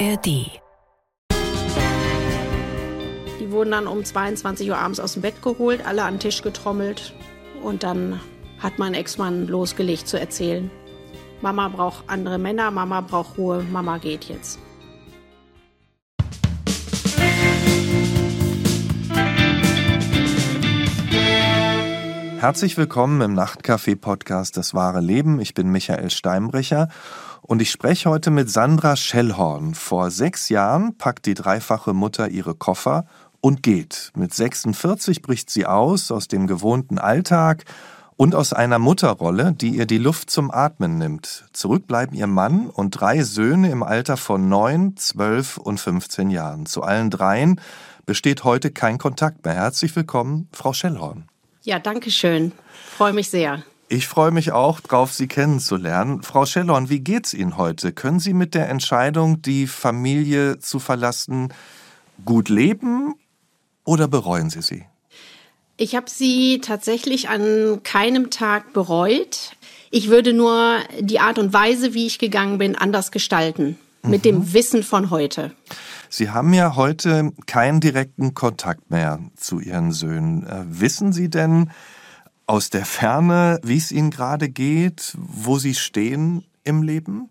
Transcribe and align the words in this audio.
ARD. 0.00 0.26
Die 3.38 3.50
wurden 3.50 3.70
dann 3.70 3.86
um 3.86 4.04
22 4.04 4.68
Uhr 4.70 4.76
abends 4.76 4.98
aus 4.98 5.12
dem 5.12 5.22
Bett 5.22 5.40
geholt, 5.40 5.86
alle 5.86 6.02
an 6.02 6.14
den 6.14 6.20
Tisch 6.20 6.42
getrommelt 6.42 7.14
und 7.62 7.84
dann 7.84 8.18
hat 8.58 8.78
mein 8.78 8.94
Ex-Mann 8.94 9.46
losgelegt 9.46 10.08
zu 10.08 10.18
erzählen. 10.18 10.70
Mama 11.42 11.68
braucht 11.68 12.08
andere 12.08 12.38
Männer, 12.38 12.70
Mama 12.72 13.02
braucht 13.02 13.38
Ruhe, 13.38 13.62
Mama 13.70 13.98
geht 13.98 14.24
jetzt. 14.24 14.58
Herzlich 22.40 22.76
willkommen 22.76 23.20
im 23.20 23.32
Nachtcafé-Podcast 23.34 24.56
Das 24.56 24.74
wahre 24.74 25.00
Leben. 25.00 25.40
Ich 25.40 25.54
bin 25.54 25.70
Michael 25.70 26.10
Steinbrecher 26.10 26.88
und 27.46 27.60
ich 27.60 27.70
spreche 27.70 28.08
heute 28.08 28.30
mit 28.30 28.50
Sandra 28.50 28.96
Schellhorn. 28.96 29.74
Vor 29.74 30.10
sechs 30.10 30.48
Jahren 30.48 30.96
packt 30.96 31.26
die 31.26 31.34
dreifache 31.34 31.92
Mutter 31.92 32.28
ihre 32.28 32.54
Koffer 32.54 33.06
und 33.40 33.62
geht. 33.62 34.12
Mit 34.16 34.32
46 34.32 35.20
bricht 35.20 35.50
sie 35.50 35.66
aus 35.66 36.10
aus 36.10 36.26
dem 36.26 36.46
gewohnten 36.46 36.98
Alltag 36.98 37.64
und 38.16 38.34
aus 38.34 38.54
einer 38.54 38.78
Mutterrolle, 38.78 39.52
die 39.52 39.76
ihr 39.76 39.86
die 39.86 39.98
Luft 39.98 40.30
zum 40.30 40.50
Atmen 40.50 40.96
nimmt. 40.96 41.44
Zurück 41.52 41.86
bleiben 41.86 42.14
ihr 42.14 42.26
Mann 42.26 42.70
und 42.70 42.92
drei 42.92 43.22
Söhne 43.22 43.70
im 43.70 43.82
Alter 43.82 44.16
von 44.16 44.48
neun, 44.48 44.96
zwölf 44.96 45.58
und 45.58 45.78
15 45.78 46.30
Jahren. 46.30 46.64
Zu 46.64 46.82
allen 46.82 47.10
dreien 47.10 47.60
besteht 48.06 48.44
heute 48.44 48.70
kein 48.70 48.96
Kontakt 48.96 49.44
mehr. 49.44 49.54
Herzlich 49.54 49.94
willkommen, 49.94 50.48
Frau 50.52 50.72
Schellhorn. 50.72 51.28
Ja, 51.62 51.78
danke 51.78 52.10
schön. 52.10 52.52
Freue 52.96 53.12
mich 53.12 53.28
sehr. 53.28 53.62
Ich 53.88 54.08
freue 54.08 54.30
mich 54.30 54.52
auch 54.52 54.80
drauf, 54.80 55.12
Sie 55.12 55.28
kennenzulernen. 55.28 56.22
Frau 56.22 56.46
Schellhorn, 56.46 56.88
wie 56.88 57.00
geht's 57.00 57.34
Ihnen 57.34 57.56
heute? 57.56 57.92
Können 57.92 58.18
Sie 58.18 58.32
mit 58.32 58.54
der 58.54 58.68
Entscheidung, 58.68 59.42
die 59.42 59.66
Familie 59.66 60.58
zu 60.58 60.78
verlassen, 60.78 61.52
gut 62.24 62.48
leben 62.48 63.14
oder 63.84 64.08
bereuen 64.08 64.48
Sie 64.50 64.62
sie? 64.62 64.84
Ich 65.76 65.96
habe 65.96 66.08
sie 66.08 66.60
tatsächlich 66.60 67.28
an 67.28 67.80
keinem 67.82 68.30
Tag 68.30 68.72
bereut. 68.72 69.56
Ich 69.90 70.08
würde 70.08 70.32
nur 70.32 70.78
die 71.00 71.20
Art 71.20 71.38
und 71.38 71.52
Weise, 71.52 71.94
wie 71.94 72.06
ich 72.06 72.18
gegangen 72.18 72.58
bin, 72.58 72.76
anders 72.76 73.10
gestalten. 73.10 73.76
Mhm. 74.02 74.10
Mit 74.10 74.24
dem 74.24 74.52
Wissen 74.52 74.82
von 74.82 75.10
heute. 75.10 75.52
Sie 76.08 76.30
haben 76.30 76.54
ja 76.54 76.76
heute 76.76 77.32
keinen 77.46 77.80
direkten 77.80 78.34
Kontakt 78.34 78.90
mehr 78.90 79.18
zu 79.36 79.58
Ihren 79.58 79.90
Söhnen. 79.90 80.46
Äh, 80.46 80.64
wissen 80.68 81.12
Sie 81.12 81.28
denn 81.28 81.70
aus 82.46 82.70
der 82.70 82.84
Ferne, 82.84 83.60
wie 83.62 83.76
es 83.76 83.92
Ihnen 83.92 84.10
gerade 84.10 84.48
geht, 84.48 85.14
wo 85.16 85.58
Sie 85.58 85.74
stehen 85.74 86.44
im 86.64 86.82
Leben? 86.82 87.30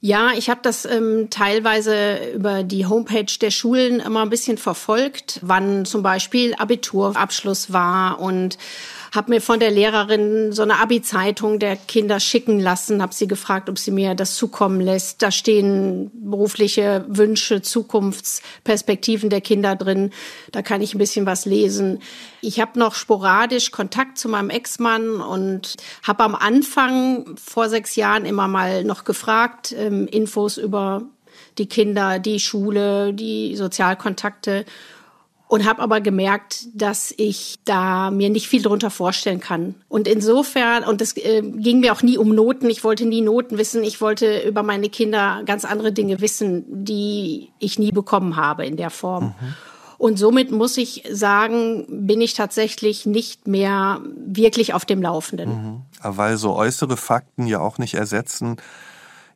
Ja, 0.00 0.32
ich 0.36 0.50
habe 0.50 0.60
das 0.62 0.84
ähm, 0.84 1.28
teilweise 1.30 2.32
über 2.34 2.62
die 2.62 2.86
Homepage 2.86 3.32
der 3.40 3.50
Schulen 3.50 3.98
immer 4.00 4.22
ein 4.22 4.30
bisschen 4.30 4.58
verfolgt, 4.58 5.40
wann 5.42 5.84
zum 5.84 6.02
Beispiel 6.02 6.54
Abiturabschluss 6.54 7.72
war 7.72 8.20
und 8.20 8.58
habe 9.16 9.30
mir 9.30 9.40
von 9.40 9.58
der 9.58 9.70
Lehrerin 9.70 10.52
so 10.52 10.62
eine 10.62 10.78
Abi-Zeitung 10.78 11.58
der 11.58 11.76
Kinder 11.76 12.20
schicken 12.20 12.60
lassen, 12.60 13.02
habe 13.02 13.14
sie 13.14 13.26
gefragt, 13.26 13.68
ob 13.68 13.78
sie 13.78 13.90
mir 13.90 14.14
das 14.14 14.36
zukommen 14.36 14.80
lässt. 14.80 15.22
Da 15.22 15.30
stehen 15.30 16.10
berufliche 16.14 17.04
Wünsche, 17.08 17.62
Zukunftsperspektiven 17.62 19.30
der 19.30 19.40
Kinder 19.40 19.74
drin. 19.74 20.10
Da 20.52 20.62
kann 20.62 20.82
ich 20.82 20.94
ein 20.94 20.98
bisschen 20.98 21.26
was 21.26 21.46
lesen. 21.46 22.00
Ich 22.42 22.60
habe 22.60 22.78
noch 22.78 22.94
sporadisch 22.94 23.70
Kontakt 23.70 24.18
zu 24.18 24.28
meinem 24.28 24.50
Ex-Mann 24.50 25.20
und 25.20 25.76
habe 26.02 26.22
am 26.22 26.34
Anfang 26.34 27.36
vor 27.36 27.68
sechs 27.68 27.96
Jahren 27.96 28.26
immer 28.26 28.46
mal 28.46 28.84
noch 28.84 29.04
gefragt, 29.04 29.74
ähm, 29.76 30.06
Infos 30.06 30.58
über 30.58 31.02
die 31.58 31.66
Kinder, 31.66 32.18
die 32.18 32.38
Schule, 32.38 33.14
die 33.14 33.56
Sozialkontakte 33.56 34.64
und 35.48 35.64
habe 35.64 35.80
aber 35.80 36.00
gemerkt, 36.00 36.66
dass 36.74 37.14
ich 37.16 37.56
da 37.64 38.10
mir 38.10 38.30
nicht 38.30 38.48
viel 38.48 38.62
drunter 38.62 38.90
vorstellen 38.90 39.40
kann. 39.40 39.76
Und 39.88 40.08
insofern, 40.08 40.82
und 40.84 41.00
es 41.00 41.16
äh, 41.16 41.42
ging 41.42 41.80
mir 41.80 41.92
auch 41.92 42.02
nie 42.02 42.18
um 42.18 42.34
Noten, 42.34 42.68
ich 42.68 42.82
wollte 42.82 43.06
nie 43.06 43.20
Noten 43.20 43.56
wissen, 43.56 43.84
ich 43.84 44.00
wollte 44.00 44.40
über 44.40 44.62
meine 44.62 44.88
Kinder 44.88 45.42
ganz 45.46 45.64
andere 45.64 45.92
Dinge 45.92 46.20
wissen, 46.20 46.64
die 46.84 47.50
ich 47.60 47.78
nie 47.78 47.92
bekommen 47.92 48.36
habe 48.36 48.66
in 48.66 48.76
der 48.76 48.90
Form. 48.90 49.34
Mhm. 49.40 49.54
Und 49.98 50.18
somit 50.18 50.50
muss 50.50 50.76
ich 50.76 51.04
sagen, 51.10 51.86
bin 51.88 52.20
ich 52.20 52.34
tatsächlich 52.34 53.06
nicht 53.06 53.46
mehr 53.46 54.00
wirklich 54.26 54.74
auf 54.74 54.84
dem 54.84 55.00
Laufenden. 55.00 55.48
Mhm. 55.48 55.82
Weil 56.02 56.36
so 56.36 56.54
äußere 56.54 56.96
Fakten 56.96 57.46
ja 57.46 57.60
auch 57.60 57.78
nicht 57.78 57.94
ersetzen, 57.94 58.56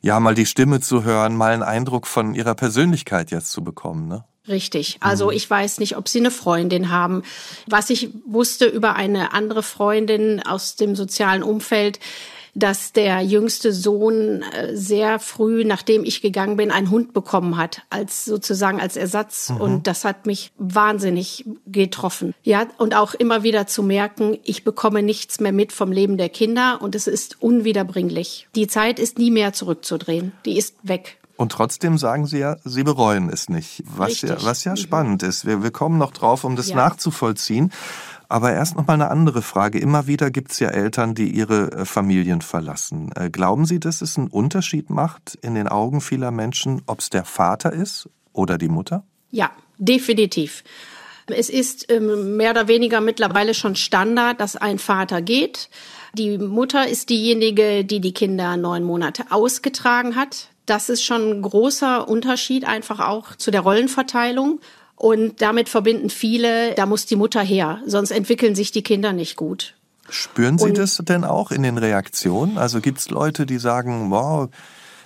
ja, 0.03 0.19
mal 0.19 0.35
die 0.35 0.47
Stimme 0.47 0.81
zu 0.81 1.03
hören, 1.03 1.35
mal 1.35 1.53
einen 1.53 1.63
Eindruck 1.63 2.07
von 2.07 2.33
ihrer 2.33 2.55
Persönlichkeit 2.55 3.31
jetzt 3.31 3.51
zu 3.51 3.63
bekommen, 3.63 4.07
ne? 4.07 4.23
Richtig. 4.51 4.97
Also 4.99 5.27
mhm. 5.27 5.31
ich 5.31 5.49
weiß 5.49 5.79
nicht, 5.79 5.97
ob 5.97 6.07
sie 6.07 6.19
eine 6.19 6.29
Freundin 6.29 6.91
haben. 6.91 7.23
Was 7.67 7.89
ich 7.89 8.09
wusste 8.25 8.65
über 8.65 8.95
eine 8.95 9.33
andere 9.33 9.63
Freundin 9.63 10.43
aus 10.45 10.75
dem 10.75 10.95
sozialen 10.95 11.41
Umfeld, 11.41 11.99
dass 12.53 12.91
der 12.91 13.21
jüngste 13.21 13.71
Sohn 13.71 14.43
äh, 14.43 14.75
sehr 14.75 15.19
früh, 15.19 15.63
nachdem 15.63 16.03
ich 16.03 16.21
gegangen 16.21 16.57
bin, 16.57 16.69
einen 16.71 16.91
Hund 16.91 17.13
bekommen 17.13 17.55
hat, 17.57 17.83
als 17.89 18.25
sozusagen 18.25 18.81
als 18.81 18.97
Ersatz. 18.97 19.49
Mhm. 19.49 19.61
Und 19.61 19.87
das 19.87 20.03
hat 20.03 20.25
mich 20.25 20.51
wahnsinnig 20.57 21.45
getroffen. 21.65 22.33
Ja, 22.43 22.67
und 22.77 22.95
auch 22.95 23.13
immer 23.13 23.43
wieder 23.43 23.67
zu 23.67 23.83
merken, 23.83 24.37
ich 24.43 24.63
bekomme 24.63 25.01
nichts 25.01 25.39
mehr 25.39 25.53
mit 25.53 25.71
vom 25.71 25.91
Leben 25.91 26.17
der 26.17 26.29
Kinder 26.29 26.79
und 26.81 26.93
es 26.93 27.07
ist 27.07 27.41
unwiederbringlich. 27.41 28.47
Die 28.55 28.67
Zeit 28.67 28.99
ist 28.99 29.17
nie 29.17 29.31
mehr 29.31 29.53
zurückzudrehen. 29.53 30.33
Die 30.45 30.57
ist 30.57 30.75
weg. 30.83 31.20
Und 31.41 31.51
trotzdem 31.51 31.97
sagen 31.97 32.27
Sie 32.27 32.37
ja, 32.37 32.57
Sie 32.65 32.83
bereuen 32.83 33.27
es 33.27 33.49
nicht. 33.49 33.83
Was 33.97 34.21
ja, 34.21 34.37
was 34.43 34.63
ja 34.63 34.73
mhm. 34.73 34.77
spannend 34.77 35.23
ist. 35.23 35.43
Wir, 35.43 35.63
wir 35.63 35.71
kommen 35.71 35.97
noch 35.97 36.11
drauf, 36.11 36.43
um 36.43 36.55
das 36.55 36.69
ja. 36.69 36.75
nachzuvollziehen. 36.75 37.71
Aber 38.29 38.53
erst 38.53 38.75
noch 38.77 38.85
mal 38.85 38.93
eine 38.93 39.09
andere 39.09 39.41
Frage. 39.41 39.79
Immer 39.79 40.05
wieder 40.05 40.29
gibt 40.29 40.51
es 40.51 40.59
ja 40.59 40.69
Eltern, 40.69 41.15
die 41.15 41.31
ihre 41.31 41.71
äh, 41.71 41.85
Familien 41.85 42.41
verlassen. 42.41 43.11
Äh, 43.15 43.31
glauben 43.31 43.65
Sie, 43.65 43.79
dass 43.79 44.03
es 44.03 44.19
einen 44.19 44.27
Unterschied 44.27 44.91
macht 44.91 45.33
in 45.41 45.55
den 45.55 45.67
Augen 45.67 45.99
vieler 45.99 46.29
Menschen, 46.29 46.83
ob 46.85 46.99
es 46.99 47.09
der 47.09 47.25
Vater 47.25 47.73
ist 47.73 48.07
oder 48.33 48.59
die 48.59 48.69
Mutter? 48.69 49.03
Ja, 49.31 49.49
definitiv. 49.79 50.63
Es 51.25 51.49
ist 51.49 51.91
ähm, 51.91 52.37
mehr 52.37 52.51
oder 52.51 52.67
weniger 52.67 53.01
mittlerweile 53.01 53.55
schon 53.55 53.75
Standard, 53.75 54.39
dass 54.39 54.57
ein 54.57 54.77
Vater 54.77 55.23
geht. 55.23 55.71
Die 56.13 56.37
Mutter 56.37 56.87
ist 56.87 57.09
diejenige, 57.09 57.83
die 57.83 57.99
die 57.99 58.13
Kinder 58.13 58.57
neun 58.57 58.83
Monate 58.83 59.25
ausgetragen 59.31 60.15
hat. 60.15 60.50
Das 60.65 60.89
ist 60.89 61.03
schon 61.03 61.29
ein 61.29 61.41
großer 61.41 62.07
Unterschied 62.07 62.65
einfach 62.65 62.99
auch 62.99 63.35
zu 63.35 63.51
der 63.51 63.61
Rollenverteilung. 63.61 64.59
Und 64.95 65.41
damit 65.41 65.67
verbinden 65.67 66.11
viele, 66.11 66.75
da 66.75 66.85
muss 66.85 67.07
die 67.07 67.15
Mutter 67.15 67.41
her, 67.41 67.81
sonst 67.87 68.11
entwickeln 68.11 68.53
sich 68.53 68.71
die 68.71 68.83
Kinder 68.83 69.13
nicht 69.13 69.35
gut. 69.35 69.73
Spüren 70.09 70.59
Sie 70.59 70.65
Und, 70.65 70.77
das 70.77 70.97
denn 70.97 71.23
auch 71.23 71.51
in 71.51 71.63
den 71.63 71.77
Reaktionen? 71.77 72.57
Also 72.57 72.81
gibt 72.81 72.99
es 72.99 73.09
Leute, 73.09 73.45
die 73.45 73.57
sagen, 73.57 74.11
wow, 74.11 74.49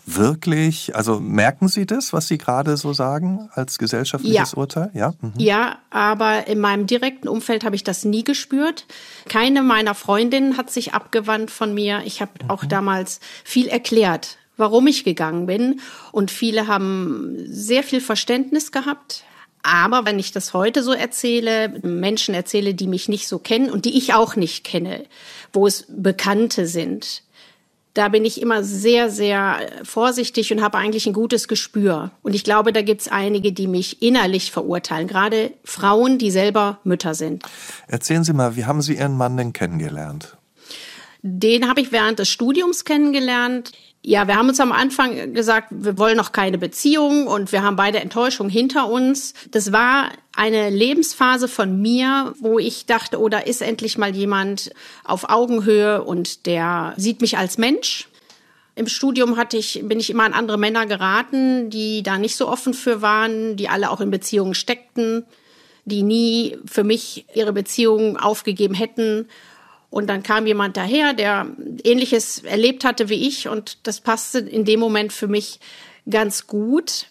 wirklich? 0.06 0.96
Also 0.96 1.20
merken 1.20 1.68
Sie 1.68 1.86
das, 1.86 2.14
was 2.14 2.28
Sie 2.28 2.38
gerade 2.38 2.76
so 2.78 2.94
sagen 2.94 3.50
als 3.54 3.78
gesellschaftliches 3.78 4.52
ja. 4.52 4.58
Urteil? 4.58 4.92
Ja. 4.94 5.14
Mhm. 5.22 5.34
ja, 5.38 5.78
aber 5.90 6.48
in 6.48 6.60
meinem 6.60 6.88
direkten 6.88 7.28
Umfeld 7.28 7.64
habe 7.64 7.76
ich 7.76 7.84
das 7.84 8.06
nie 8.06 8.24
gespürt. 8.24 8.86
Keine 9.30 9.64
meiner 9.64 9.96
Freundinnen 9.96 10.58
hat 10.58 10.70
sich 10.72 10.94
abgewandt 10.94 11.52
von 11.52 11.74
mir. 11.74 12.02
Ich 12.06 12.22
habe 12.22 12.32
mhm. 12.44 12.50
auch 12.50 12.66
damals 12.66 13.20
viel 13.44 13.68
erklärt, 13.68 14.38
warum 14.58 14.88
ich 14.88 15.04
gegangen 15.04 15.46
bin. 15.46 15.80
Und 16.12 16.32
viele 16.32 16.68
haben 16.68 17.36
sehr 17.48 17.84
viel 17.84 18.02
Verständnis 18.02 18.72
gehabt. 18.72 19.24
Aber 19.64 20.06
wenn 20.06 20.20
ich 20.20 20.32
das 20.32 20.54
heute 20.54 20.84
so 20.84 20.94
erzähle, 20.94 21.70
Menschen 21.82 22.36
erzähle, 22.36 22.76
die 22.76 22.88
mich 22.88 23.10
nicht 23.10 23.28
so 23.28 23.40
kennen 23.40 23.72
und 23.72 23.86
die 23.86 23.98
ich 23.98 24.14
auch 24.14 24.36
nicht 24.36 24.64
kenne, 24.64 25.06
wo 25.54 25.66
es 25.66 25.86
Bekannte 25.90 26.68
sind, 26.68 27.24
da 27.96 28.10
bin 28.10 28.26
ich 28.26 28.42
immer 28.42 28.64
sehr, 28.64 29.10
sehr 29.10 29.58
vorsichtig 29.84 30.52
und 30.52 30.62
habe 30.62 30.78
eigentlich 30.78 31.08
ein 31.08 31.13
gutes 31.13 31.48
Gespür. 31.48 32.12
Und 32.22 32.36
ich 32.36 32.44
glaube, 32.44 32.74
da 32.74 32.81
gibt 32.81 33.01
es 33.01 33.08
einige, 33.08 33.54
die 33.54 33.68
mich 33.68 34.01
innerlich 34.01 34.51
verurteilen, 34.51 35.08
gerade 35.08 35.54
Frauen, 35.63 36.18
die 36.19 36.30
selber 36.30 36.80
Mütter 36.84 37.16
sind. 37.16 37.44
Erzählen 37.88 38.25
Sie 38.25 38.34
mal, 38.34 38.58
wie 38.58 38.66
haben 38.66 38.81
Sie 38.81 38.96
Ihren 38.96 39.16
Mann 39.18 39.38
denn 39.38 39.54
kennengelernt? 39.54 40.38
Den 41.22 41.68
habe 41.68 41.81
ich 41.81 41.92
während 41.92 42.19
des 42.19 42.30
Studiums 42.30 42.84
kennengelernt. 42.84 43.72
Ja, 44.07 44.28
wir 44.28 44.36
haben 44.36 44.50
uns 44.50 44.60
am 44.60 44.72
Anfang 44.72 45.34
gesagt, 45.34 45.69
wir 45.72 45.98
wollen 45.98 46.16
noch 46.16 46.31
keine 46.31 46.60
Beziehung 46.60 47.25
und 47.25 47.52
wir 47.52 47.63
haben 47.63 47.75
beide 47.75 48.00
Enttäuschung 48.00 48.50
hinter 48.50 48.88
uns. 48.88 49.34
Das 49.50 49.72
war 49.72 50.10
eine 50.36 50.69
Lebensphase 50.69 51.48
von 51.48 51.81
mir, 51.81 52.36
wo 52.40 52.60
ich 52.60 52.86
dachte, 52.86 53.19
oh, 53.19 53.30
da 53.30 53.40
ist 53.40 53.63
endlich 53.63 53.98
mal 53.98 54.16
jemand 54.16 54.69
auf 55.04 55.28
Augenhöhe 55.31 56.04
und 56.04 56.46
der 56.46 56.94
sieht 56.98 57.19
mich 57.19 57.40
als 57.40 57.57
Mensch. 57.57 58.07
Im 58.75 58.86
Studium 58.86 59.38
hatte 59.38 59.57
ich, 59.57 59.81
bin 59.86 60.00
ich 60.00 60.12
immer 60.12 60.25
an 60.25 60.34
andere 60.34 60.60
Männer 60.60 60.86
geraten, 60.86 61.72
die 61.72 62.04
da 62.04 62.19
nicht 62.19 62.36
so 62.36 62.48
offen 62.48 62.75
für 62.75 63.01
waren, 63.01 63.56
die 63.56 63.69
alle 63.69 63.90
auch 63.90 64.01
in 64.01 64.12
Beziehungen 64.12 64.54
steckten, 64.54 65.25
die 65.86 66.04
nie 66.04 66.60
für 66.68 66.84
mich 66.84 67.25
ihre 67.34 67.54
Beziehungen 67.54 68.18
aufgegeben 68.18 68.75
hätten. 68.75 69.28
Und 69.95 70.07
dann 70.07 70.24
kam 70.24 70.45
jemand 70.45 70.75
daher, 70.75 71.13
der 71.13 71.47
ähnliches 71.86 72.39
erlebt 72.39 72.83
hatte 72.83 73.07
wie 73.07 73.30
ich 73.30 73.47
und 73.47 73.88
das 73.88 74.01
passte 74.01 74.39
in 74.39 74.65
dem 74.65 74.81
Moment 74.81 75.13
für 75.13 75.30
mich 75.30 75.62
ganz 76.09 76.47
gut. 76.47 77.07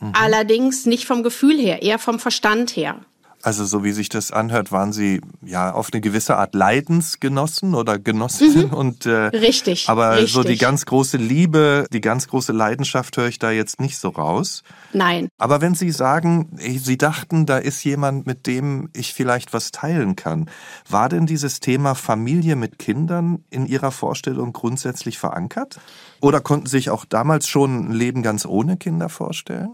Mhm. 0.00 0.14
Allerdings 0.14 0.84
nicht 0.84 1.06
vom 1.06 1.22
Gefühl 1.22 1.56
her, 1.56 1.80
eher 1.82 2.00
vom 2.00 2.18
Verstand 2.18 2.74
her. 2.74 3.04
Also 3.48 3.64
so 3.64 3.82
wie 3.82 3.92
sich 3.92 4.10
das 4.10 4.30
anhört, 4.30 4.72
waren 4.72 4.92
Sie 4.92 5.22
ja 5.40 5.72
auf 5.72 5.88
eine 5.90 6.02
gewisse 6.02 6.36
Art 6.36 6.54
Leidensgenossen 6.54 7.74
oder 7.74 7.98
Genossin 7.98 8.66
mhm. 8.66 8.74
und 8.74 9.06
äh, 9.06 9.28
richtig. 9.28 9.88
Aber 9.88 10.16
richtig. 10.16 10.32
so 10.34 10.42
die 10.42 10.58
ganz 10.58 10.84
große 10.84 11.16
Liebe, 11.16 11.86
die 11.90 12.02
ganz 12.02 12.28
große 12.28 12.52
Leidenschaft 12.52 13.16
höre 13.16 13.28
ich 13.28 13.38
da 13.38 13.50
jetzt 13.50 13.80
nicht 13.80 13.96
so 13.96 14.10
raus. 14.10 14.64
Nein. 14.92 15.28
Aber 15.38 15.62
wenn 15.62 15.74
Sie 15.74 15.90
sagen, 15.92 16.58
Sie 16.58 16.98
dachten, 16.98 17.46
da 17.46 17.56
ist 17.56 17.82
jemand, 17.84 18.26
mit 18.26 18.46
dem 18.46 18.90
ich 18.92 19.14
vielleicht 19.14 19.54
was 19.54 19.70
teilen 19.70 20.14
kann, 20.14 20.50
war 20.86 21.08
denn 21.08 21.24
dieses 21.24 21.60
Thema 21.60 21.94
Familie 21.94 22.54
mit 22.54 22.78
Kindern 22.78 23.44
in 23.48 23.64
Ihrer 23.64 23.92
Vorstellung 23.92 24.52
grundsätzlich 24.52 25.16
verankert? 25.16 25.80
Oder 26.20 26.42
konnten 26.42 26.66
Sie 26.66 26.76
sich 26.76 26.90
auch 26.90 27.06
damals 27.06 27.48
schon 27.48 27.88
ein 27.88 27.92
Leben 27.92 28.22
ganz 28.22 28.44
ohne 28.44 28.76
Kinder 28.76 29.08
vorstellen? 29.08 29.70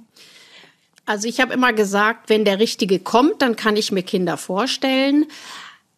Also 1.07 1.29
ich 1.29 1.41
habe 1.41 1.53
immer 1.53 1.73
gesagt, 1.73 2.31
wenn 2.31 2.45
der 2.45 2.59
Richtige 2.59 2.99
kommt, 2.99 3.43
dann 3.43 3.57
kann 3.57 3.77
ich 3.77 3.93
mir 3.93 4.03
Kinder 4.03 4.37
vorstellen. 4.37 5.27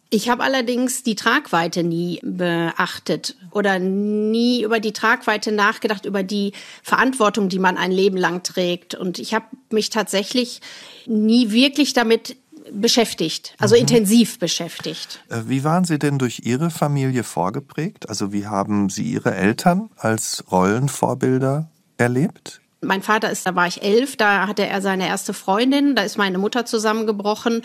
Ich 0.08 0.28
habe 0.28 0.44
allerdings 0.44 1.02
die 1.02 1.16
Tragweite 1.16 1.82
nie 1.82 2.20
beachtet 2.22 3.36
oder 3.50 3.78
nie 3.78 4.62
über 4.62 4.78
die 4.78 4.92
Tragweite 4.92 5.50
nachgedacht, 5.50 6.06
über 6.06 6.22
die 6.22 6.52
Verantwortung, 6.82 7.48
die 7.48 7.58
man 7.58 7.76
ein 7.76 7.90
Leben 7.90 8.16
lang 8.16 8.42
trägt. 8.44 8.94
Und 8.94 9.18
ich 9.18 9.34
habe 9.34 9.46
mich 9.70 9.90
tatsächlich 9.90 10.60
nie 11.06 11.50
wirklich 11.50 11.92
damit 11.92 12.36
beschäftigt, 12.72 13.54
also 13.58 13.74
mhm. 13.74 13.82
intensiv 13.82 14.38
beschäftigt. 14.38 15.20
Äh, 15.28 15.42
wie 15.46 15.64
waren 15.64 15.84
Sie 15.84 15.98
denn 15.98 16.18
durch 16.18 16.42
Ihre 16.44 16.70
Familie 16.70 17.22
vorgeprägt? 17.22 18.08
Also 18.08 18.32
wie 18.32 18.46
haben 18.46 18.90
Sie 18.90 19.04
Ihre 19.04 19.34
Eltern 19.34 19.90
als 19.96 20.44
Rollenvorbilder 20.50 21.68
erlebt? 21.96 22.60
Mein 22.86 23.02
Vater 23.02 23.30
ist, 23.30 23.46
da 23.46 23.54
war 23.54 23.66
ich 23.66 23.82
elf, 23.82 24.16
da 24.16 24.46
hatte 24.46 24.66
er 24.66 24.80
seine 24.80 25.08
erste 25.08 25.34
Freundin, 25.34 25.94
da 25.94 26.02
ist 26.02 26.16
meine 26.16 26.38
Mutter 26.38 26.64
zusammengebrochen 26.64 27.62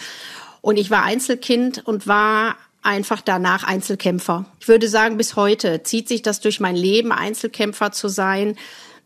und 0.61 0.77
ich 0.77 0.91
war 0.91 1.03
Einzelkind 1.03 1.85
und 1.85 2.07
war 2.07 2.55
einfach 2.83 3.21
danach 3.21 3.63
Einzelkämpfer. 3.63 4.45
Ich 4.59 4.67
würde 4.67 4.87
sagen, 4.87 5.17
bis 5.17 5.35
heute 5.35 5.83
zieht 5.83 6.07
sich 6.07 6.21
das 6.21 6.39
durch 6.39 6.59
mein 6.59 6.75
Leben, 6.75 7.11
Einzelkämpfer 7.11 7.91
zu 7.91 8.07
sein, 8.07 8.55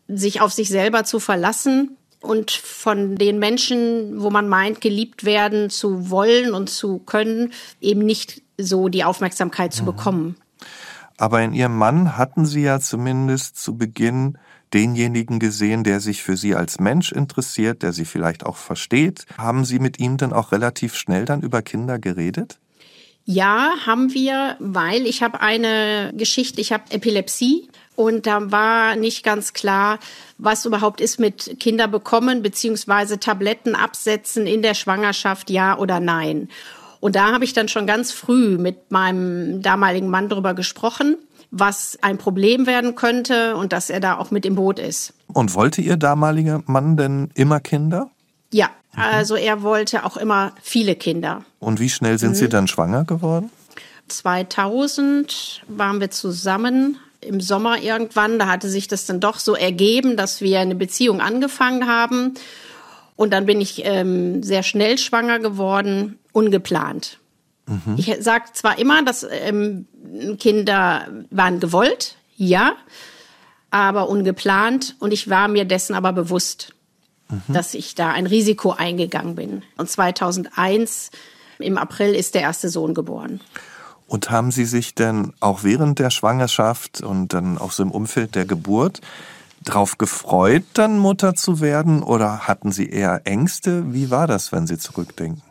sich 0.08 0.40
auf 0.40 0.52
sich 0.52 0.68
selber 0.68 1.04
zu 1.04 1.20
verlassen 1.20 1.96
und 2.20 2.50
von 2.50 3.16
den 3.16 3.38
Menschen, 3.38 4.20
wo 4.20 4.30
man 4.30 4.48
meint, 4.48 4.80
geliebt 4.80 5.24
werden 5.24 5.70
zu 5.70 6.10
wollen 6.10 6.54
und 6.54 6.70
zu 6.70 6.98
können, 6.98 7.52
eben 7.80 8.00
nicht 8.00 8.42
so 8.58 8.88
die 8.88 9.04
Aufmerksamkeit 9.04 9.72
zu 9.72 9.82
mhm. 9.82 9.86
bekommen. 9.86 10.36
Aber 11.18 11.42
in 11.42 11.52
Ihrem 11.52 11.76
Mann 11.76 12.16
hatten 12.16 12.46
Sie 12.46 12.62
ja 12.62 12.80
zumindest 12.80 13.56
zu 13.62 13.76
Beginn 13.76 14.38
denjenigen 14.74 15.38
gesehen, 15.38 15.84
der 15.84 16.00
sich 16.00 16.22
für 16.22 16.36
Sie 16.36 16.54
als 16.54 16.78
Mensch 16.80 17.12
interessiert, 17.12 17.82
der 17.82 17.92
Sie 17.92 18.04
vielleicht 18.04 18.44
auch 18.44 18.56
versteht. 18.56 19.26
Haben 19.38 19.64
Sie 19.64 19.78
mit 19.78 19.98
ihm 19.98 20.16
dann 20.16 20.32
auch 20.32 20.52
relativ 20.52 20.94
schnell 20.94 21.24
dann 21.24 21.42
über 21.42 21.62
Kinder 21.62 21.98
geredet? 21.98 22.58
Ja, 23.24 23.72
haben 23.84 24.14
wir, 24.14 24.56
weil 24.60 25.04
ich 25.04 25.22
habe 25.22 25.40
eine 25.40 26.12
Geschichte, 26.16 26.60
ich 26.60 26.72
habe 26.72 26.84
Epilepsie 26.90 27.68
und 27.96 28.26
da 28.26 28.52
war 28.52 28.94
nicht 28.94 29.24
ganz 29.24 29.52
klar, 29.52 29.98
was 30.38 30.64
überhaupt 30.64 31.00
ist 31.00 31.18
mit 31.18 31.58
Kinder 31.58 31.88
bekommen 31.88 32.42
beziehungsweise 32.42 33.18
Tabletten 33.18 33.74
absetzen 33.74 34.46
in 34.46 34.62
der 34.62 34.74
Schwangerschaft, 34.74 35.50
ja 35.50 35.76
oder 35.76 35.98
nein. 35.98 36.48
Und 37.00 37.16
da 37.16 37.32
habe 37.32 37.44
ich 37.44 37.52
dann 37.52 37.68
schon 37.68 37.86
ganz 37.86 38.12
früh 38.12 38.58
mit 38.58 38.92
meinem 38.92 39.60
damaligen 39.60 40.08
Mann 40.08 40.28
drüber 40.28 40.54
gesprochen 40.54 41.16
was 41.58 41.98
ein 42.02 42.18
Problem 42.18 42.66
werden 42.66 42.94
könnte 42.94 43.56
und 43.56 43.72
dass 43.72 43.90
er 43.90 44.00
da 44.00 44.18
auch 44.18 44.30
mit 44.30 44.46
im 44.46 44.54
Boot 44.54 44.78
ist. 44.78 45.14
Und 45.32 45.54
wollte 45.54 45.80
Ihr 45.80 45.96
damaliger 45.96 46.62
Mann 46.66 46.96
denn 46.96 47.30
immer 47.34 47.60
Kinder? 47.60 48.10
Ja, 48.52 48.70
mhm. 48.94 49.02
also 49.02 49.36
er 49.36 49.62
wollte 49.62 50.04
auch 50.04 50.16
immer 50.16 50.52
viele 50.62 50.94
Kinder. 50.94 51.44
Und 51.58 51.80
wie 51.80 51.90
schnell 51.90 52.18
sind 52.18 52.30
mhm. 52.30 52.34
Sie 52.34 52.48
dann 52.48 52.68
schwanger 52.68 53.04
geworden? 53.04 53.50
2000 54.08 55.62
waren 55.68 56.00
wir 56.00 56.10
zusammen 56.10 56.98
im 57.20 57.40
Sommer 57.40 57.82
irgendwann. 57.82 58.38
Da 58.38 58.46
hatte 58.46 58.68
sich 58.68 58.88
das 58.88 59.06
dann 59.06 59.20
doch 59.20 59.38
so 59.38 59.54
ergeben, 59.54 60.16
dass 60.16 60.40
wir 60.40 60.60
eine 60.60 60.74
Beziehung 60.74 61.20
angefangen 61.20 61.86
haben. 61.86 62.34
Und 63.16 63.32
dann 63.32 63.46
bin 63.46 63.60
ich 63.60 63.84
ähm, 63.84 64.42
sehr 64.42 64.62
schnell 64.62 64.98
schwanger 64.98 65.38
geworden, 65.38 66.18
ungeplant. 66.32 67.18
Mhm. 67.66 67.96
Ich 67.96 68.16
sage 68.20 68.44
zwar 68.52 68.78
immer, 68.78 69.04
dass 69.04 69.26
ähm, 69.28 69.86
Kinder 70.38 71.06
waren 71.30 71.60
gewollt, 71.60 72.16
ja, 72.36 72.74
aber 73.70 74.08
ungeplant 74.08 74.96
und 75.00 75.12
ich 75.12 75.28
war 75.28 75.48
mir 75.48 75.64
dessen 75.64 75.94
aber 75.94 76.12
bewusst, 76.12 76.74
mhm. 77.28 77.52
dass 77.52 77.74
ich 77.74 77.94
da 77.94 78.10
ein 78.10 78.26
Risiko 78.26 78.70
eingegangen 78.70 79.34
bin. 79.34 79.62
Und 79.76 79.90
2001 79.90 81.10
im 81.58 81.78
April 81.78 82.14
ist 82.14 82.34
der 82.34 82.42
erste 82.42 82.68
Sohn 82.68 82.94
geboren. 82.94 83.40
Und 84.06 84.30
haben 84.30 84.52
Sie 84.52 84.64
sich 84.64 84.94
denn 84.94 85.32
auch 85.40 85.64
während 85.64 85.98
der 85.98 86.10
Schwangerschaft 86.10 87.00
und 87.00 87.32
dann 87.32 87.58
auch 87.58 87.72
so 87.72 87.82
im 87.82 87.90
Umfeld 87.90 88.36
der 88.36 88.44
Geburt 88.44 89.00
darauf 89.64 89.98
gefreut, 89.98 90.62
dann 90.74 90.98
Mutter 90.98 91.34
zu 91.34 91.60
werden 91.60 92.04
oder 92.04 92.46
hatten 92.46 92.70
Sie 92.70 92.88
eher 92.88 93.22
Ängste? 93.24 93.92
Wie 93.92 94.10
war 94.10 94.28
das, 94.28 94.52
wenn 94.52 94.68
Sie 94.68 94.78
zurückdenken? 94.78 95.42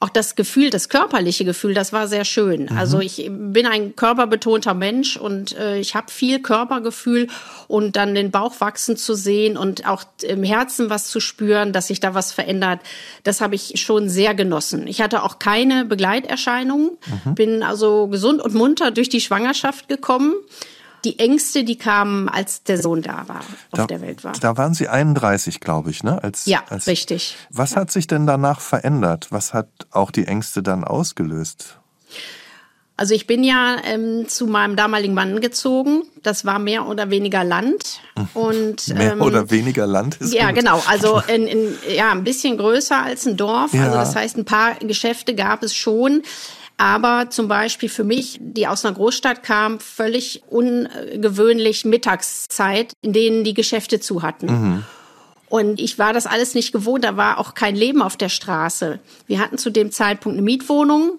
Auch 0.00 0.08
das 0.08 0.34
Gefühl, 0.36 0.70
das 0.70 0.88
körperliche 0.88 1.44
Gefühl, 1.44 1.74
das 1.74 1.92
war 1.92 2.08
sehr 2.08 2.24
schön. 2.24 2.68
Mhm. 2.70 2.78
Also 2.78 3.00
ich 3.00 3.30
bin 3.30 3.66
ein 3.66 3.96
körperbetonter 3.96 4.74
Mensch 4.74 5.16
und 5.16 5.56
äh, 5.56 5.78
ich 5.78 5.94
habe 5.94 6.10
viel 6.10 6.40
Körpergefühl 6.40 7.28
und 7.68 7.96
dann 7.96 8.14
den 8.14 8.30
Bauch 8.30 8.60
wachsen 8.60 8.96
zu 8.96 9.14
sehen 9.14 9.56
und 9.56 9.86
auch 9.86 10.04
im 10.22 10.42
Herzen 10.42 10.90
was 10.90 11.08
zu 11.08 11.20
spüren, 11.20 11.72
dass 11.72 11.88
sich 11.88 12.00
da 12.00 12.14
was 12.14 12.32
verändert, 12.32 12.80
das 13.22 13.40
habe 13.40 13.54
ich 13.54 13.80
schon 13.80 14.08
sehr 14.08 14.34
genossen. 14.34 14.86
Ich 14.86 15.00
hatte 15.00 15.22
auch 15.22 15.38
keine 15.38 15.84
Begleiterscheinungen, 15.84 16.90
mhm. 17.24 17.34
bin 17.34 17.62
also 17.62 18.08
gesund 18.08 18.42
und 18.42 18.54
munter 18.54 18.90
durch 18.90 19.08
die 19.08 19.20
Schwangerschaft 19.20 19.88
gekommen 19.88 20.34
die 21.04 21.18
Ängste, 21.18 21.64
die 21.64 21.76
kamen, 21.76 22.28
als 22.28 22.62
der 22.62 22.80
Sohn 22.80 23.02
da 23.02 23.28
war, 23.28 23.40
auf 23.40 23.46
da, 23.72 23.86
der 23.86 24.00
Welt 24.00 24.24
war. 24.24 24.32
Da 24.32 24.56
waren 24.56 24.74
Sie 24.74 24.88
31, 24.88 25.60
glaube 25.60 25.90
ich, 25.90 26.02
ne? 26.02 26.22
Als, 26.22 26.46
ja, 26.46 26.62
als, 26.68 26.86
richtig. 26.86 27.36
Was 27.50 27.72
ja. 27.72 27.82
hat 27.82 27.90
sich 27.90 28.06
denn 28.06 28.26
danach 28.26 28.60
verändert? 28.60 29.28
Was 29.30 29.54
hat 29.54 29.68
auch 29.90 30.10
die 30.10 30.26
Ängste 30.26 30.62
dann 30.62 30.84
ausgelöst? 30.84 31.78
Also 32.96 33.12
ich 33.12 33.26
bin 33.26 33.42
ja 33.42 33.76
ähm, 33.84 34.28
zu 34.28 34.46
meinem 34.46 34.76
damaligen 34.76 35.14
Mann 35.14 35.40
gezogen. 35.40 36.02
Das 36.22 36.44
war 36.44 36.60
mehr 36.60 36.86
oder 36.86 37.10
weniger 37.10 37.42
Land 37.42 38.00
und 38.34 38.86
mehr 38.94 39.12
ähm, 39.12 39.20
oder 39.20 39.50
weniger 39.50 39.86
Land 39.86 40.16
ist 40.20 40.32
ja 40.32 40.46
gut. 40.50 40.60
genau. 40.60 40.80
Also 40.86 41.20
in, 41.26 41.48
in, 41.48 41.76
ja 41.92 42.12
ein 42.12 42.22
bisschen 42.22 42.56
größer 42.56 43.02
als 43.02 43.26
ein 43.26 43.36
Dorf. 43.36 43.74
Ja. 43.74 43.86
Also 43.86 43.96
das 43.96 44.14
heißt, 44.14 44.36
ein 44.36 44.44
paar 44.44 44.76
Geschäfte 44.76 45.34
gab 45.34 45.64
es 45.64 45.74
schon. 45.74 46.22
Aber 46.76 47.30
zum 47.30 47.46
Beispiel 47.46 47.88
für 47.88 48.04
mich, 48.04 48.38
die 48.40 48.66
aus 48.66 48.84
einer 48.84 48.94
Großstadt 48.94 49.42
kam, 49.42 49.78
völlig 49.78 50.42
ungewöhnlich 50.48 51.84
Mittagszeit, 51.84 52.92
in 53.00 53.12
denen 53.12 53.44
die 53.44 53.54
Geschäfte 53.54 54.00
zu 54.00 54.22
hatten. 54.22 54.46
Mhm. 54.46 54.84
Und 55.48 55.78
ich 55.78 56.00
war 56.00 56.12
das 56.12 56.26
alles 56.26 56.54
nicht 56.54 56.72
gewohnt. 56.72 57.04
Da 57.04 57.16
war 57.16 57.38
auch 57.38 57.54
kein 57.54 57.76
Leben 57.76 58.02
auf 58.02 58.16
der 58.16 58.28
Straße. 58.28 58.98
Wir 59.28 59.38
hatten 59.38 59.56
zu 59.56 59.70
dem 59.70 59.92
Zeitpunkt 59.92 60.36
eine 60.36 60.44
Mietwohnung. 60.44 61.12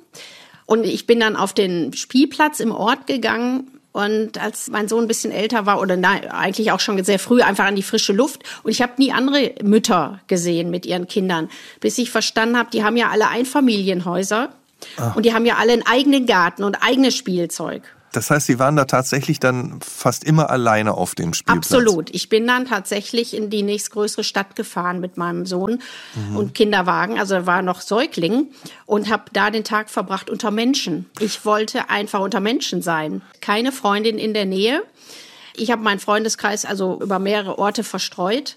Und 0.66 0.84
ich 0.84 1.08
bin 1.08 1.22
dann 1.22 1.38
auf 1.38 1.54
den 1.54 1.94
Spielplatz 1.94 2.60
im 2.60 2.72
Ort 2.72 3.08
gegangen. 3.08 3.72
Und 3.94 4.38
als 4.38 4.70
mein 4.70 4.90
Sohn 4.90 5.06
ein 5.06 5.08
bisschen 5.08 5.32
älter 5.32 5.66
war, 5.66 5.80
oder 5.80 5.96
nein, 5.96 6.30
eigentlich 6.30 6.74
auch 6.74 6.82
schon 6.82 7.02
sehr 7.06 7.18
früh, 7.18 7.42
einfach 7.42 7.64
an 7.64 7.78
die 7.78 7.84
frische 7.84 8.12
Luft. 8.12 8.44
Und 8.64 8.72
ich 8.72 8.82
habe 8.82 8.92
nie 8.98 9.14
andere 9.14 9.54
Mütter 9.64 10.20
gesehen 10.28 10.70
mit 10.70 10.86
ihren 10.86 11.08
Kindern, 11.08 11.50
bis 11.80 11.98
ich 11.98 12.12
verstanden 12.12 12.58
habe, 12.58 12.70
die 12.72 12.84
haben 12.84 12.98
ja 12.98 13.10
alle 13.10 13.30
Einfamilienhäuser. 13.30 14.50
Ah. 14.98 15.14
Und 15.14 15.26
die 15.26 15.34
haben 15.34 15.46
ja 15.46 15.56
alle 15.56 15.74
einen 15.74 15.86
eigenen 15.86 16.26
Garten 16.26 16.64
und 16.64 16.76
eigenes 16.76 17.16
Spielzeug. 17.16 17.84
Das 18.16 18.32
heißt, 18.32 18.48
Sie 18.48 18.60
waren 18.60 18.78
da 18.78 18.86
tatsächlich 18.86 19.40
dann 19.40 19.80
fast 19.82 20.24
immer 20.24 20.50
alleine 20.50 20.94
auf 20.94 21.16
dem 21.16 21.34
Spielplatz? 21.34 21.74
Absolut. 21.74 22.16
Ich 22.16 22.30
bin 22.30 22.48
dann 22.48 22.66
tatsächlich 22.66 23.36
in 23.36 23.50
die 23.50 23.62
nächstgrößere 23.62 24.24
Stadt 24.24 24.56
gefahren 24.56 25.02
mit 25.02 25.18
meinem 25.18 25.46
Sohn 25.46 25.82
mhm. 26.30 26.38
und 26.38 26.56
Kinderwagen. 26.56 27.20
Also 27.20 27.36
er 27.36 27.46
war 27.46 27.62
noch 27.62 27.82
Säugling 27.82 28.48
und 28.86 29.12
habe 29.12 29.26
da 29.34 29.50
den 29.50 29.66
Tag 29.66 29.90
verbracht 29.90 30.30
unter 30.30 30.52
Menschen. 30.52 31.10
Ich 31.20 31.44
wollte 31.46 31.90
einfach 31.90 32.22
unter 32.22 32.40
Menschen 32.40 32.82
sein. 32.82 33.22
Keine 33.42 33.74
Freundin 33.74 34.18
in 34.18 34.34
der 34.34 34.46
Nähe. 34.46 34.82
Ich 35.58 35.72
habe 35.72 35.84
meinen 35.84 36.00
Freundeskreis 36.00 36.64
also 36.64 37.00
über 37.02 37.20
mehrere 37.20 37.60
Orte 37.60 37.84
verstreut 37.84 38.56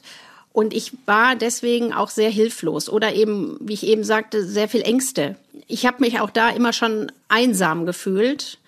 und 0.59 0.75
ich 0.75 0.93
war 1.07 1.37
deswegen 1.37 1.93
auch 1.93 2.11
sehr 2.11 2.31
hilflos 2.31 2.88
oder 2.88 3.15
eben, 3.15 3.57
wie 3.61 3.75
ich 3.75 3.87
eben 3.87 4.03
sagte, 4.03 4.45
sehr 4.45 4.69
viel 4.69 4.83
Ängste. 4.83 5.37
Ich 5.69 5.87
habe 5.87 5.99
mich 6.00 6.19
auch 6.19 6.31
da 6.31 6.50
immer 6.50 6.73
schon 6.73 7.12
einsam 7.29 7.87
gefühlt 7.87 8.59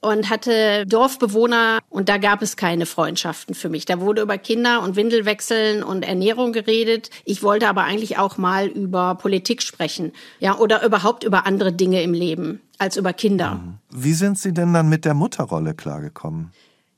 und 0.00 0.30
hatte 0.30 0.86
Dorfbewohner 0.86 1.80
und 1.90 2.08
da 2.08 2.18
gab 2.18 2.40
es 2.40 2.56
keine 2.56 2.86
Freundschaften 2.86 3.56
für 3.56 3.68
mich. 3.68 3.84
Da 3.84 3.98
wurde 3.98 4.22
über 4.22 4.38
Kinder 4.38 4.80
und 4.80 4.94
Windelwechseln 4.94 5.82
und 5.82 6.04
Ernährung 6.04 6.52
geredet. 6.52 7.10
Ich 7.24 7.42
wollte 7.42 7.66
aber 7.66 7.82
eigentlich 7.82 8.16
auch 8.16 8.38
mal 8.38 8.68
über 8.68 9.16
Politik 9.16 9.60
sprechen, 9.60 10.12
ja, 10.38 10.56
oder 10.56 10.84
überhaupt 10.86 11.24
über 11.24 11.46
andere 11.46 11.72
Dinge 11.72 12.00
im 12.04 12.14
Leben 12.14 12.60
als 12.78 12.96
über 12.96 13.12
Kinder. 13.12 13.56
Mhm. 13.56 13.78
Wie 13.90 14.12
sind 14.12 14.38
Sie 14.38 14.54
denn 14.54 14.72
dann 14.72 14.88
mit 14.88 15.04
der 15.04 15.14
Mutterrolle 15.14 15.74
klargekommen? 15.74 16.52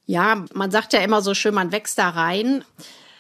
Ja, 0.05 0.45
man 0.53 0.71
sagt 0.71 0.93
ja 0.93 1.01
immer 1.01 1.23
so 1.23 1.33
schön, 1.33 1.55
man 1.55 1.73
wächst 1.73 1.97
da 1.97 2.11
rein. 2.11 2.65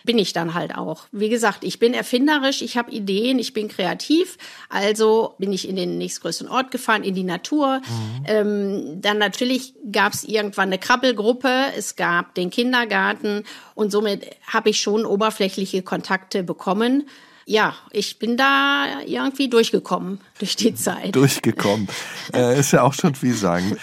Bin 0.06 0.18
ich 0.18 0.32
dann 0.32 0.54
halt 0.54 0.74
auch. 0.74 1.04
Wie 1.12 1.28
gesagt, 1.28 1.64
ich 1.64 1.78
bin 1.78 1.92
erfinderisch, 1.92 2.62
ich 2.62 2.78
habe 2.78 2.90
Ideen, 2.90 3.38
ich 3.38 3.52
bin 3.52 3.68
kreativ. 3.68 4.38
Also 4.70 5.34
bin 5.38 5.52
ich 5.52 5.68
in 5.68 5.76
den 5.76 5.98
nächstgrößten 5.98 6.48
Ort 6.48 6.70
gefahren, 6.70 7.02
in 7.02 7.14
die 7.14 7.24
Natur. 7.24 7.80
Mhm. 7.80 8.24
Ähm, 8.24 9.00
dann 9.02 9.18
natürlich 9.18 9.74
gab 9.92 10.14
es 10.14 10.24
irgendwann 10.24 10.68
eine 10.70 10.78
Krabbelgruppe, 10.78 11.72
es 11.76 11.96
gab 11.96 12.34
den 12.34 12.50
Kindergarten 12.50 13.42
und 13.74 13.90
somit 13.90 14.24
habe 14.46 14.70
ich 14.70 14.80
schon 14.80 15.04
oberflächliche 15.04 15.82
Kontakte 15.82 16.42
bekommen. 16.42 17.08
Ja, 17.48 17.76
ich 17.92 18.18
bin 18.18 18.36
da 18.36 19.00
irgendwie 19.06 19.48
durchgekommen 19.48 20.20
durch 20.38 20.56
die 20.56 20.74
Zeit. 20.76 21.14
durchgekommen. 21.14 21.88
Äh, 22.32 22.58
ist 22.58 22.72
ja 22.72 22.82
auch 22.82 22.94
schon 22.94 23.14
viel 23.14 23.34
sagen. 23.34 23.76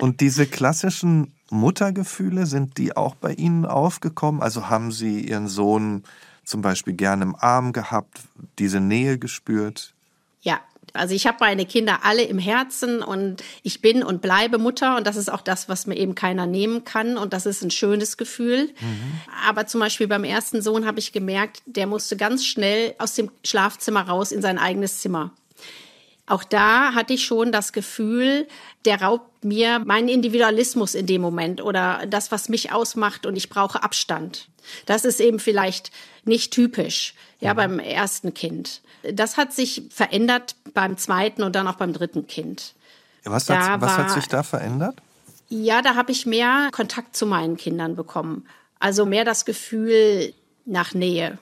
Und 0.00 0.20
diese 0.20 0.46
klassischen 0.46 1.34
Muttergefühle, 1.50 2.46
sind 2.46 2.78
die 2.78 2.96
auch 2.96 3.14
bei 3.14 3.32
Ihnen 3.32 3.66
aufgekommen? 3.66 4.40
Also 4.42 4.68
haben 4.68 4.92
Sie 4.92 5.20
Ihren 5.20 5.48
Sohn 5.48 6.04
zum 6.44 6.62
Beispiel 6.62 6.94
gerne 6.94 7.24
im 7.24 7.36
Arm 7.36 7.72
gehabt, 7.72 8.20
diese 8.58 8.80
Nähe 8.80 9.18
gespürt? 9.18 9.94
Ja, 10.40 10.60
also 10.92 11.14
ich 11.14 11.26
habe 11.26 11.38
meine 11.40 11.66
Kinder 11.66 12.00
alle 12.02 12.22
im 12.22 12.38
Herzen 12.38 13.02
und 13.02 13.42
ich 13.62 13.80
bin 13.80 14.02
und 14.02 14.22
bleibe 14.22 14.58
Mutter 14.58 14.96
und 14.96 15.06
das 15.06 15.16
ist 15.16 15.30
auch 15.30 15.42
das, 15.42 15.68
was 15.68 15.86
mir 15.86 15.96
eben 15.96 16.14
keiner 16.14 16.46
nehmen 16.46 16.84
kann 16.84 17.16
und 17.16 17.32
das 17.32 17.46
ist 17.46 17.62
ein 17.62 17.70
schönes 17.70 18.16
Gefühl. 18.16 18.70
Mhm. 18.80 19.20
Aber 19.46 19.66
zum 19.66 19.80
Beispiel 19.80 20.08
beim 20.08 20.24
ersten 20.24 20.62
Sohn 20.62 20.86
habe 20.86 20.98
ich 20.98 21.12
gemerkt, 21.12 21.62
der 21.66 21.86
musste 21.86 22.16
ganz 22.16 22.44
schnell 22.44 22.94
aus 22.98 23.14
dem 23.14 23.30
Schlafzimmer 23.44 24.02
raus 24.02 24.32
in 24.32 24.42
sein 24.42 24.58
eigenes 24.58 25.00
Zimmer. 25.00 25.32
Auch 26.30 26.44
da 26.44 26.94
hatte 26.94 27.12
ich 27.12 27.24
schon 27.24 27.50
das 27.50 27.72
Gefühl, 27.72 28.46
der 28.84 29.02
raubt 29.02 29.44
mir 29.44 29.80
meinen 29.80 30.08
Individualismus 30.08 30.94
in 30.94 31.06
dem 31.06 31.20
Moment 31.20 31.60
oder 31.60 32.06
das, 32.06 32.30
was 32.30 32.48
mich 32.48 32.70
ausmacht 32.70 33.26
und 33.26 33.34
ich 33.34 33.48
brauche 33.48 33.82
Abstand. 33.82 34.48
Das 34.86 35.04
ist 35.04 35.20
eben 35.20 35.40
vielleicht 35.40 35.90
nicht 36.24 36.52
typisch, 36.52 37.14
ja, 37.40 37.52
mhm. 37.52 37.56
beim 37.56 37.78
ersten 37.80 38.32
Kind. 38.32 38.80
Das 39.02 39.38
hat 39.38 39.52
sich 39.52 39.82
verändert 39.90 40.54
beim 40.72 40.96
zweiten 40.96 41.42
und 41.42 41.56
dann 41.56 41.66
auch 41.66 41.74
beim 41.74 41.92
dritten 41.92 42.28
Kind. 42.28 42.74
Was, 43.24 43.50
hat, 43.50 43.80
was 43.80 43.90
war, 43.90 43.98
hat 43.98 44.12
sich 44.12 44.28
da 44.28 44.44
verändert? 44.44 44.94
Ja, 45.48 45.82
da 45.82 45.96
habe 45.96 46.12
ich 46.12 46.26
mehr 46.26 46.68
Kontakt 46.70 47.16
zu 47.16 47.26
meinen 47.26 47.56
Kindern 47.56 47.96
bekommen. 47.96 48.46
Also 48.78 49.04
mehr 49.04 49.24
das 49.24 49.44
Gefühl 49.44 50.32
nach 50.64 50.94
Nähe. 50.94 51.38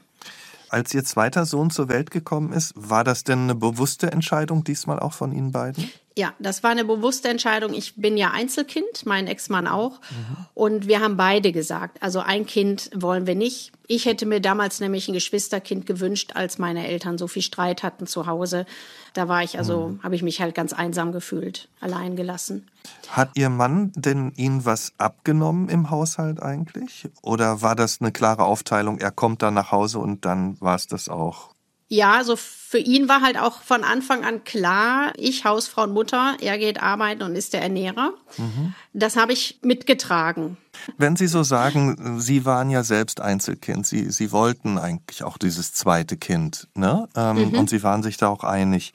Als 0.70 0.92
Ihr 0.92 1.04
zweiter 1.04 1.46
Sohn 1.46 1.70
zur 1.70 1.88
Welt 1.88 2.10
gekommen 2.10 2.52
ist, 2.52 2.72
war 2.76 3.04
das 3.04 3.24
denn 3.24 3.44
eine 3.44 3.54
bewusste 3.54 4.12
Entscheidung 4.12 4.64
diesmal 4.64 4.98
auch 4.98 5.12
von 5.14 5.32
Ihnen 5.32 5.52
beiden? 5.52 5.90
Ja, 6.18 6.34
das 6.40 6.64
war 6.64 6.72
eine 6.72 6.84
bewusste 6.84 7.28
Entscheidung. 7.28 7.72
Ich 7.74 7.94
bin 7.94 8.16
ja 8.16 8.32
Einzelkind, 8.32 9.06
mein 9.06 9.28
Ex-Mann 9.28 9.68
auch. 9.68 10.00
Mhm. 10.10 10.46
Und 10.52 10.88
wir 10.88 10.98
haben 10.98 11.16
beide 11.16 11.52
gesagt, 11.52 12.02
also 12.02 12.18
ein 12.18 12.44
Kind 12.44 12.90
wollen 12.92 13.28
wir 13.28 13.36
nicht. 13.36 13.70
Ich 13.86 14.04
hätte 14.04 14.26
mir 14.26 14.40
damals 14.40 14.80
nämlich 14.80 15.06
ein 15.06 15.14
Geschwisterkind 15.14 15.86
gewünscht, 15.86 16.32
als 16.34 16.58
meine 16.58 16.88
Eltern 16.88 17.18
so 17.18 17.28
viel 17.28 17.42
Streit 17.42 17.84
hatten 17.84 18.08
zu 18.08 18.26
Hause. 18.26 18.66
Da 19.14 19.28
war 19.28 19.44
ich 19.44 19.58
also, 19.58 19.90
mhm. 19.90 20.02
habe 20.02 20.16
ich 20.16 20.24
mich 20.24 20.40
halt 20.40 20.56
ganz 20.56 20.72
einsam 20.72 21.12
gefühlt, 21.12 21.68
allein 21.78 22.16
gelassen. 22.16 22.66
Hat 23.10 23.30
Ihr 23.36 23.48
Mann 23.48 23.92
denn 23.94 24.32
Ihnen 24.34 24.64
was 24.64 24.94
abgenommen 24.98 25.68
im 25.68 25.88
Haushalt 25.88 26.42
eigentlich? 26.42 27.08
Oder 27.22 27.62
war 27.62 27.76
das 27.76 28.00
eine 28.00 28.10
klare 28.10 28.42
Aufteilung, 28.42 28.98
er 28.98 29.12
kommt 29.12 29.42
dann 29.42 29.54
nach 29.54 29.70
Hause 29.70 30.00
und 30.00 30.24
dann 30.24 30.60
war 30.60 30.74
es 30.74 30.88
das 30.88 31.08
auch? 31.08 31.54
Ja, 31.88 32.22
so 32.22 32.36
für 32.36 32.78
ihn 32.78 33.08
war 33.08 33.22
halt 33.22 33.38
auch 33.38 33.62
von 33.62 33.82
Anfang 33.82 34.22
an 34.22 34.44
klar, 34.44 35.12
ich 35.16 35.46
Hausfrau 35.46 35.84
und 35.84 35.94
Mutter, 35.94 36.36
er 36.40 36.58
geht 36.58 36.82
arbeiten 36.82 37.22
und 37.22 37.34
ist 37.34 37.54
der 37.54 37.62
Ernährer. 37.62 38.12
Mhm. 38.36 38.74
Das 38.92 39.16
habe 39.16 39.32
ich 39.32 39.58
mitgetragen. 39.62 40.58
Wenn 40.98 41.16
Sie 41.16 41.26
so 41.26 41.42
sagen, 41.42 42.20
Sie 42.20 42.44
waren 42.44 42.68
ja 42.68 42.84
selbst 42.84 43.22
Einzelkind, 43.22 43.86
Sie, 43.86 44.10
Sie 44.10 44.32
wollten 44.32 44.76
eigentlich 44.76 45.22
auch 45.22 45.38
dieses 45.38 45.72
zweite 45.72 46.18
Kind, 46.18 46.68
ne? 46.74 47.08
Ähm, 47.16 47.48
mhm. 47.48 47.58
Und 47.58 47.70
Sie 47.70 47.82
waren 47.82 48.02
sich 48.02 48.18
da 48.18 48.28
auch 48.28 48.44
einig. 48.44 48.92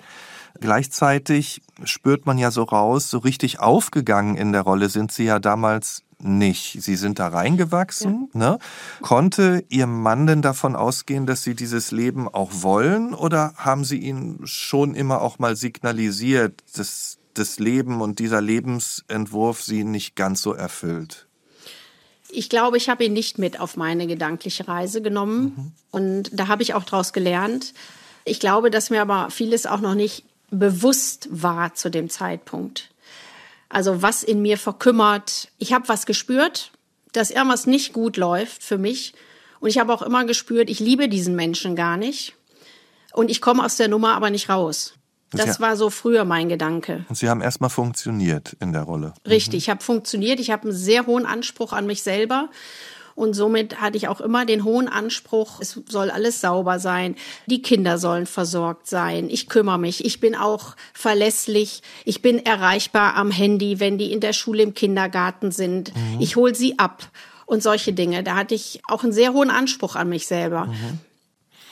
Gleichzeitig 0.59 1.63
spürt 1.83 2.27
man 2.27 2.37
ja 2.37 2.51
so 2.51 2.61
raus, 2.61 3.09
so 3.09 3.17
richtig 3.17 3.59
aufgegangen 3.59 4.35
in 4.37 4.51
der 4.51 4.61
Rolle 4.61 4.89
sind 4.89 5.11
Sie 5.11 5.25
ja 5.25 5.39
damals 5.39 6.03
nicht. 6.23 6.81
Sie 6.81 6.95
sind 6.95 7.19
da 7.19 7.27
reingewachsen. 7.27 8.29
Ja. 8.33 8.39
Ne? 8.39 8.59
Konnte 9.01 9.63
Ihr 9.69 9.87
Mann 9.87 10.27
denn 10.27 10.41
davon 10.41 10.75
ausgehen, 10.75 11.25
dass 11.25 11.43
Sie 11.43 11.55
dieses 11.55 11.91
Leben 11.91 12.27
auch 12.27 12.51
wollen? 12.53 13.13
Oder 13.13 13.53
haben 13.57 13.83
Sie 13.83 13.97
ihn 13.97 14.39
schon 14.43 14.95
immer 14.95 15.21
auch 15.21 15.39
mal 15.39 15.55
signalisiert, 15.55 16.63
dass 16.75 17.17
das 17.33 17.59
Leben 17.59 18.01
und 18.01 18.19
dieser 18.19 18.41
Lebensentwurf 18.41 19.61
Sie 19.61 19.83
nicht 19.83 20.15
ganz 20.15 20.41
so 20.41 20.53
erfüllt? 20.53 21.27
Ich 22.29 22.49
glaube, 22.49 22.77
ich 22.77 22.89
habe 22.89 23.05
ihn 23.05 23.13
nicht 23.13 23.37
mit 23.37 23.59
auf 23.59 23.77
meine 23.77 24.07
gedankliche 24.07 24.67
Reise 24.67 25.01
genommen. 25.01 25.53
Mhm. 25.55 25.71
Und 25.91 26.31
da 26.33 26.47
habe 26.47 26.63
ich 26.63 26.73
auch 26.73 26.83
daraus 26.83 27.13
gelernt. 27.13 27.73
Ich 28.25 28.39
glaube, 28.39 28.71
dass 28.71 28.89
mir 28.89 29.01
aber 29.01 29.29
vieles 29.29 29.65
auch 29.65 29.81
noch 29.81 29.95
nicht 29.95 30.25
bewusst 30.49 31.27
war 31.31 31.73
zu 31.73 31.89
dem 31.89 32.09
Zeitpunkt. 32.09 32.92
Also 33.73 34.03
was 34.03 34.21
in 34.21 34.43
mir 34.43 34.59
verkümmert. 34.59 35.49
Ich 35.57 35.73
habe 35.73 35.89
was 35.89 36.05
gespürt, 36.05 36.71
dass 37.11 37.31
irgendwas 37.31 37.65
nicht 37.65 37.91
gut 37.91 38.17
läuft 38.17 38.61
für 38.61 38.77
mich. 38.77 39.15
Und 39.59 39.69
ich 39.69 39.79
habe 39.79 39.91
auch 39.91 40.03
immer 40.03 40.25
gespürt, 40.25 40.69
ich 40.69 40.79
liebe 40.79 41.09
diesen 41.09 41.35
Menschen 41.35 41.75
gar 41.75 41.97
nicht. 41.97 42.35
Und 43.13 43.31
ich 43.31 43.41
komme 43.41 43.65
aus 43.65 43.77
der 43.77 43.87
Nummer 43.87 44.13
aber 44.13 44.29
nicht 44.29 44.47
raus. 44.47 44.93
Das 45.31 45.59
war 45.59 45.75
so 45.75 45.89
früher 45.89 46.23
mein 46.23 46.49
Gedanke. 46.49 47.03
Und 47.09 47.15
Sie 47.15 47.27
haben 47.27 47.41
erstmal 47.41 47.71
funktioniert 47.71 48.55
in 48.59 48.73
der 48.73 48.83
Rolle. 48.83 49.15
Richtig, 49.27 49.53
mhm. 49.53 49.57
ich 49.57 49.69
habe 49.71 49.83
funktioniert. 49.83 50.39
Ich 50.39 50.51
habe 50.51 50.63
einen 50.63 50.77
sehr 50.77 51.07
hohen 51.07 51.25
Anspruch 51.25 51.73
an 51.73 51.87
mich 51.87 52.03
selber 52.03 52.49
und 53.15 53.33
somit 53.33 53.81
hatte 53.81 53.97
ich 53.97 54.07
auch 54.07 54.21
immer 54.21 54.45
den 54.45 54.63
hohen 54.63 54.87
Anspruch, 54.87 55.59
es 55.59 55.79
soll 55.87 56.09
alles 56.09 56.41
sauber 56.41 56.79
sein, 56.79 57.15
die 57.45 57.61
Kinder 57.61 57.97
sollen 57.97 58.25
versorgt 58.25 58.87
sein, 58.87 59.29
ich 59.29 59.47
kümmere 59.47 59.77
mich, 59.77 60.05
ich 60.05 60.19
bin 60.19 60.35
auch 60.35 60.75
verlässlich, 60.93 61.81
ich 62.05 62.21
bin 62.21 62.45
erreichbar 62.45 63.15
am 63.15 63.31
Handy, 63.31 63.79
wenn 63.79 63.97
die 63.97 64.11
in 64.11 64.19
der 64.19 64.33
Schule 64.33 64.63
im 64.63 64.73
Kindergarten 64.73 65.51
sind, 65.51 65.95
mhm. 65.95 66.19
ich 66.19 66.35
hole 66.35 66.55
sie 66.55 66.79
ab 66.79 67.09
und 67.45 67.61
solche 67.61 67.93
Dinge. 67.93 68.23
Da 68.23 68.35
hatte 68.35 68.55
ich 68.55 68.81
auch 68.87 69.03
einen 69.03 69.13
sehr 69.13 69.33
hohen 69.33 69.49
Anspruch 69.49 69.95
an 69.95 70.09
mich 70.09 70.27
selber. 70.27 70.65
Mhm. 70.65 70.99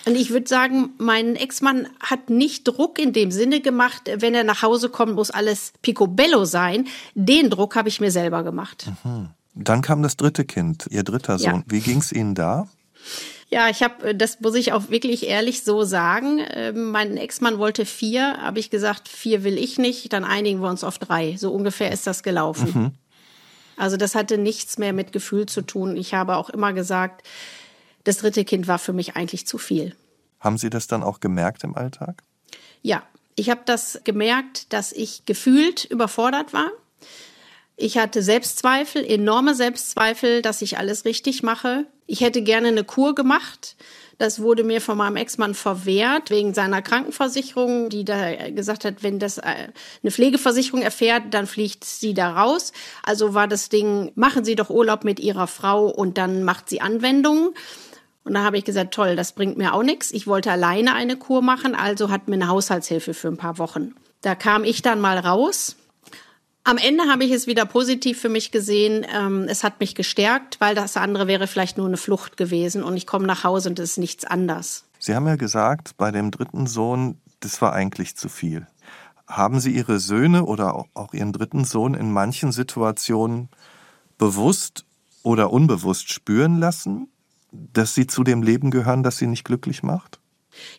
Und 0.05 0.15
ich 0.15 0.31
würde 0.31 0.48
sagen, 0.48 0.91
mein 0.98 1.36
Ex-Mann 1.36 1.88
hat 2.00 2.29
nicht 2.29 2.67
Druck 2.67 2.98
in 2.98 3.13
dem 3.13 3.31
Sinne 3.31 3.62
gemacht, 3.62 4.10
wenn 4.15 4.33
er 4.33 4.43
nach 4.43 4.63
Hause 4.63 4.89
kommt, 4.89 5.15
muss 5.15 5.29
alles 5.29 5.74
picobello 5.81 6.45
sein. 6.45 6.88
Den 7.13 7.50
Druck 7.50 7.75
habe 7.75 7.89
ich 7.89 8.01
mir 8.01 8.12
selber 8.12 8.43
gemacht. 8.43 8.88
Mhm. 9.03 9.29
Dann 9.53 9.81
kam 9.81 10.01
das 10.01 10.17
dritte 10.17 10.46
Kind, 10.46 10.88
Ihr 10.89 11.03
dritter 11.03 11.38
Sohn. 11.38 11.55
Ja. 11.55 11.63
Wie 11.67 11.81
ging 11.81 11.98
es 11.98 12.12
Ihnen 12.12 12.36
da? 12.36 12.67
Ja, 13.50 13.67
ich 13.67 13.84
habe, 13.84 14.10
äh, 14.10 14.15
das 14.15 14.39
muss 14.39 14.55
ich 14.55 14.72
auch 14.72 14.89
wirklich 14.89 15.27
ehrlich 15.27 15.63
so 15.63 15.84
sagen. 15.84 16.39
Ähm, 16.51 16.91
mein 16.91 17.17
Ex-Mann 17.17 17.58
wollte 17.58 17.86
vier, 17.86 18.38
habe 18.41 18.60
ich 18.60 18.70
gesagt, 18.70 19.10
vier 19.10 19.43
will 19.43 19.58
ich 19.58 19.77
nicht. 19.77 20.13
Dann 20.13 20.24
einigen 20.24 20.62
wir 20.62 20.70
uns 20.70 20.84
auf 20.84 20.98
drei. 20.98 21.36
So 21.38 21.51
ungefähr 21.51 21.91
ist 21.91 22.08
das 22.08 22.24
gelaufen. 22.24 22.72
Mhm. 22.74 22.91
Also 23.75 23.98
das 23.98 24.15
hatte 24.15 24.38
nichts 24.38 24.77
mehr 24.77 24.93
mit 24.93 25.12
Gefühl 25.12 25.48
zu 25.48 25.63
tun. 25.63 25.98
Ich 25.98 26.13
habe 26.13 26.38
auch 26.38 26.50
immer 26.50 26.72
gesagt, 26.72 27.27
das 28.03 28.17
dritte 28.17 28.46
Kind 28.46 28.67
war 28.67 28.79
für 28.79 28.93
mich 28.93 29.15
eigentlich 29.15 29.46
zu 29.48 29.58
viel. 29.58 29.96
Haben 30.39 30.58
Sie 30.58 30.70
das 30.70 30.88
dann 30.88 31.03
auch 31.03 31.20
gemerkt 31.20 31.63
im 31.63 31.75
Alltag? 31.75 32.24
Ja, 32.81 33.03
ich 33.36 33.50
habe 33.50 33.62
das 33.65 34.01
gemerkt, 34.03 34.72
dass 34.74 34.91
ich 34.91 35.25
gefühlt 35.25 35.86
überfordert 35.86 36.53
war. 36.53 36.70
Ich 37.81 37.97
hatte 37.97 38.21
Selbstzweifel, 38.21 39.03
enorme 39.03 39.55
Selbstzweifel, 39.55 40.43
dass 40.43 40.61
ich 40.61 40.77
alles 40.77 41.03
richtig 41.03 41.41
mache. 41.41 41.88
Ich 42.05 42.21
hätte 42.21 42.43
gerne 42.43 42.67
eine 42.67 42.83
Kur 42.83 43.15
gemacht. 43.15 43.75
Das 44.19 44.39
wurde 44.39 44.63
mir 44.63 44.81
von 44.81 45.00
meinem 45.00 45.15
Ex-Mann 45.15 45.55
verwehrt 45.55 46.29
wegen 46.29 46.53
seiner 46.53 46.83
Krankenversicherung, 46.83 47.89
die 47.89 48.05
da 48.05 48.51
gesagt 48.51 48.85
hat, 48.85 49.01
wenn 49.01 49.17
das 49.17 49.39
äh, 49.39 49.69
eine 50.03 50.11
Pflegeversicherung 50.11 50.83
erfährt, 50.83 51.33
dann 51.33 51.47
fliegt 51.47 51.83
sie 51.83 52.13
da 52.13 52.33
raus. 52.33 52.71
Also 53.01 53.33
war 53.33 53.47
das 53.47 53.69
Ding, 53.69 54.11
machen 54.13 54.45
Sie 54.45 54.53
doch 54.53 54.69
Urlaub 54.69 55.03
mit 55.03 55.19
Ihrer 55.19 55.47
Frau 55.47 55.88
und 55.88 56.19
dann 56.19 56.43
macht 56.43 56.69
sie 56.69 56.81
Anwendungen. 56.81 57.50
Und 58.25 58.35
da 58.35 58.43
habe 58.43 58.59
ich 58.59 58.63
gesagt, 58.63 58.93
toll, 58.93 59.15
das 59.15 59.31
bringt 59.31 59.57
mir 59.57 59.73
auch 59.73 59.81
nichts. 59.81 60.11
Ich 60.11 60.27
wollte 60.27 60.51
alleine 60.51 60.93
eine 60.93 61.17
Kur 61.17 61.41
machen, 61.41 61.73
also 61.73 62.11
hat 62.11 62.27
mir 62.27 62.35
eine 62.35 62.47
Haushaltshilfe 62.47 63.15
für 63.15 63.29
ein 63.29 63.38
paar 63.38 63.57
Wochen. 63.57 63.95
Da 64.21 64.35
kam 64.35 64.65
ich 64.65 64.83
dann 64.83 65.01
mal 65.01 65.17
raus 65.17 65.77
am 66.63 66.77
Ende 66.77 67.05
habe 67.05 67.23
ich 67.23 67.31
es 67.31 67.47
wieder 67.47 67.65
positiv 67.65 68.19
für 68.19 68.29
mich 68.29 68.51
gesehen. 68.51 69.05
Ähm, 69.13 69.45
es 69.47 69.63
hat 69.63 69.79
mich 69.79 69.95
gestärkt, 69.95 70.59
weil 70.59 70.75
das 70.75 70.97
andere 70.97 71.27
wäre 71.27 71.47
vielleicht 71.47 71.77
nur 71.77 71.87
eine 71.87 71.97
Flucht 71.97 72.37
gewesen 72.37 72.83
und 72.83 72.95
ich 72.97 73.07
komme 73.07 73.25
nach 73.25 73.43
Hause 73.43 73.69
und 73.69 73.79
es 73.79 73.91
ist 73.91 73.97
nichts 73.97 74.25
anders. 74.25 74.85
Sie 74.99 75.15
haben 75.15 75.27
ja 75.27 75.35
gesagt, 75.35 75.97
bei 75.97 76.11
dem 76.11 76.29
dritten 76.29 76.67
Sohn, 76.67 77.19
das 77.39 77.61
war 77.61 77.73
eigentlich 77.73 78.15
zu 78.15 78.29
viel. 78.29 78.67
Haben 79.27 79.59
Sie 79.59 79.71
Ihre 79.71 79.99
Söhne 79.99 80.45
oder 80.45 80.85
auch 80.93 81.13
Ihren 81.13 81.33
dritten 81.33 81.65
Sohn 81.65 81.95
in 81.95 82.11
manchen 82.11 82.51
Situationen 82.51 83.49
bewusst 84.17 84.85
oder 85.23 85.51
unbewusst 85.51 86.11
spüren 86.11 86.59
lassen, 86.59 87.07
dass 87.51 87.95
Sie 87.95 88.07
zu 88.07 88.23
dem 88.23 88.43
Leben 88.43 88.71
gehören, 88.71 89.03
das 89.03 89.17
Sie 89.17 89.27
nicht 89.27 89.43
glücklich 89.43 89.83
macht? 89.83 90.20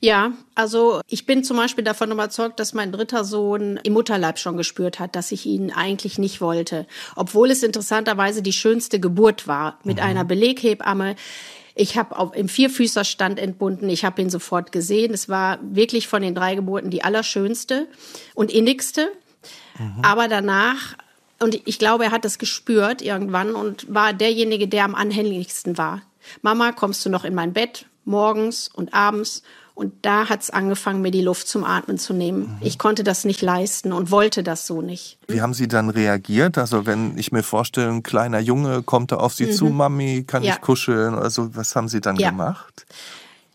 Ja, 0.00 0.32
also 0.54 1.00
ich 1.08 1.26
bin 1.26 1.44
zum 1.44 1.56
Beispiel 1.56 1.84
davon 1.84 2.10
überzeugt, 2.10 2.60
dass 2.60 2.74
mein 2.74 2.92
dritter 2.92 3.24
Sohn 3.24 3.78
im 3.82 3.92
Mutterleib 3.92 4.38
schon 4.38 4.56
gespürt 4.56 4.98
hat, 4.98 5.16
dass 5.16 5.32
ich 5.32 5.46
ihn 5.46 5.72
eigentlich 5.72 6.18
nicht 6.18 6.40
wollte. 6.40 6.86
Obwohl 7.16 7.50
es 7.50 7.62
interessanterweise 7.62 8.42
die 8.42 8.52
schönste 8.52 9.00
Geburt 9.00 9.46
war 9.46 9.78
mit 9.84 9.96
mhm. 9.96 10.02
einer 10.02 10.24
Beleghebamme. 10.24 11.16
Ich 11.74 11.96
habe 11.96 12.36
im 12.36 12.48
Vierfüßerstand 12.48 13.38
entbunden. 13.38 13.88
Ich 13.88 14.04
habe 14.04 14.20
ihn 14.20 14.30
sofort 14.30 14.72
gesehen. 14.72 15.14
Es 15.14 15.28
war 15.28 15.58
wirklich 15.62 16.06
von 16.06 16.22
den 16.22 16.34
drei 16.34 16.54
Geburten 16.54 16.90
die 16.90 17.02
allerschönste 17.02 17.86
und 18.34 18.52
innigste. 18.52 19.10
Mhm. 19.78 20.02
Aber 20.02 20.28
danach, 20.28 20.96
und 21.40 21.60
ich 21.66 21.78
glaube, 21.78 22.04
er 22.04 22.10
hat 22.10 22.24
das 22.24 22.38
gespürt 22.38 23.00
irgendwann 23.00 23.54
und 23.54 23.92
war 23.92 24.12
derjenige, 24.12 24.68
der 24.68 24.84
am 24.84 24.94
anhänglichsten 24.94 25.78
war. 25.78 26.02
Mama, 26.42 26.72
kommst 26.72 27.04
du 27.06 27.10
noch 27.10 27.24
in 27.24 27.34
mein 27.34 27.52
Bett? 27.52 27.86
Morgens 28.04 28.68
und 28.68 28.92
abends. 28.94 29.42
Und 29.82 29.92
da 30.02 30.28
hat 30.28 30.42
es 30.42 30.50
angefangen, 30.50 31.02
mir 31.02 31.10
die 31.10 31.22
Luft 31.22 31.48
zum 31.48 31.64
Atmen 31.64 31.98
zu 31.98 32.12
nehmen. 32.12 32.42
Mhm. 32.42 32.56
Ich 32.60 32.78
konnte 32.78 33.02
das 33.02 33.24
nicht 33.24 33.42
leisten 33.42 33.92
und 33.92 34.12
wollte 34.12 34.44
das 34.44 34.64
so 34.64 34.80
nicht. 34.80 35.18
Wie 35.26 35.40
haben 35.40 35.54
Sie 35.54 35.66
dann 35.66 35.90
reagiert? 35.90 36.56
Also 36.56 36.86
wenn 36.86 37.18
ich 37.18 37.32
mir 37.32 37.42
vorstelle, 37.42 37.88
ein 37.88 38.04
kleiner 38.04 38.38
Junge 38.38 38.84
kommt 38.84 39.10
da 39.10 39.16
auf 39.16 39.34
Sie 39.34 39.46
mhm. 39.46 39.52
zu, 39.52 39.64
Mami, 39.64 40.22
kann 40.24 40.44
ja. 40.44 40.54
ich 40.54 40.60
kuscheln 40.60 41.14
oder 41.14 41.30
so, 41.30 41.56
was 41.56 41.74
haben 41.74 41.88
Sie 41.88 42.00
dann 42.00 42.14
ja. 42.14 42.30
gemacht? 42.30 42.86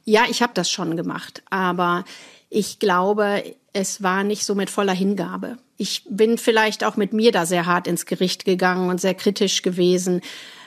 Ja, 0.04 0.26
ich 0.30 0.42
habe 0.42 0.52
das 0.54 0.70
schon 0.70 0.98
gemacht, 0.98 1.44
aber 1.50 2.04
ich 2.50 2.80
glaube, 2.80 3.42
es 3.72 4.04
war 4.04 4.26
nicht 4.26 4.44
so 4.44 4.54
mit 4.54 4.70
voller 4.70 4.94
Hingabe. 4.94 5.58
Ich 5.78 6.04
bin 6.10 6.38
vielleicht 6.38 6.84
auch 6.84 6.98
mit 6.98 7.14
mir 7.14 7.32
da 7.32 7.46
sehr 7.46 7.66
hart 7.66 7.88
ins 7.88 8.06
Gericht 8.06 8.46
gegangen 8.46 8.90
und 8.90 9.00
sehr 9.00 9.14
kritisch 9.14 9.62
gewesen 9.62 10.22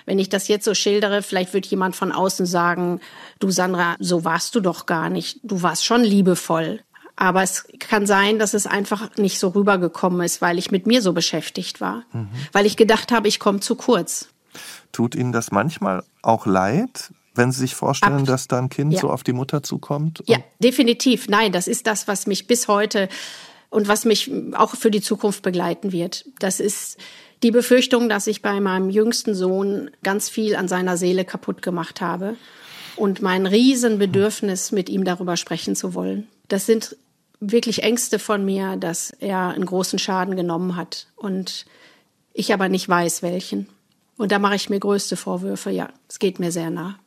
wenn 0.06 0.18
ich 0.18 0.28
das 0.28 0.48
jetzt 0.48 0.64
so 0.64 0.74
schildere, 0.74 1.22
vielleicht 1.22 1.54
wird 1.54 1.66
jemand 1.66 1.94
von 1.94 2.10
außen 2.10 2.44
sagen, 2.44 3.00
du 3.38 3.52
Sandra, 3.52 3.94
so 4.00 4.24
warst 4.24 4.56
du 4.56 4.60
doch 4.60 4.86
gar 4.86 5.08
nicht. 5.08 5.38
Du 5.44 5.62
warst 5.62 5.84
schon 5.84 6.02
liebevoll. 6.02 6.80
Aber 7.14 7.42
es 7.42 7.68
kann 7.78 8.06
sein, 8.06 8.40
dass 8.40 8.52
es 8.52 8.66
einfach 8.66 9.16
nicht 9.18 9.38
so 9.38 9.48
rübergekommen 9.48 10.22
ist, 10.22 10.40
weil 10.40 10.58
ich 10.58 10.72
mit 10.72 10.86
mir 10.86 11.00
so 11.00 11.12
beschäftigt 11.12 11.80
war. 11.80 12.02
Mhm. 12.12 12.28
Weil 12.50 12.66
ich 12.66 12.76
gedacht 12.76 13.12
habe, 13.12 13.28
ich 13.28 13.38
komme 13.38 13.60
zu 13.60 13.76
kurz. 13.76 14.28
Tut 14.90 15.14
Ihnen 15.14 15.30
das 15.30 15.52
manchmal 15.52 16.02
auch 16.22 16.46
leid, 16.46 17.12
wenn 17.34 17.52
Sie 17.52 17.60
sich 17.60 17.76
vorstellen, 17.76 18.20
Ab 18.20 18.24
dass 18.24 18.48
da 18.48 18.58
ein 18.58 18.68
Kind 18.68 18.94
ja. 18.94 19.00
so 19.00 19.10
auf 19.10 19.22
die 19.22 19.32
Mutter 19.32 19.62
zukommt? 19.62 20.24
Ja, 20.26 20.38
definitiv. 20.58 21.28
Nein, 21.28 21.52
das 21.52 21.68
ist 21.68 21.86
das, 21.86 22.08
was 22.08 22.26
mich 22.26 22.46
bis 22.46 22.66
heute 22.68 23.08
und 23.70 23.88
was 23.88 24.04
mich 24.04 24.30
auch 24.54 24.74
für 24.74 24.90
die 24.90 25.00
Zukunft 25.00 25.42
begleiten 25.42 25.92
wird. 25.92 26.26
Das 26.38 26.60
ist 26.60 26.98
die 27.42 27.50
Befürchtung, 27.50 28.08
dass 28.08 28.26
ich 28.26 28.42
bei 28.42 28.60
meinem 28.60 28.90
jüngsten 28.90 29.34
Sohn 29.34 29.90
ganz 30.02 30.28
viel 30.28 30.56
an 30.56 30.68
seiner 30.68 30.96
Seele 30.96 31.24
kaputt 31.24 31.62
gemacht 31.62 32.00
habe 32.00 32.36
und 32.96 33.22
mein 33.22 33.46
Riesenbedürfnis, 33.46 34.72
mit 34.72 34.88
ihm 34.90 35.04
darüber 35.04 35.36
sprechen 35.36 35.74
zu 35.74 35.94
wollen. 35.94 36.28
Das 36.48 36.66
sind 36.66 36.96
wirklich 37.38 37.82
Ängste 37.82 38.18
von 38.18 38.44
mir, 38.44 38.76
dass 38.76 39.10
er 39.10 39.48
einen 39.48 39.64
großen 39.64 39.98
Schaden 39.98 40.36
genommen 40.36 40.76
hat 40.76 41.06
und 41.16 41.64
ich 42.34 42.52
aber 42.52 42.68
nicht 42.68 42.88
weiß, 42.88 43.22
welchen. 43.22 43.68
Und 44.18 44.32
da 44.32 44.38
mache 44.38 44.56
ich 44.56 44.68
mir 44.68 44.78
größte 44.78 45.16
Vorwürfe. 45.16 45.70
Ja, 45.70 45.88
es 46.08 46.18
geht 46.18 46.38
mir 46.38 46.52
sehr 46.52 46.68
nah. 46.68 46.98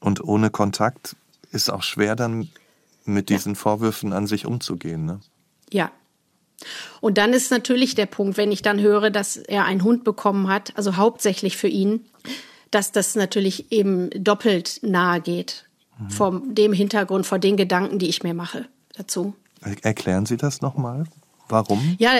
Und 0.00 0.24
ohne 0.24 0.48
Kontakt 0.48 1.16
ist 1.50 1.70
auch 1.70 1.82
schwer 1.82 2.16
dann 2.16 2.48
mit 3.04 3.28
diesen 3.28 3.52
ja. 3.52 3.58
Vorwürfen 3.58 4.14
an 4.14 4.26
sich 4.26 4.46
umzugehen, 4.46 5.04
ne? 5.04 5.20
Ja, 5.70 5.90
und 7.00 7.18
dann 7.18 7.32
ist 7.32 7.50
natürlich 7.50 7.94
der 7.94 8.06
Punkt, 8.06 8.36
wenn 8.36 8.52
ich 8.52 8.62
dann 8.62 8.80
höre, 8.80 9.10
dass 9.10 9.36
er 9.36 9.64
einen 9.64 9.82
Hund 9.82 10.04
bekommen 10.04 10.48
hat, 10.48 10.72
also 10.76 10.96
hauptsächlich 10.96 11.56
für 11.56 11.68
ihn, 11.68 12.04
dass 12.70 12.92
das 12.92 13.14
natürlich 13.14 13.70
eben 13.70 14.10
doppelt 14.10 14.80
nahe 14.82 15.20
geht. 15.20 15.66
Mhm. 15.98 16.10
Vor 16.10 16.42
dem 16.44 16.72
Hintergrund, 16.72 17.26
vor 17.26 17.38
den 17.38 17.56
Gedanken, 17.56 17.98
die 17.98 18.08
ich 18.08 18.22
mir 18.22 18.34
mache 18.34 18.66
dazu. 18.96 19.34
Erklären 19.82 20.26
Sie 20.26 20.36
das 20.36 20.60
nochmal? 20.60 21.04
Warum? 21.52 21.96
Ja, 21.98 22.12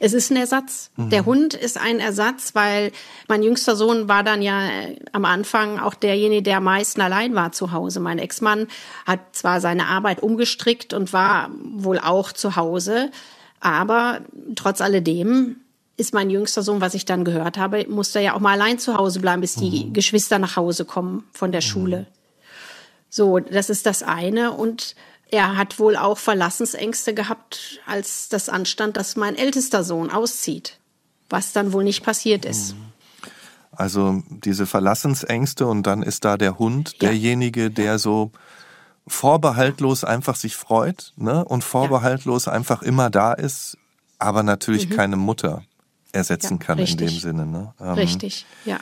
es 0.00 0.12
ist 0.12 0.30
ein 0.30 0.36
Ersatz. 0.36 0.90
Mhm. 0.96 1.10
Der 1.10 1.24
Hund 1.24 1.54
ist 1.54 1.78
ein 1.78 2.00
Ersatz, 2.00 2.56
weil 2.56 2.90
mein 3.28 3.42
jüngster 3.42 3.76
Sohn 3.76 4.08
war 4.08 4.24
dann 4.24 4.42
ja 4.42 4.66
äh, 4.68 4.96
am 5.12 5.24
Anfang 5.24 5.78
auch 5.78 5.94
derjenige, 5.94 6.42
der 6.42 6.56
am 6.56 6.64
meisten 6.64 7.00
allein 7.00 7.36
war 7.36 7.52
zu 7.52 7.70
Hause. 7.70 8.00
Mein 8.00 8.18
Ex-Mann 8.18 8.66
hat 9.06 9.20
zwar 9.30 9.60
seine 9.60 9.86
Arbeit 9.86 10.22
umgestrickt 10.24 10.92
und 10.92 11.12
war 11.12 11.50
wohl 11.62 12.00
auch 12.00 12.32
zu 12.32 12.56
Hause, 12.56 13.12
aber 13.60 14.20
trotz 14.56 14.80
alledem 14.80 15.56
ist 15.96 16.14
mein 16.14 16.30
jüngster 16.30 16.62
Sohn, 16.62 16.80
was 16.80 16.94
ich 16.94 17.04
dann 17.04 17.24
gehört 17.24 17.58
habe, 17.58 17.86
musste 17.88 18.20
ja 18.20 18.34
auch 18.34 18.40
mal 18.40 18.52
allein 18.52 18.78
zu 18.78 18.96
Hause 18.96 19.20
bleiben, 19.20 19.42
bis 19.42 19.54
die 19.54 19.84
mhm. 19.86 19.92
Geschwister 19.92 20.38
nach 20.38 20.56
Hause 20.56 20.86
kommen 20.86 21.24
von 21.32 21.52
der 21.52 21.60
mhm. 21.60 21.66
Schule. 21.66 22.06
So, 23.10 23.38
das 23.38 23.68
ist 23.68 23.84
das 23.84 24.02
eine. 24.02 24.52
Und 24.52 24.94
er 25.30 25.56
hat 25.56 25.78
wohl 25.78 25.96
auch 25.96 26.16
Verlassensängste 26.16 27.12
gehabt, 27.12 27.80
als 27.86 28.30
das 28.30 28.48
anstand, 28.48 28.96
dass 28.96 29.16
mein 29.16 29.36
ältester 29.36 29.84
Sohn 29.84 30.10
auszieht, 30.10 30.78
was 31.28 31.52
dann 31.52 31.72
wohl 31.74 31.84
nicht 31.84 32.02
passiert 32.02 32.46
ist. 32.46 32.74
Mhm. 32.74 32.84
Also 33.72 34.22
diese 34.28 34.66
Verlassensängste 34.66 35.66
und 35.66 35.84
dann 35.86 36.02
ist 36.02 36.24
da 36.24 36.36
der 36.36 36.58
Hund 36.58 36.92
ja. 36.94 37.08
derjenige, 37.08 37.70
der 37.70 37.98
so 37.98 38.32
vorbehaltlos 39.10 40.04
einfach 40.04 40.36
sich 40.36 40.56
freut 40.56 41.12
ne? 41.16 41.44
und 41.44 41.64
vorbehaltlos 41.64 42.46
ja. 42.46 42.52
einfach 42.52 42.82
immer 42.82 43.10
da 43.10 43.32
ist, 43.32 43.76
aber 44.18 44.42
natürlich 44.42 44.88
mhm. 44.88 44.94
keine 44.96 45.16
Mutter 45.16 45.64
ersetzen 46.12 46.58
ja, 46.60 46.66
kann 46.66 46.78
richtig. 46.78 47.00
in 47.00 47.06
dem 47.06 47.18
Sinne. 47.18 47.46
Ne? 47.46 47.74
Ähm, 47.80 47.94
richtig, 47.94 48.46
ja. 48.64 48.78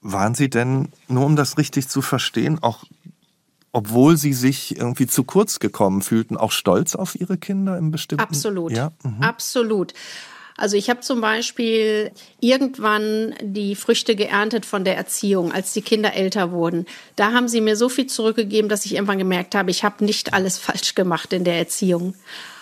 Waren 0.00 0.34
Sie 0.34 0.50
denn, 0.50 0.90
nur 1.08 1.24
um 1.24 1.36
das 1.36 1.58
richtig 1.58 1.88
zu 1.88 2.02
verstehen, 2.02 2.62
auch 2.62 2.84
obwohl 3.72 4.16
Sie 4.16 4.32
sich 4.32 4.76
irgendwie 4.78 5.06
zu 5.06 5.24
kurz 5.24 5.58
gekommen 5.58 6.00
fühlten, 6.00 6.36
auch 6.36 6.52
stolz 6.52 6.94
auf 6.94 7.14
Ihre 7.14 7.36
Kinder 7.36 7.76
im 7.76 7.90
bestimmten? 7.90 8.22
Absolut, 8.22 8.72
ja? 8.72 8.92
Mhm. 9.02 9.22
absolut. 9.22 9.92
Also 10.56 10.76
ich 10.76 10.88
habe 10.88 11.00
zum 11.00 11.20
Beispiel 11.20 12.10
irgendwann 12.40 13.34
die 13.40 13.74
Früchte 13.76 14.16
geerntet 14.16 14.64
von 14.64 14.84
der 14.84 14.96
Erziehung, 14.96 15.52
als 15.52 15.72
die 15.72 15.82
Kinder 15.82 16.14
älter 16.14 16.50
wurden. 16.50 16.86
Da 17.14 17.32
haben 17.32 17.48
sie 17.48 17.60
mir 17.60 17.76
so 17.76 17.88
viel 17.88 18.06
zurückgegeben, 18.06 18.68
dass 18.68 18.86
ich 18.86 18.94
irgendwann 18.94 19.18
gemerkt 19.18 19.54
habe, 19.54 19.70
ich 19.70 19.84
habe 19.84 20.04
nicht 20.04 20.32
alles 20.32 20.58
falsch 20.58 20.94
gemacht 20.94 21.32
in 21.32 21.44
der 21.44 21.58
Erziehung. 21.58 22.14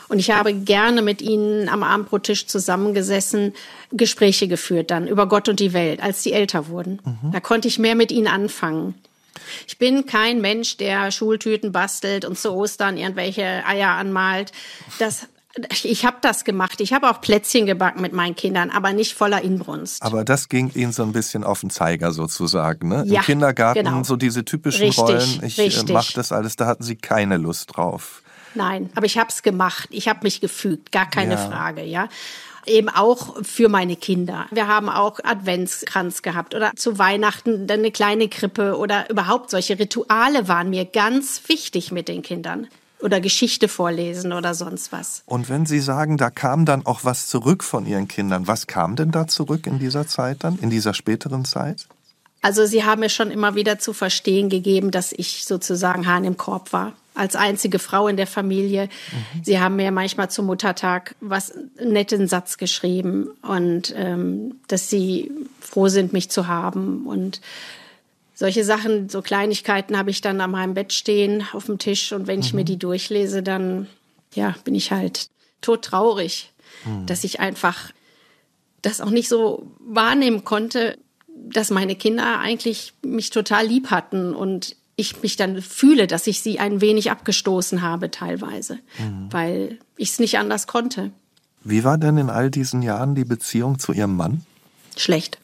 Und 0.09 0.19
ich 0.19 0.31
habe 0.31 0.53
gerne 0.53 1.01
mit 1.01 1.23
ihnen 1.23 1.69
am 1.69 1.83
Abendbrottisch 1.83 2.47
zusammengesessen, 2.47 3.55
Gespräche 3.91 4.49
geführt 4.49 4.91
dann 4.91 5.09
über 5.09 5.27
Gott 5.27 5.49
und 5.49 5.61
die 5.61 5.73
Welt, 5.73 6.03
als 6.03 6.23
sie 6.23 6.33
älter 6.33 6.69
wurden. 6.69 7.01
Mhm. 7.05 7.33
Da 7.33 7.41
konnte 7.41 7.69
ich 7.69 7.79
mehr 7.79 7.95
mit 7.95 8.13
ihnen 8.13 8.27
anfangen. 8.27 8.95
Ich 9.67 9.79
bin 9.79 10.07
kein 10.07 10.41
Mensch, 10.41 10.77
der 10.77 11.11
Schultüten 11.11 11.73
bastelt 11.73 12.25
und 12.25 12.39
zu 12.39 12.53
Ostern 12.53 12.97
irgendwelche 12.97 13.65
Eier 13.67 13.91
anmalt. 13.91 14.53
Das 14.99 15.27
ich 15.71 16.05
habe 16.05 16.17
das 16.21 16.45
gemacht. 16.45 16.81
Ich 16.81 16.93
habe 16.93 17.09
auch 17.11 17.21
Plätzchen 17.21 17.67
gebacken 17.67 18.01
mit 18.01 18.13
meinen 18.13 18.35
Kindern, 18.35 18.71
aber 18.71 18.93
nicht 18.93 19.15
voller 19.15 19.43
Inbrunst. 19.43 20.03
Aber 20.03 20.25
das 20.25 20.49
ging 20.49 20.71
Ihnen 20.75 20.93
so 20.93 21.03
ein 21.03 21.13
bisschen 21.13 21.45
auf 21.45 21.61
den 21.61 21.71
Zeiger 21.71 22.13
sozusagen, 22.13 22.89
ne? 22.89 23.05
Ja, 23.07 23.21
Im 23.21 23.27
Kindergarten 23.27 23.85
genau. 23.85 24.03
so 24.03 24.17
diese 24.17 24.45
typischen 24.45 24.87
richtig, 24.87 24.99
Rollen. 24.99 25.43
Ich 25.45 25.59
äh, 25.59 25.93
mache 25.93 26.15
das 26.15 26.33
alles. 26.33 26.57
Da 26.57 26.67
hatten 26.67 26.83
Sie 26.83 26.97
keine 26.97 27.37
Lust 27.37 27.77
drauf. 27.77 28.23
Nein, 28.55 28.91
aber 28.95 29.07
ich 29.07 29.19
habe 29.19 29.31
es 29.31 29.43
gemacht. 29.43 29.89
Ich 29.91 30.09
habe 30.09 30.21
mich 30.23 30.41
gefügt, 30.41 30.93
gar 30.93 31.09
keine 31.09 31.35
ja. 31.35 31.39
Frage, 31.39 31.83
ja 31.83 32.09
eben 32.67 32.89
auch 32.89 33.45
für 33.45 33.69
meine 33.69 33.95
Kinder. 33.95 34.47
Wir 34.51 34.69
haben 34.69 34.89
auch 34.89 35.21
Adventskranz 35.23 36.23
gehabt 36.23 36.55
oder 36.55 36.73
zu 36.77 36.99
Weihnachten 36.99 37.67
dann 37.67 37.81
eine 37.81 37.91
kleine 37.91 38.29
Krippe 38.29 38.79
oder 38.79 39.11
überhaupt 39.11 39.51
solche 39.51 39.79
Rituale 39.79 40.49
waren 40.49 40.71
mir 40.71 40.87
ganz 40.87 41.43
wichtig 41.49 41.93
mit 41.93 42.09
den 42.09 42.23
Kindern 42.23 42.69
oder 43.01 43.21
Geschichte 43.21 43.69
vorlesen 43.69 44.33
oder 44.33 44.55
sonst 44.55 44.93
was. 44.93 45.23
Und 45.27 45.49
wenn 45.49 45.67
Sie 45.67 45.81
sagen, 45.81 46.17
da 46.17 46.31
kam 46.31 46.65
dann 46.65 46.87
auch 46.87 47.01
was 47.05 47.29
zurück 47.29 47.63
von 47.63 47.87
Ihren 47.87 48.09
Kindern, 48.09 48.47
was 48.47 48.67
kam 48.67 48.97
denn 48.97 49.11
da 49.11 49.27
zurück 49.27 49.67
in 49.67 49.79
dieser 49.79 50.07
Zeit 50.07 50.39
dann, 50.41 50.59
in 50.59 50.71
dieser 50.71 50.95
späteren 50.95 51.45
Zeit? 51.45 51.87
Also 52.41 52.67
Sie 52.67 52.85
haben 52.85 53.01
mir 53.01 53.09
schon 53.09 53.31
immer 53.31 53.55
wieder 53.55 53.79
zu 53.79 53.93
verstehen 53.93 54.49
gegeben, 54.49 54.91
dass 54.91 55.13
ich 55.13 55.45
sozusagen 55.45 56.07
Hahn 56.07 56.25
im 56.25 56.37
Korb 56.37 56.73
war. 56.73 56.93
Als 57.15 57.37
einzige 57.37 57.79
Frau 57.79 58.09
in 58.09 58.17
der 58.17 58.27
Familie. 58.27 58.87
Mhm. 58.87 59.45
Sie 59.45 59.61
haben 59.61 59.77
mir 59.77 59.93
manchmal 59.93 60.31
zum 60.31 60.47
Muttertag 60.47 61.15
was 61.21 61.53
einen 61.53 61.93
netten 61.93 62.27
Satz 62.27 62.59
geschrieben 62.59 63.29
und 63.41 63.95
ähm, 63.97 64.57
dass 64.67 64.91
sie 64.91 65.31
froh 65.61 65.89
sind, 65.89 66.13
mich 66.13 66.29
zu 66.29 66.49
haben 66.49 67.07
und 67.07 67.41
solche 68.35 68.65
Sachen, 68.65 69.09
so 69.09 69.23
Kleinigkeiten 69.23 69.97
habe 69.97 70.11
ich 70.11 70.21
dann 70.21 70.41
an 70.41 70.51
meinem 70.51 70.75
Bett 70.75 70.93
stehen 70.93 71.45
auf 71.53 71.67
dem 71.67 71.79
Tisch 71.79 72.13
und 72.13 72.27
wenn 72.27 72.41
ich 72.41 72.53
mir 72.53 72.63
mhm. 72.63 72.67
die 72.67 72.79
durchlese, 72.79 73.43
dann 73.43 73.87
ja, 74.35 74.55
bin 74.65 74.75
ich 74.75 74.91
halt 74.91 75.29
todtraurig, 75.61 76.53
mhm. 76.85 77.07
dass 77.07 77.25
ich 77.25 77.41
einfach 77.41 77.93
das 78.83 79.01
auch 79.01 79.11
nicht 79.11 79.29
so 79.29 79.71
wahrnehmen 79.79 80.45
konnte, 80.45 80.99
dass 81.29 81.71
meine 81.71 81.95
Kinder 81.97 82.39
eigentlich 82.41 82.93
mich 83.03 83.31
total 83.31 83.67
lieb 83.67 83.91
hatten 83.91 84.35
und 84.35 84.77
ich 84.97 85.23
mich 85.23 85.37
dann 85.37 85.61
fühle, 85.63 86.07
dass 86.07 86.27
ich 86.27 86.41
sie 86.41 86.61
ein 86.61 86.81
wenig 86.81 87.11
abgestoßen 87.11 87.83
habe 87.83 88.11
teilweise, 88.11 88.79
mhm. 88.99 89.29
weil 89.31 89.79
ich 89.97 90.11
es 90.11 90.19
nicht 90.19 90.39
anders 90.39 90.67
konnte. 90.67 91.11
Wie 91.65 91.83
war 91.83 91.99
denn 91.99 92.19
in 92.19 92.31
all 92.31 92.51
diesen 92.51 92.83
Jahren 92.83 93.15
die 93.15 93.25
Beziehung 93.25 93.79
zu 93.79 93.93
Ihrem 93.93 94.17
Mann? 94.17 94.45
Schlecht. 94.97 95.39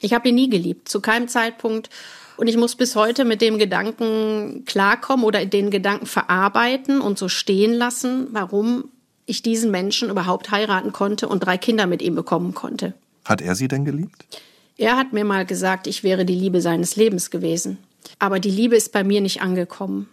Ich 0.00 0.12
habe 0.12 0.28
ihn 0.28 0.34
nie 0.34 0.48
geliebt, 0.48 0.88
zu 0.88 1.00
keinem 1.00 1.28
Zeitpunkt. 1.28 1.90
Und 2.36 2.46
ich 2.46 2.56
muss 2.56 2.76
bis 2.76 2.94
heute 2.94 3.24
mit 3.24 3.40
dem 3.40 3.58
Gedanken 3.58 4.64
klarkommen 4.64 5.24
oder 5.24 5.44
den 5.44 5.70
Gedanken 5.70 6.06
verarbeiten 6.06 7.00
und 7.00 7.18
so 7.18 7.28
stehen 7.28 7.72
lassen, 7.72 8.28
warum 8.30 8.90
ich 9.26 9.42
diesen 9.42 9.70
Menschen 9.70 10.08
überhaupt 10.08 10.50
heiraten 10.50 10.92
konnte 10.92 11.28
und 11.28 11.40
drei 11.40 11.58
Kinder 11.58 11.86
mit 11.86 12.00
ihm 12.00 12.14
bekommen 12.14 12.54
konnte. 12.54 12.94
Hat 13.24 13.42
er 13.42 13.54
sie 13.54 13.68
denn 13.68 13.84
geliebt? 13.84 14.24
Er 14.76 14.96
hat 14.96 15.12
mir 15.12 15.24
mal 15.24 15.44
gesagt, 15.44 15.86
ich 15.88 16.04
wäre 16.04 16.24
die 16.24 16.36
Liebe 16.36 16.60
seines 16.60 16.94
Lebens 16.94 17.30
gewesen. 17.30 17.78
Aber 18.20 18.38
die 18.38 18.50
Liebe 18.50 18.76
ist 18.76 18.92
bei 18.92 19.02
mir 19.02 19.20
nicht 19.20 19.42
angekommen. 19.42 20.08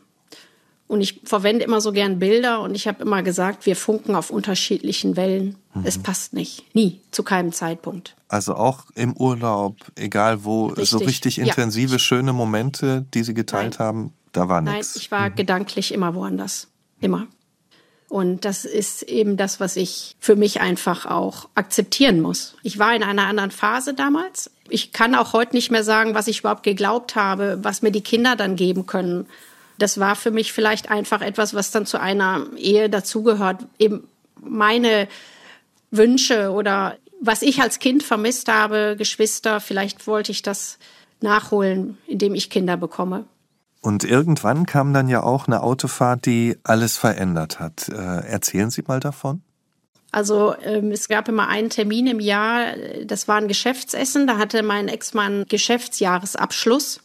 Und 0.87 1.01
ich 1.01 1.21
verwende 1.23 1.65
immer 1.65 1.81
so 1.81 1.91
gern 1.91 2.19
Bilder 2.19 2.61
und 2.61 2.75
ich 2.75 2.87
habe 2.87 3.01
immer 3.01 3.23
gesagt, 3.23 3.65
wir 3.65 3.75
funken 3.75 4.15
auf 4.15 4.29
unterschiedlichen 4.29 5.15
Wellen. 5.17 5.55
Mhm. 5.73 5.81
Es 5.83 5.97
passt 5.97 6.33
nicht. 6.33 6.63
Nie, 6.75 7.01
zu 7.09 7.23
keinem 7.23 7.51
Zeitpunkt. 7.51 8.15
Also 8.27 8.55
auch 8.55 8.85
im 8.93 9.17
Urlaub, 9.17 9.77
egal 9.95 10.43
wo, 10.43 10.67
richtig. 10.67 10.89
so 10.89 10.97
richtig 10.99 11.39
intensive, 11.39 11.93
ja. 11.93 11.99
schöne 11.99 12.33
Momente, 12.33 13.05
die 13.15 13.23
Sie 13.23 13.33
geteilt 13.33 13.79
Nein. 13.79 13.87
haben, 13.87 14.13
da 14.31 14.47
war 14.47 14.61
nichts. 14.61 14.95
Nein, 14.95 15.01
ich 15.01 15.11
war 15.11 15.29
mhm. 15.31 15.35
gedanklich 15.35 15.91
immer 15.91 16.13
woanders. 16.13 16.67
Immer. 17.01 17.27
Und 18.07 18.45
das 18.45 18.63
ist 18.63 19.01
eben 19.03 19.37
das, 19.37 19.59
was 19.59 19.75
ich 19.77 20.15
für 20.19 20.35
mich 20.35 20.61
einfach 20.61 21.07
auch 21.07 21.49
akzeptieren 21.55 22.21
muss. 22.21 22.55
Ich 22.61 22.77
war 22.77 22.95
in 22.95 23.01
einer 23.01 23.25
anderen 23.25 23.49
Phase 23.49 23.95
damals. 23.95 24.51
Ich 24.69 24.93
kann 24.93 25.15
auch 25.15 25.33
heute 25.33 25.55
nicht 25.55 25.71
mehr 25.71 25.83
sagen, 25.83 26.13
was 26.13 26.27
ich 26.27 26.39
überhaupt 26.39 26.63
geglaubt 26.63 27.15
habe, 27.15 27.57
was 27.63 27.81
mir 27.81 27.91
die 27.91 28.01
Kinder 28.01 28.35
dann 28.35 28.55
geben 28.55 28.85
können 28.85 29.25
das 29.77 29.99
war 29.99 30.15
für 30.15 30.31
mich 30.31 30.53
vielleicht 30.53 30.89
einfach 30.89 31.21
etwas, 31.21 31.53
was 31.53 31.71
dann 31.71 31.85
zu 31.85 31.99
einer 31.99 32.45
Ehe 32.57 32.89
dazugehört. 32.89 33.65
Eben 33.77 34.07
meine 34.41 35.07
Wünsche 35.91 36.51
oder 36.51 36.97
was 37.21 37.41
ich 37.41 37.61
als 37.61 37.79
Kind 37.79 38.03
vermisst 38.03 38.51
habe, 38.51 38.95
Geschwister, 38.97 39.59
vielleicht 39.59 40.07
wollte 40.07 40.31
ich 40.31 40.41
das 40.41 40.77
nachholen, 41.21 41.97
indem 42.07 42.35
ich 42.35 42.49
Kinder 42.49 42.77
bekomme. 42.77 43.25
Und 43.81 44.03
irgendwann 44.03 44.65
kam 44.65 44.93
dann 44.93 45.07
ja 45.07 45.23
auch 45.23 45.47
eine 45.47 45.61
Autofahrt, 45.61 46.25
die 46.25 46.57
alles 46.63 46.97
verändert 46.97 47.59
hat. 47.59 47.87
Äh, 47.89 48.27
erzählen 48.27 48.71
Sie 48.71 48.83
mal 48.87 48.99
davon. 48.99 49.41
Also 50.11 50.55
ähm, 50.63 50.91
es 50.91 51.07
gab 51.07 51.27
immer 51.27 51.49
einen 51.49 51.69
Termin 51.69 52.07
im 52.07 52.19
Jahr, 52.19 52.67
das 53.03 53.27
war 53.27 53.35
ein 53.35 53.47
Geschäftsessen, 53.47 54.27
da 54.27 54.37
hatte 54.37 54.63
mein 54.63 54.87
Ex-Mann 54.87 55.45
Geschäftsjahresabschluss. 55.49 57.01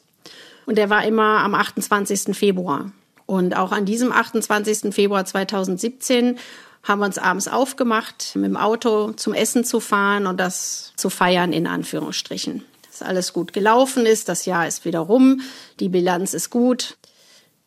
Und 0.66 0.76
der 0.76 0.90
war 0.90 1.04
immer 1.04 1.38
am 1.38 1.54
28. 1.54 2.36
Februar. 2.36 2.92
Und 3.26 3.56
auch 3.56 3.70
an 3.70 3.84
diesem 3.84 4.10
28. 4.10 4.92
Februar 4.92 5.24
2017 5.24 6.38
haben 6.82 7.00
wir 7.00 7.06
uns 7.06 7.18
abends 7.18 7.48
aufgemacht, 7.48 8.32
mit 8.34 8.46
dem 8.46 8.56
Auto 8.56 9.12
zum 9.12 9.34
Essen 9.34 9.64
zu 9.64 9.80
fahren 9.80 10.26
und 10.26 10.38
das 10.40 10.92
zu 10.96 11.10
feiern, 11.10 11.52
in 11.52 11.66
Anführungsstrichen. 11.66 12.64
Dass 12.88 13.02
alles 13.02 13.32
gut 13.32 13.52
gelaufen 13.52 14.06
ist, 14.06 14.28
das 14.28 14.46
Jahr 14.46 14.66
ist 14.66 14.84
wieder 14.84 15.00
rum, 15.00 15.42
die 15.78 15.88
Bilanz 15.88 16.34
ist 16.34 16.50
gut. 16.50 16.96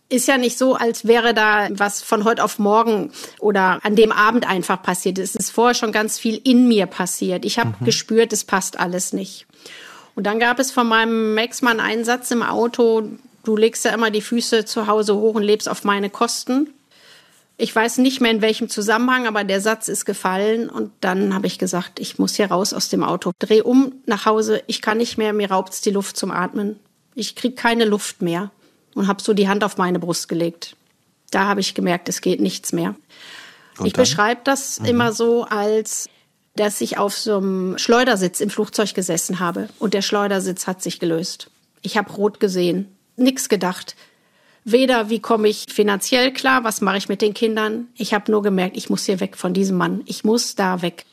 Ist 0.10 0.28
ja 0.28 0.38
nicht 0.38 0.58
so, 0.58 0.76
als 0.76 1.08
wäre 1.08 1.34
da 1.34 1.70
was 1.72 2.04
von 2.04 2.24
heute 2.24 2.44
auf 2.44 2.60
morgen 2.60 3.12
oder 3.40 3.80
an 3.84 3.96
dem 3.96 4.12
Abend 4.12 4.48
einfach 4.48 4.82
passiert. 4.82 5.18
Es 5.18 5.34
ist 5.34 5.50
vorher 5.50 5.76
schon 5.76 5.92
ganz 5.92 6.20
viel 6.20 6.40
in 6.44 6.68
mir 6.68 6.88
passiert. 6.88 7.46
Ich 7.46 7.58
habe 7.58 7.74
mhm. 7.80 7.86
gespürt, 7.86 8.34
es 8.34 8.44
passt 8.44 8.80
alles 8.80 9.14
nicht. 9.14 9.48
Und 10.16 10.26
dann 10.26 10.40
gab 10.40 10.60
es 10.60 10.72
von 10.72 10.88
meinem 10.88 11.38
Ex-Mann 11.38 11.80
einen 11.80 12.06
Satz 12.06 12.32
im 12.32 12.44
Auto, 12.44 13.10
du 13.44 13.58
legst 13.58 13.86
ja 13.86 13.92
immer 13.92 14.12
die 14.12 14.22
Füße 14.22 14.66
zu 14.66 14.88
Hause 14.88 15.16
hoch 15.16 15.36
und 15.36 15.44
lebst 15.44 15.68
auf 15.68 15.84
meine 15.84 16.10
Kosten. 16.10 16.70
Ich 17.58 17.76
weiß 17.76 18.00
nicht 18.00 18.20
mehr 18.20 18.32
in 18.32 18.42
welchem 18.42 18.70
Zusammenhang, 18.70 19.28
aber 19.28 19.44
der 19.44 19.62
Satz 19.62 19.88
ist 19.88 20.06
gefallen 20.06 20.70
und 20.70 20.92
dann 21.02 21.34
habe 21.36 21.48
ich 21.48 21.60
gesagt, 21.60 22.00
ich 22.00 22.18
muss 22.18 22.36
hier 22.36 22.48
raus 22.48 22.74
aus 22.74 22.90
dem 22.90 23.04
Auto. 23.04 23.32
Dreh 23.38 23.62
um 23.62 23.94
nach 24.06 24.26
Hause, 24.26 24.64
ich 24.68 24.82
kann 24.82 24.98
nicht 24.98 25.18
mehr, 25.18 25.34
mir 25.34 25.52
raubt's 25.52 25.82
die 25.82 25.92
Luft 25.92 26.18
zum 26.18 26.32
Atmen. 26.32 26.80
Ich 27.16 27.36
krieg 27.36 27.56
keine 27.56 27.86
Luft 27.86 28.22
mehr 28.22 28.52
und 28.96 29.08
habe 29.08 29.22
so 29.22 29.34
die 29.34 29.48
Hand 29.48 29.64
auf 29.64 29.78
meine 29.78 30.00
Brust 30.00 30.30
gelegt. 30.30 30.76
Da 31.30 31.48
habe 31.48 31.60
ich 31.60 31.74
gemerkt, 31.74 32.10
es 32.10 32.22
geht 32.22 32.42
nichts 32.42 32.74
mehr. 32.74 32.96
Und 33.78 33.88
ich 33.88 33.94
beschreibe 33.94 34.42
das 34.44 34.80
mhm. 34.80 34.86
immer 34.86 35.14
so 35.14 35.44
als 35.46 36.10
dass 36.56 36.82
ich 36.82 36.98
auf 36.98 37.18
so 37.18 37.38
einem 37.38 37.78
Schleudersitz 37.78 38.40
im 38.40 38.50
Flugzeug 38.50 38.94
gesessen 38.94 39.40
habe 39.40 39.70
und 39.80 39.94
der 39.94 40.02
Schleudersitz 40.02 40.68
hat 40.68 40.82
sich 40.82 41.00
gelöst. 41.00 41.50
Ich 41.82 41.98
habe 41.98 42.12
rot 42.14 42.40
gesehen, 42.40 42.96
nichts 43.16 43.50
gedacht. 43.50 43.96
Weder 44.64 45.10
wie 45.10 45.20
komme 45.20 45.50
ich 45.50 45.66
finanziell 45.70 46.32
klar, 46.32 46.64
was 46.64 46.80
mache 46.80 46.98
ich 46.98 47.10
mit 47.10 47.22
den 47.22 47.34
Kindern. 47.34 47.88
Ich 47.96 48.14
habe 48.14 48.32
nur 48.32 48.42
gemerkt, 48.42 48.78
ich 48.78 48.90
muss 48.90 49.06
hier 49.06 49.20
weg 49.20 49.36
von 49.36 49.54
diesem 49.54 49.78
Mann. 49.78 50.02
Ich 50.06 50.24
muss 50.24 50.56
da 50.56 50.82
weg. 50.82 51.06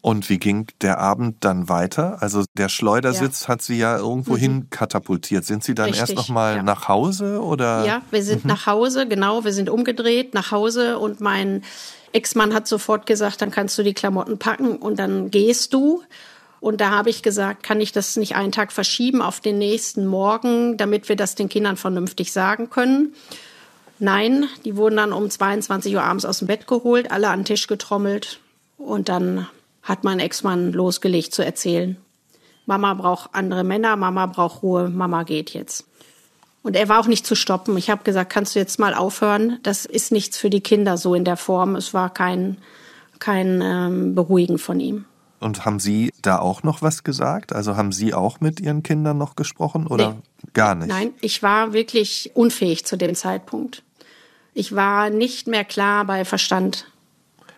Und 0.00 0.28
wie 0.28 0.38
ging 0.38 0.66
der 0.82 0.98
Abend 0.98 1.36
dann 1.44 1.70
weiter? 1.70 2.20
Also 2.20 2.44
der 2.58 2.68
Schleudersitz 2.68 3.42
ja. 3.42 3.48
hat 3.48 3.62
Sie 3.62 3.78
ja 3.78 3.96
irgendwo 3.96 4.36
mhm. 4.36 4.68
katapultiert. 4.68 5.46
Sind 5.46 5.64
Sie 5.64 5.74
dann 5.74 5.86
Richtig, 5.86 6.00
erst 6.00 6.14
noch 6.14 6.28
mal 6.28 6.56
ja. 6.56 6.62
nach 6.62 6.88
Hause 6.88 7.40
oder? 7.40 7.86
Ja, 7.86 8.02
wir 8.10 8.22
sind 8.22 8.44
mhm. 8.44 8.48
nach 8.48 8.66
Hause, 8.66 9.08
genau. 9.08 9.44
Wir 9.44 9.54
sind 9.54 9.70
umgedreht 9.70 10.34
nach 10.34 10.50
Hause 10.50 10.98
und 10.98 11.22
mein 11.22 11.62
Ex-Mann 12.14 12.54
hat 12.54 12.68
sofort 12.68 13.06
gesagt, 13.06 13.42
dann 13.42 13.50
kannst 13.50 13.76
du 13.76 13.82
die 13.82 13.92
Klamotten 13.92 14.38
packen 14.38 14.76
und 14.76 14.98
dann 14.98 15.30
gehst 15.30 15.74
du. 15.74 16.02
Und 16.60 16.80
da 16.80 16.90
habe 16.90 17.10
ich 17.10 17.22
gesagt, 17.22 17.62
kann 17.62 17.80
ich 17.80 17.92
das 17.92 18.16
nicht 18.16 18.36
einen 18.36 18.52
Tag 18.52 18.72
verschieben 18.72 19.20
auf 19.20 19.40
den 19.40 19.58
nächsten 19.58 20.06
Morgen, 20.06 20.76
damit 20.76 21.08
wir 21.08 21.16
das 21.16 21.34
den 21.34 21.48
Kindern 21.48 21.76
vernünftig 21.76 22.32
sagen 22.32 22.70
können. 22.70 23.14
Nein, 23.98 24.48
die 24.64 24.76
wurden 24.76 24.96
dann 24.96 25.12
um 25.12 25.28
22 25.28 25.94
Uhr 25.94 26.02
abends 26.02 26.24
aus 26.24 26.38
dem 26.38 26.48
Bett 26.48 26.66
geholt, 26.66 27.10
alle 27.10 27.28
an 27.28 27.40
den 27.40 27.44
Tisch 27.44 27.66
getrommelt. 27.66 28.40
Und 28.78 29.08
dann 29.08 29.46
hat 29.82 30.04
mein 30.04 30.20
Ex-Mann 30.20 30.72
losgelegt 30.72 31.34
zu 31.34 31.44
erzählen. 31.44 31.96
Mama 32.64 32.94
braucht 32.94 33.30
andere 33.34 33.64
Männer, 33.64 33.96
Mama 33.96 34.26
braucht 34.26 34.62
Ruhe, 34.62 34.88
Mama 34.88 35.24
geht 35.24 35.50
jetzt. 35.50 35.86
Und 36.64 36.76
er 36.76 36.88
war 36.88 36.98
auch 36.98 37.06
nicht 37.06 37.26
zu 37.26 37.34
stoppen. 37.34 37.76
Ich 37.76 37.90
habe 37.90 38.04
gesagt, 38.04 38.32
kannst 38.32 38.54
du 38.54 38.58
jetzt 38.58 38.78
mal 38.78 38.94
aufhören? 38.94 39.58
Das 39.62 39.84
ist 39.84 40.10
nichts 40.10 40.38
für 40.38 40.48
die 40.48 40.62
Kinder 40.62 40.96
so 40.96 41.14
in 41.14 41.24
der 41.24 41.36
Form. 41.36 41.76
Es 41.76 41.92
war 41.92 42.08
kein, 42.08 42.56
kein 43.18 43.60
ähm, 43.62 44.14
Beruhigen 44.14 44.56
von 44.56 44.80
ihm. 44.80 45.04
Und 45.40 45.66
haben 45.66 45.78
Sie 45.78 46.10
da 46.22 46.38
auch 46.38 46.62
noch 46.62 46.80
was 46.80 47.04
gesagt? 47.04 47.52
Also 47.52 47.76
haben 47.76 47.92
Sie 47.92 48.14
auch 48.14 48.40
mit 48.40 48.60
Ihren 48.60 48.82
Kindern 48.82 49.18
noch 49.18 49.36
gesprochen 49.36 49.86
oder 49.86 50.12
nee. 50.12 50.50
gar 50.54 50.74
nicht? 50.74 50.88
Nein, 50.88 51.10
ich 51.20 51.42
war 51.42 51.74
wirklich 51.74 52.30
unfähig 52.32 52.86
zu 52.86 52.96
dem 52.96 53.14
Zeitpunkt. 53.14 53.82
Ich 54.54 54.74
war 54.74 55.10
nicht 55.10 55.46
mehr 55.46 55.66
klar 55.66 56.06
bei 56.06 56.24
Verstand, 56.24 56.86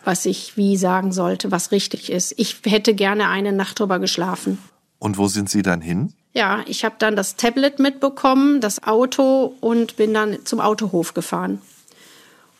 was 0.03 0.25
ich 0.25 0.57
wie 0.57 0.75
sagen 0.75 1.13
sollte, 1.13 1.49
was 1.49 1.71
richtig 1.71 2.11
ist. 2.11 2.33
Ich 2.35 2.57
hätte 2.65 2.93
gerne 2.93 3.29
eine 3.29 3.53
Nacht 3.53 3.79
drüber 3.79 3.99
geschlafen. 3.99 4.57
Und 4.99 5.17
wo 5.17 5.29
sind 5.29 5.49
Sie 5.49 5.61
dann 5.61 5.79
hin? 5.79 6.11
Ja, 6.33 6.63
ich 6.67 6.85
habe 6.85 6.95
dann 6.99 7.15
das 7.15 7.35
Tablet 7.35 7.79
mitbekommen, 7.79 8.61
das 8.61 8.83
Auto 8.83 9.55
und 9.59 9.95
bin 9.95 10.13
dann 10.13 10.45
zum 10.45 10.59
Autohof 10.59 11.13
gefahren. 11.13 11.61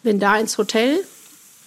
Bin 0.03 0.19
da 0.19 0.38
ins 0.38 0.58
Hotel 0.58 0.99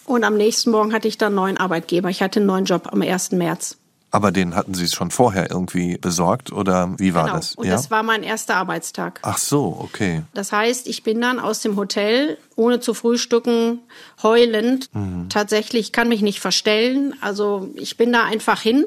und 0.07 0.25
am 0.25 0.37
nächsten 0.37 0.71
Morgen 0.71 0.93
hatte 0.93 1.07
ich 1.07 1.19
dann 1.19 1.29
einen 1.29 1.37
neuen 1.37 1.57
Arbeitgeber. 1.57 2.09
Ich 2.09 2.23
hatte 2.23 2.41
einen 2.41 2.47
neuen 2.47 2.65
Job 2.65 2.89
am 2.91 3.03
1. 3.03 3.33
März. 3.33 3.77
Aber 4.13 4.33
den 4.33 4.57
hatten 4.57 4.75
Sie 4.75 4.89
schon 4.89 5.13
vorher 5.13 5.51
irgendwie 5.51 5.97
besorgt 5.97 6.51
oder 6.51 6.99
wie 6.99 7.15
war 7.15 7.27
genau. 7.27 7.37
das? 7.37 7.55
Und 7.55 7.67
ja? 7.67 7.73
das 7.73 7.93
war 7.93 8.03
mein 8.03 8.25
erster 8.25 8.57
Arbeitstag. 8.57 9.21
Ach 9.23 9.39
so, 9.39 9.77
okay. 9.81 10.23
Das 10.35 10.51
heißt, 10.51 10.89
ich 10.89 11.05
bin 11.05 11.21
dann 11.21 11.39
aus 11.39 11.61
dem 11.61 11.77
Hotel, 11.77 12.37
ohne 12.57 12.81
zu 12.81 12.93
frühstücken, 12.93 13.79
heulend. 14.23 14.93
Mhm. 14.93 15.29
Tatsächlich 15.29 15.93
kann 15.93 16.09
mich 16.09 16.23
nicht 16.23 16.41
verstellen. 16.41 17.15
Also 17.21 17.71
ich 17.77 17.97
bin 17.97 18.13
da 18.13 18.25
einfach 18.25 18.61
hin 18.61 18.87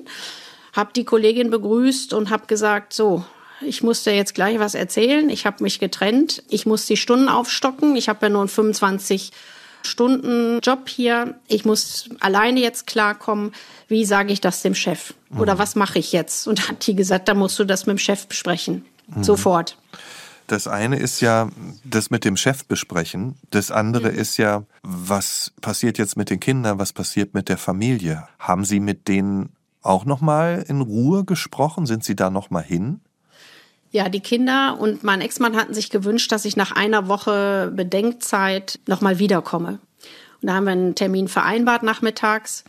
habe 0.74 0.92
die 0.94 1.06
Kollegin 1.06 1.50
begrüßt 1.50 2.14
und 2.14 2.30
habe 2.30 2.48
gesagt, 2.48 2.94
so, 2.94 3.24
ich 3.62 3.84
muss 3.84 4.04
dir 4.04 4.16
jetzt 4.16 4.36
gleich 4.36 4.60
was 4.60 4.76
erzählen. 4.76 5.30
Ich 5.30 5.46
habe 5.46 5.64
mich 5.64 5.80
getrennt. 5.80 6.44
Ich 6.50 6.66
muss 6.66 6.86
die 6.86 6.98
Stunden 6.98 7.30
aufstocken. 7.30 7.96
Ich 7.96 8.10
habe 8.10 8.26
ja 8.26 8.30
nur 8.30 8.42
einen 8.42 8.50
25 8.50 9.32
Stunden 9.84 10.60
Job 10.62 10.90
hier. 10.90 11.36
Ich 11.48 11.66
muss 11.66 12.10
alleine 12.20 12.60
jetzt 12.60 12.88
klarkommen. 12.88 13.54
Wie 13.88 14.06
sage 14.06 14.34
ich 14.34 14.42
das 14.42 14.62
dem 14.62 14.76
Chef? 14.76 15.14
Oder 15.38 15.56
mhm. 15.56 15.60
was 15.60 15.76
mache 15.76 16.00
ich 16.00 16.12
jetzt? 16.12 16.48
Und 16.48 16.68
hat 16.68 16.88
die 16.88 16.96
gesagt, 16.96 17.28
da 17.28 17.34
musst 17.34 17.60
du 17.60 17.64
das 17.64 17.86
mit 17.86 17.98
dem 17.98 18.00
Chef 18.00 18.28
besprechen. 18.28 18.86
Mhm. 19.08 19.24
Sofort. 19.24 19.78
Das 20.48 20.68
eine 20.68 20.98
ist 20.98 21.22
ja 21.22 21.50
das 21.86 22.10
mit 22.10 22.26
dem 22.26 22.36
Chef 22.36 22.66
besprechen. 22.66 23.36
Das 23.52 23.72
andere 23.72 24.12
mhm. 24.12 24.18
ist 24.18 24.38
ja, 24.38 24.64
was 24.82 25.52
passiert 25.62 25.98
jetzt 25.98 26.18
mit 26.18 26.30
den 26.30 26.40
Kindern? 26.40 26.80
Was 26.80 26.92
passiert 26.94 27.34
mit 27.34 27.48
der 27.50 27.58
Familie? 27.58 28.28
Haben 28.40 28.66
Sie 28.66 28.80
mit 28.80 29.08
denen 29.08 29.54
auch 29.84 30.06
noch 30.06 30.22
mal 30.22 30.66
in 30.68 30.82
Ruhe 30.82 31.24
gesprochen? 31.26 31.86
Sind 31.86 32.04
Sie 32.04 32.16
da 32.16 32.30
noch 32.30 32.50
mal 32.50 32.64
hin? 32.64 33.02
Ja, 33.92 34.10
die 34.10 34.22
Kinder 34.22 34.78
und 34.80 35.04
mein 35.04 35.22
Ex-Mann 35.22 35.56
hatten 35.56 35.76
sich 35.76 35.92
gewünscht, 35.92 36.32
dass 36.32 36.46
ich 36.46 36.58
nach 36.58 36.72
einer 36.72 37.08
Woche 37.08 37.72
Bedenkzeit 37.76 38.80
noch 38.88 39.02
mal 39.02 39.20
wiederkomme. 39.20 39.80
Und 40.42 40.48
da 40.48 40.56
haben 40.56 40.66
wir 40.66 40.72
einen 40.72 40.96
Termin 40.96 41.28
vereinbart 41.28 41.84
nachmittags. 41.84 42.64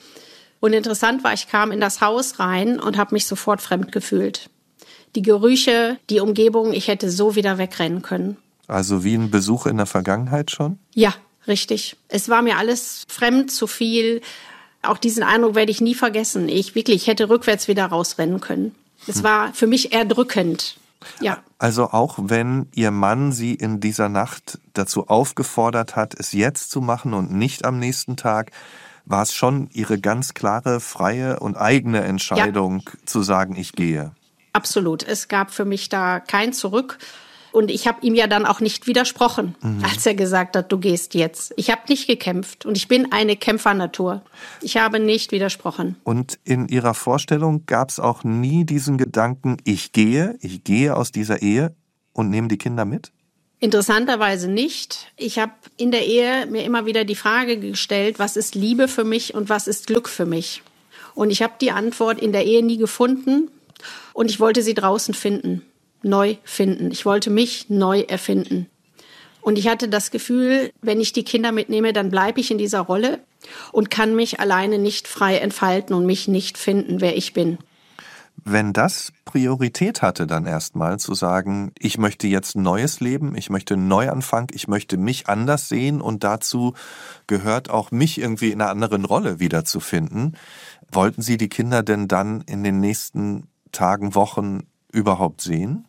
Und 0.61 0.74
interessant 0.74 1.24
war, 1.24 1.33
ich 1.33 1.48
kam 1.48 1.72
in 1.72 1.81
das 1.81 2.00
Haus 2.00 2.38
rein 2.40 2.79
und 2.79 2.98
habe 2.98 3.14
mich 3.14 3.27
sofort 3.27 3.62
fremd 3.62 3.90
gefühlt. 3.90 4.50
Die 5.14 5.22
Gerüche, 5.22 5.98
die 6.11 6.20
Umgebung, 6.20 6.72
ich 6.72 6.88
hätte 6.88 7.11
so 7.11 7.37
wieder 7.37 7.57
wegrennen 7.57 8.03
können. 8.03 8.37
Also 8.66 9.05
wie 9.05 9.14
ein 9.14 9.31
Besuch 9.31 9.66
in 9.66 9.77
der 9.77 9.87
Vergangenheit 9.87 10.50
schon? 10.50 10.79
Ja, 10.94 11.14
richtig. 11.46 11.96
Es 12.09 12.29
war 12.29 12.42
mir 12.42 12.59
alles 12.59 13.05
fremd, 13.09 13.50
zu 13.50 13.66
viel 13.66 14.20
auch 14.85 14.99
diesen 14.99 15.23
Eindruck 15.23 15.55
werde 15.55 15.70
ich 15.70 15.81
nie 15.81 15.94
vergessen. 15.94 16.49
Ich 16.49 16.75
wirklich 16.75 17.07
hätte 17.07 17.29
rückwärts 17.29 17.68
wieder 17.68 17.87
rausrennen 17.87 18.40
können. 18.40 18.75
Es 19.07 19.23
war 19.23 19.53
für 19.53 19.66
mich 19.66 19.92
erdrückend. 19.92 20.79
Ja. 21.20 21.38
Also 21.59 21.90
auch 21.90 22.18
wenn 22.18 22.68
Ihr 22.75 22.90
Mann 22.90 23.33
Sie 23.33 23.55
in 23.55 23.81
dieser 23.81 24.09
Nacht 24.09 24.59
dazu 24.73 25.09
aufgefordert 25.09 25.97
hat, 25.97 26.14
es 26.18 26.33
jetzt 26.33 26.70
zu 26.70 26.81
machen 26.81 27.14
und 27.14 27.33
nicht 27.33 27.64
am 27.64 27.79
nächsten 27.79 28.16
Tag, 28.16 28.51
war 29.05 29.23
es 29.23 29.35
schon 29.35 29.68
Ihre 29.73 29.99
ganz 29.99 30.35
klare, 30.35 30.81
freie 30.81 31.40
und 31.40 31.57
eigene 31.57 32.03
Entscheidung 32.03 32.83
ja. 32.87 32.92
zu 33.07 33.23
sagen, 33.23 33.57
ich 33.57 33.73
gehe. 33.73 34.12
Absolut. 34.53 35.03
Es 35.03 35.29
gab 35.29 35.51
für 35.51 35.64
mich 35.64 35.88
da 35.88 36.20
kein 36.20 36.53
Zurück. 36.53 36.99
Und 37.54 37.70
ich 37.70 37.86
habe 37.86 38.04
ihm 38.04 38.16
ja 38.16 38.26
dann 38.26 38.46
auch 38.46 38.58
nicht 38.58 38.88
widersprochen, 38.88 39.54
mhm. 39.62 39.84
als 39.84 40.04
er 40.04 40.14
gesagt 40.14 40.56
hat, 40.56 40.72
du 40.72 40.78
gehst 40.78 41.14
jetzt. 41.14 41.54
Ich 41.56 41.70
habe 41.70 41.82
nicht 41.88 42.08
gekämpft 42.08 42.66
und 42.66 42.76
ich 42.76 42.88
bin 42.88 43.12
eine 43.12 43.36
Kämpfernatur. 43.36 44.22
Ich 44.60 44.76
habe 44.76 44.98
nicht 44.98 45.30
widersprochen. 45.30 45.94
Und 46.02 46.40
in 46.42 46.66
Ihrer 46.66 46.94
Vorstellung 46.94 47.64
gab 47.66 47.90
es 47.90 48.00
auch 48.00 48.24
nie 48.24 48.64
diesen 48.64 48.98
Gedanken, 48.98 49.58
ich 49.62 49.92
gehe, 49.92 50.36
ich 50.40 50.64
gehe 50.64 50.96
aus 50.96 51.12
dieser 51.12 51.42
Ehe 51.42 51.76
und 52.12 52.28
nehme 52.28 52.48
die 52.48 52.58
Kinder 52.58 52.84
mit? 52.84 53.12
Interessanterweise 53.60 54.50
nicht. 54.50 55.12
Ich 55.16 55.38
habe 55.38 55.52
in 55.76 55.92
der 55.92 56.04
Ehe 56.04 56.46
mir 56.46 56.64
immer 56.64 56.86
wieder 56.86 57.04
die 57.04 57.14
Frage 57.14 57.56
gestellt, 57.60 58.18
was 58.18 58.36
ist 58.36 58.56
Liebe 58.56 58.88
für 58.88 59.04
mich 59.04 59.32
und 59.32 59.48
was 59.48 59.68
ist 59.68 59.86
Glück 59.86 60.08
für 60.08 60.26
mich? 60.26 60.64
Und 61.14 61.30
ich 61.30 61.40
habe 61.40 61.54
die 61.60 61.70
Antwort 61.70 62.20
in 62.20 62.32
der 62.32 62.46
Ehe 62.46 62.64
nie 62.64 62.78
gefunden 62.78 63.48
und 64.12 64.28
ich 64.28 64.40
wollte 64.40 64.62
sie 64.62 64.74
draußen 64.74 65.14
finden, 65.14 65.62
neu 66.04 66.36
finden. 66.44 66.90
Ich 66.90 67.04
wollte 67.04 67.30
mich 67.30 67.70
neu 67.70 68.00
erfinden. 68.00 68.68
Und 69.44 69.58
ich 69.58 69.68
hatte 69.68 69.88
das 69.88 70.10
Gefühl, 70.10 70.70
wenn 70.80 71.00
ich 71.00 71.12
die 71.12 71.22
Kinder 71.22 71.52
mitnehme, 71.52 71.92
dann 71.92 72.10
bleibe 72.10 72.40
ich 72.40 72.50
in 72.50 72.56
dieser 72.56 72.80
Rolle 72.80 73.20
und 73.72 73.90
kann 73.90 74.16
mich 74.16 74.40
alleine 74.40 74.78
nicht 74.78 75.06
frei 75.06 75.36
entfalten 75.36 75.94
und 75.94 76.06
mich 76.06 76.28
nicht 76.28 76.56
finden, 76.56 77.02
wer 77.02 77.16
ich 77.16 77.34
bin. 77.34 77.58
Wenn 78.42 78.72
das 78.72 79.12
Priorität 79.24 80.02
hatte, 80.02 80.26
dann 80.26 80.46
erstmal 80.46 80.98
zu 80.98 81.14
sagen, 81.14 81.72
ich 81.78 81.98
möchte 81.98 82.26
jetzt 82.26 82.56
neues 82.56 83.00
Leben, 83.00 83.36
ich 83.36 83.48
möchte 83.48 83.74
einen 83.74 83.86
Neuanfang, 83.86 84.48
ich 84.52 84.66
möchte 84.66 84.96
mich 84.96 85.28
anders 85.28 85.68
sehen 85.68 86.00
und 86.00 86.24
dazu 86.24 86.74
gehört 87.26 87.70
auch 87.70 87.90
mich 87.90 88.18
irgendwie 88.18 88.50
in 88.50 88.60
einer 88.60 88.70
anderen 88.70 89.04
Rolle 89.04 89.40
wiederzufinden. 89.40 90.36
Wollten 90.90 91.22
Sie 91.22 91.36
die 91.36 91.48
Kinder 91.48 91.82
denn 91.82 92.08
dann 92.08 92.40
in 92.42 92.64
den 92.64 92.80
nächsten 92.80 93.46
Tagen, 93.72 94.14
Wochen 94.14 94.66
überhaupt 94.90 95.40
sehen? 95.40 95.86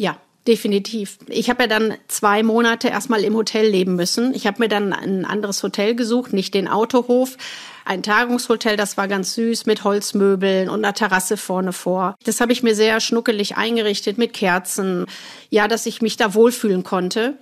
Ja, 0.00 0.16
Definitiv. 0.48 1.18
Ich 1.28 1.50
habe 1.50 1.64
ja 1.64 1.66
dann 1.68 1.94
zwei 2.08 2.42
Monate 2.42 2.88
erstmal 2.88 3.22
im 3.24 3.36
Hotel 3.36 3.68
leben 3.68 3.94
müssen. 3.94 4.34
Ich 4.34 4.46
habe 4.46 4.60
mir 4.60 4.68
dann 4.68 4.94
ein 4.94 5.26
anderes 5.26 5.62
Hotel 5.62 5.94
gesucht, 5.94 6.32
nicht 6.32 6.54
den 6.54 6.66
Autohof, 6.66 7.36
ein 7.84 8.02
Tagungshotel, 8.02 8.78
das 8.78 8.96
war 8.96 9.06
ganz 9.06 9.34
süß 9.34 9.66
mit 9.66 9.84
Holzmöbeln 9.84 10.70
und 10.70 10.82
einer 10.82 10.94
Terrasse 10.94 11.36
vorne 11.36 11.74
vor. 11.74 12.16
Das 12.24 12.40
habe 12.40 12.52
ich 12.52 12.62
mir 12.62 12.74
sehr 12.74 13.00
schnuckelig 13.00 13.58
eingerichtet 13.58 14.16
mit 14.16 14.32
Kerzen, 14.32 15.04
ja, 15.50 15.68
dass 15.68 15.84
ich 15.84 16.00
mich 16.00 16.16
da 16.16 16.32
wohlfühlen 16.32 16.84
konnte. 16.84 17.34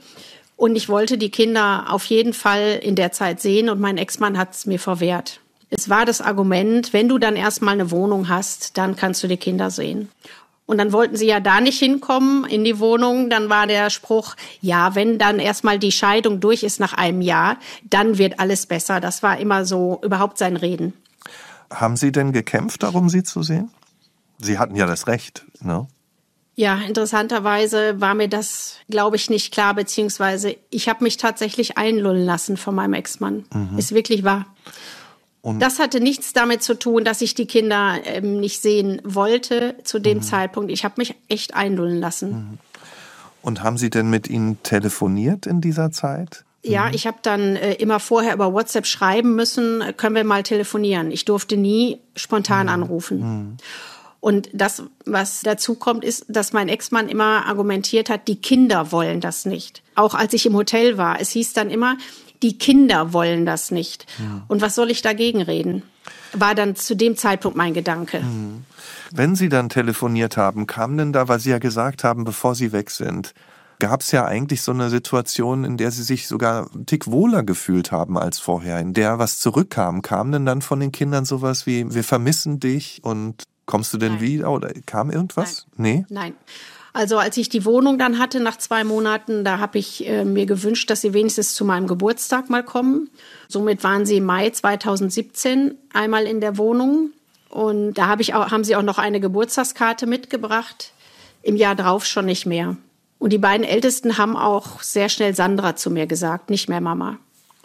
Und 0.56 0.74
ich 0.74 0.88
wollte 0.88 1.18
die 1.18 1.30
Kinder 1.30 1.86
auf 1.88 2.04
jeden 2.06 2.32
Fall 2.32 2.80
in 2.82 2.96
der 2.96 3.12
Zeit 3.12 3.40
sehen 3.40 3.68
und 3.70 3.78
mein 3.78 3.96
Ex-Mann 3.96 4.36
hat 4.36 4.54
es 4.54 4.66
mir 4.66 4.80
verwehrt. 4.80 5.38
Es 5.70 5.88
war 5.88 6.04
das 6.04 6.20
Argument, 6.20 6.92
wenn 6.92 7.08
du 7.08 7.18
dann 7.18 7.36
erstmal 7.36 7.74
eine 7.74 7.92
Wohnung 7.92 8.28
hast, 8.28 8.76
dann 8.76 8.96
kannst 8.96 9.22
du 9.22 9.28
die 9.28 9.36
Kinder 9.36 9.70
sehen. 9.70 10.08
Und 10.68 10.76
dann 10.76 10.92
wollten 10.92 11.16
sie 11.16 11.26
ja 11.26 11.40
da 11.40 11.62
nicht 11.62 11.78
hinkommen 11.78 12.44
in 12.44 12.62
die 12.62 12.78
Wohnung. 12.78 13.30
Dann 13.30 13.48
war 13.48 13.66
der 13.66 13.88
Spruch, 13.88 14.36
ja, 14.60 14.94
wenn 14.94 15.18
dann 15.18 15.38
erstmal 15.38 15.78
die 15.78 15.90
Scheidung 15.90 16.40
durch 16.40 16.62
ist 16.62 16.78
nach 16.78 16.92
einem 16.92 17.22
Jahr, 17.22 17.56
dann 17.88 18.18
wird 18.18 18.38
alles 18.38 18.66
besser. 18.66 19.00
Das 19.00 19.22
war 19.22 19.38
immer 19.38 19.64
so 19.64 19.98
überhaupt 20.02 20.36
sein 20.36 20.56
Reden. 20.58 20.92
Haben 21.72 21.96
Sie 21.96 22.12
denn 22.12 22.32
gekämpft 22.32 22.82
darum, 22.82 23.08
sie 23.08 23.22
zu 23.22 23.42
sehen? 23.42 23.70
Sie 24.40 24.58
hatten 24.58 24.76
ja 24.76 24.86
das 24.86 25.06
Recht, 25.06 25.46
ne? 25.62 25.88
Ja, 26.54 26.76
interessanterweise 26.86 27.98
war 28.00 28.14
mir 28.14 28.28
das, 28.28 28.76
glaube 28.90 29.16
ich, 29.16 29.30
nicht 29.30 29.54
klar, 29.54 29.72
beziehungsweise 29.72 30.54
ich 30.68 30.90
habe 30.90 31.02
mich 31.02 31.16
tatsächlich 31.16 31.78
einlullen 31.78 32.26
lassen 32.26 32.58
von 32.58 32.74
meinem 32.74 32.92
Ex-Mann. 32.92 33.46
Mhm. 33.54 33.78
Ist 33.78 33.94
wirklich 33.94 34.22
wahr. 34.22 34.44
Und 35.48 35.60
das 35.60 35.78
hatte 35.78 36.00
nichts 36.00 36.32
damit 36.32 36.62
zu 36.62 36.78
tun, 36.78 37.04
dass 37.04 37.20
ich 37.20 37.34
die 37.34 37.46
Kinder 37.46 37.96
ähm, 38.04 38.40
nicht 38.40 38.60
sehen 38.60 39.00
wollte 39.04 39.76
zu 39.84 39.98
dem 39.98 40.18
mhm. 40.18 40.22
Zeitpunkt. 40.22 40.70
Ich 40.70 40.84
habe 40.84 40.94
mich 40.98 41.14
echt 41.28 41.54
einlullen 41.54 41.98
lassen. 42.00 42.30
Mhm. 42.30 42.58
Und 43.42 43.62
haben 43.62 43.78
Sie 43.78 43.90
denn 43.90 44.10
mit 44.10 44.28
ihnen 44.28 44.62
telefoniert 44.62 45.46
in 45.46 45.60
dieser 45.60 45.90
Zeit? 45.90 46.44
Ja, 46.62 46.88
mhm. 46.88 46.94
ich 46.94 47.06
habe 47.06 47.18
dann 47.22 47.56
äh, 47.56 47.74
immer 47.74 48.00
vorher 48.00 48.34
über 48.34 48.52
WhatsApp 48.52 48.86
schreiben 48.86 49.34
müssen, 49.34 49.82
können 49.96 50.16
wir 50.16 50.24
mal 50.24 50.42
telefonieren. 50.42 51.10
Ich 51.10 51.24
durfte 51.24 51.56
nie 51.56 51.98
spontan 52.16 52.66
mhm. 52.66 52.72
anrufen. 52.72 53.18
Mhm. 53.20 53.56
Und 54.20 54.50
das, 54.52 54.82
was 55.06 55.42
dazu 55.42 55.76
kommt, 55.76 56.04
ist, 56.04 56.26
dass 56.28 56.52
mein 56.52 56.68
Ex-Mann 56.68 57.08
immer 57.08 57.46
argumentiert 57.46 58.10
hat, 58.10 58.26
die 58.26 58.36
Kinder 58.36 58.90
wollen 58.90 59.20
das 59.20 59.46
nicht. 59.46 59.82
Auch 59.94 60.14
als 60.14 60.34
ich 60.34 60.44
im 60.44 60.54
Hotel 60.54 60.98
war. 60.98 61.20
Es 61.20 61.30
hieß 61.30 61.52
dann 61.52 61.70
immer, 61.70 61.96
die 62.42 62.58
Kinder 62.58 63.12
wollen 63.12 63.46
das 63.46 63.70
nicht. 63.70 64.06
Ja. 64.18 64.44
Und 64.48 64.62
was 64.62 64.74
soll 64.74 64.90
ich 64.90 65.02
dagegen 65.02 65.42
reden? 65.42 65.82
War 66.32 66.54
dann 66.54 66.76
zu 66.76 66.94
dem 66.94 67.16
Zeitpunkt 67.16 67.56
mein 67.56 67.74
Gedanke. 67.74 68.20
Mhm. 68.20 68.64
Wenn 69.10 69.34
Sie 69.34 69.48
dann 69.48 69.68
telefoniert 69.68 70.36
haben, 70.36 70.66
kam 70.66 70.96
denn 70.96 71.12
da, 71.12 71.28
weil 71.28 71.40
Sie 71.40 71.50
ja 71.50 71.58
gesagt 71.58 72.04
haben, 72.04 72.24
bevor 72.24 72.54
Sie 72.54 72.72
weg 72.72 72.90
sind, 72.90 73.32
gab 73.78 74.00
es 74.00 74.10
ja 74.10 74.24
eigentlich 74.24 74.62
so 74.62 74.72
eine 74.72 74.90
Situation, 74.90 75.64
in 75.64 75.76
der 75.76 75.90
Sie 75.90 76.02
sich 76.02 76.26
sogar 76.26 76.70
einen 76.72 76.86
Tick 76.86 77.06
wohler 77.06 77.42
gefühlt 77.42 77.92
haben 77.92 78.18
als 78.18 78.38
vorher, 78.38 78.80
in 78.80 78.92
der 78.92 79.18
was 79.18 79.38
zurückkam. 79.38 80.02
Kam 80.02 80.32
denn 80.32 80.46
dann 80.46 80.62
von 80.62 80.80
den 80.80 80.92
Kindern 80.92 81.24
sowas 81.24 81.66
wie, 81.66 81.92
wir 81.94 82.04
vermissen 82.04 82.60
dich 82.60 83.00
und 83.02 83.44
kommst 83.66 83.92
du 83.94 83.98
denn 83.98 84.14
Nein. 84.14 84.20
wieder 84.20 84.50
oder 84.50 84.72
kam 84.86 85.10
irgendwas? 85.10 85.66
Nein. 85.76 86.04
Nee? 86.08 86.14
Nein. 86.14 86.34
Also 86.92 87.18
als 87.18 87.36
ich 87.36 87.48
die 87.48 87.64
Wohnung 87.64 87.98
dann 87.98 88.18
hatte 88.18 88.40
nach 88.40 88.56
zwei 88.56 88.82
Monaten, 88.84 89.44
da 89.44 89.58
habe 89.58 89.78
ich 89.78 90.06
äh, 90.08 90.24
mir 90.24 90.46
gewünscht, 90.46 90.90
dass 90.90 91.02
sie 91.02 91.12
wenigstens 91.12 91.54
zu 91.54 91.64
meinem 91.64 91.86
Geburtstag 91.86 92.50
mal 92.50 92.64
kommen. 92.64 93.10
Somit 93.48 93.84
waren 93.84 94.06
sie 94.06 94.16
im 94.16 94.24
Mai 94.24 94.50
2017 94.50 95.74
einmal 95.92 96.24
in 96.24 96.40
der 96.40 96.56
Wohnung 96.56 97.10
und 97.50 97.94
da 97.94 98.08
hab 98.08 98.20
ich 98.20 98.34
auch, 98.34 98.50
haben 98.50 98.64
sie 98.64 98.76
auch 98.76 98.82
noch 98.82 98.98
eine 98.98 99.20
Geburtstagskarte 99.20 100.06
mitgebracht. 100.06 100.92
Im 101.42 101.56
Jahr 101.56 101.74
drauf 101.74 102.04
schon 102.04 102.26
nicht 102.26 102.46
mehr. 102.46 102.76
Und 103.18 103.32
die 103.32 103.38
beiden 103.38 103.66
Ältesten 103.66 104.18
haben 104.18 104.36
auch 104.36 104.82
sehr 104.82 105.08
schnell 105.08 105.34
Sandra 105.34 105.76
zu 105.76 105.90
mir 105.90 106.06
gesagt, 106.06 106.50
nicht 106.50 106.68
mehr 106.68 106.80
Mama. 106.80 107.18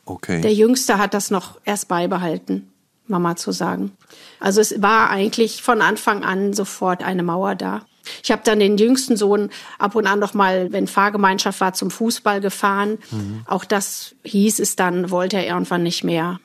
Okay. 0.05 0.41
Der 0.41 0.53
Jüngste 0.53 0.97
hat 0.97 1.13
das 1.13 1.31
noch 1.31 1.59
erst 1.63 1.87
beibehalten, 1.87 2.71
Mama 3.07 3.35
zu 3.35 3.51
sagen. 3.51 3.91
Also 4.39 4.61
es 4.61 4.81
war 4.81 5.09
eigentlich 5.09 5.61
von 5.61 5.81
Anfang 5.81 6.23
an 6.23 6.53
sofort 6.53 7.03
eine 7.03 7.23
Mauer 7.23 7.55
da. 7.55 7.85
Ich 8.23 8.31
habe 8.31 8.41
dann 8.43 8.59
den 8.59 8.77
jüngsten 8.77 9.17
Sohn 9.17 9.49
ab 9.79 9.95
und 9.95 10.07
an 10.07 10.19
noch 10.19 10.33
mal, 10.33 10.71
wenn 10.71 10.87
Fahrgemeinschaft 10.87 11.61
war, 11.61 11.73
zum 11.73 11.91
Fußball 11.91 12.41
gefahren. 12.41 12.97
Mhm. 13.11 13.41
Auch 13.47 13.65
das 13.65 14.15
hieß 14.23 14.59
es 14.59 14.75
dann, 14.75 15.09
wollte 15.09 15.37
er 15.37 15.47
irgendwann 15.47 15.83
nicht 15.83 16.03
mehr. 16.03 16.39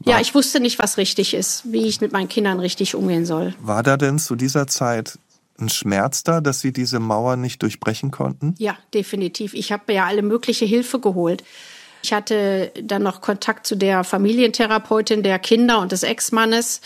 War 0.00 0.14
ja, 0.14 0.20
ich 0.20 0.34
wusste 0.34 0.60
nicht, 0.60 0.78
was 0.78 0.96
richtig 0.96 1.34
ist, 1.34 1.64
wie 1.70 1.86
ich 1.86 2.00
mit 2.00 2.12
meinen 2.12 2.28
Kindern 2.28 2.58
richtig 2.58 2.94
umgehen 2.94 3.26
soll. 3.26 3.54
War 3.60 3.82
da 3.82 3.98
denn 3.98 4.18
zu 4.18 4.34
dieser 4.34 4.66
Zeit 4.66 5.18
ein 5.60 5.68
Schmerz 5.68 6.24
da, 6.24 6.40
dass 6.40 6.60
Sie 6.60 6.72
diese 6.72 7.00
Mauer 7.00 7.36
nicht 7.36 7.62
durchbrechen 7.62 8.10
konnten? 8.10 8.54
Ja, 8.58 8.76
definitiv. 8.94 9.52
Ich 9.52 9.72
habe 9.72 9.84
mir 9.88 9.94
ja 9.94 10.06
alle 10.06 10.22
mögliche 10.22 10.64
Hilfe 10.64 11.00
geholt. 11.00 11.44
Ich 12.02 12.14
hatte 12.14 12.72
dann 12.82 13.02
noch 13.02 13.20
Kontakt 13.20 13.66
zu 13.66 13.76
der 13.76 14.04
Familientherapeutin 14.04 15.22
der 15.22 15.38
Kinder 15.38 15.80
und 15.80 15.92
des 15.92 16.02
Ex-Mannes. 16.02 16.80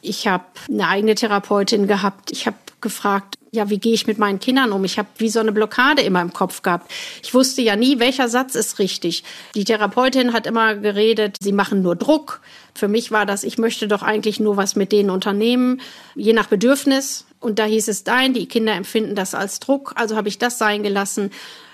Ich 0.00 0.26
habe 0.26 0.44
eine 0.68 0.88
eigene 0.88 1.14
Therapeutin 1.14 1.86
gehabt. 1.86 2.32
Ich 2.32 2.46
habe 2.46 2.56
gefragt, 2.84 3.36
ja, 3.50 3.70
wie 3.70 3.78
gehe 3.78 3.94
ich 3.94 4.06
mit 4.06 4.18
meinen 4.18 4.38
Kindern 4.38 4.70
um? 4.70 4.84
Ich 4.84 4.98
habe 4.98 5.08
wie 5.18 5.28
so 5.28 5.40
eine 5.40 5.50
Blockade 5.50 6.02
immer 6.02 6.20
im 6.20 6.32
Kopf 6.32 6.62
gehabt. 6.62 6.92
Ich 7.22 7.34
wusste 7.34 7.62
ja 7.62 7.74
nie, 7.74 7.98
welcher 7.98 8.28
Satz 8.28 8.54
ist 8.54 8.78
richtig. 8.78 9.24
Die 9.56 9.64
Therapeutin 9.64 10.32
hat 10.32 10.46
immer 10.46 10.76
geredet, 10.76 11.36
sie 11.40 11.52
machen 11.52 11.82
nur 11.82 11.96
Druck. 11.96 12.40
Für 12.74 12.88
mich 12.88 13.10
war 13.10 13.26
das, 13.26 13.42
ich 13.42 13.58
möchte 13.58 13.88
doch 13.88 14.02
eigentlich 14.02 14.38
nur 14.38 14.56
was 14.56 14.76
mit 14.76 14.92
denen 14.92 15.10
unternehmen, 15.10 15.80
je 16.14 16.32
nach 16.32 16.46
Bedürfnis. 16.46 17.26
Und 17.40 17.58
da 17.58 17.64
hieß 17.64 17.88
es 17.88 18.04
nein, 18.04 18.34
die 18.34 18.46
Kinder 18.46 18.74
empfinden 18.74 19.14
das 19.14 19.34
als 19.34 19.60
Druck, 19.60 19.92
also 19.96 20.16
habe 20.16 20.28
ich 20.28 20.38
das 20.38 20.58
sein 20.58 20.82
gelassen. 20.82 21.30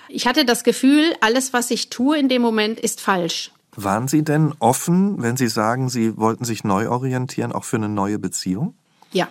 Ich 0.09 0.27
hatte 0.27 0.45
das 0.45 0.63
Gefühl, 0.63 1.13
alles, 1.21 1.53
was 1.53 1.71
ich 1.71 1.89
tue 1.89 2.17
in 2.17 2.29
dem 2.29 2.41
Moment, 2.41 2.79
ist 2.79 3.01
falsch. 3.01 3.51
Waren 3.75 4.07
Sie 4.07 4.23
denn 4.23 4.53
offen, 4.59 5.21
wenn 5.21 5.37
Sie 5.37 5.47
sagen, 5.47 5.89
Sie 5.89 6.17
wollten 6.17 6.43
sich 6.43 6.63
neu 6.63 6.89
orientieren, 6.89 7.53
auch 7.53 7.63
für 7.63 7.77
eine 7.77 7.89
neue 7.89 8.19
Beziehung? 8.19 8.75
Ja, 9.13 9.29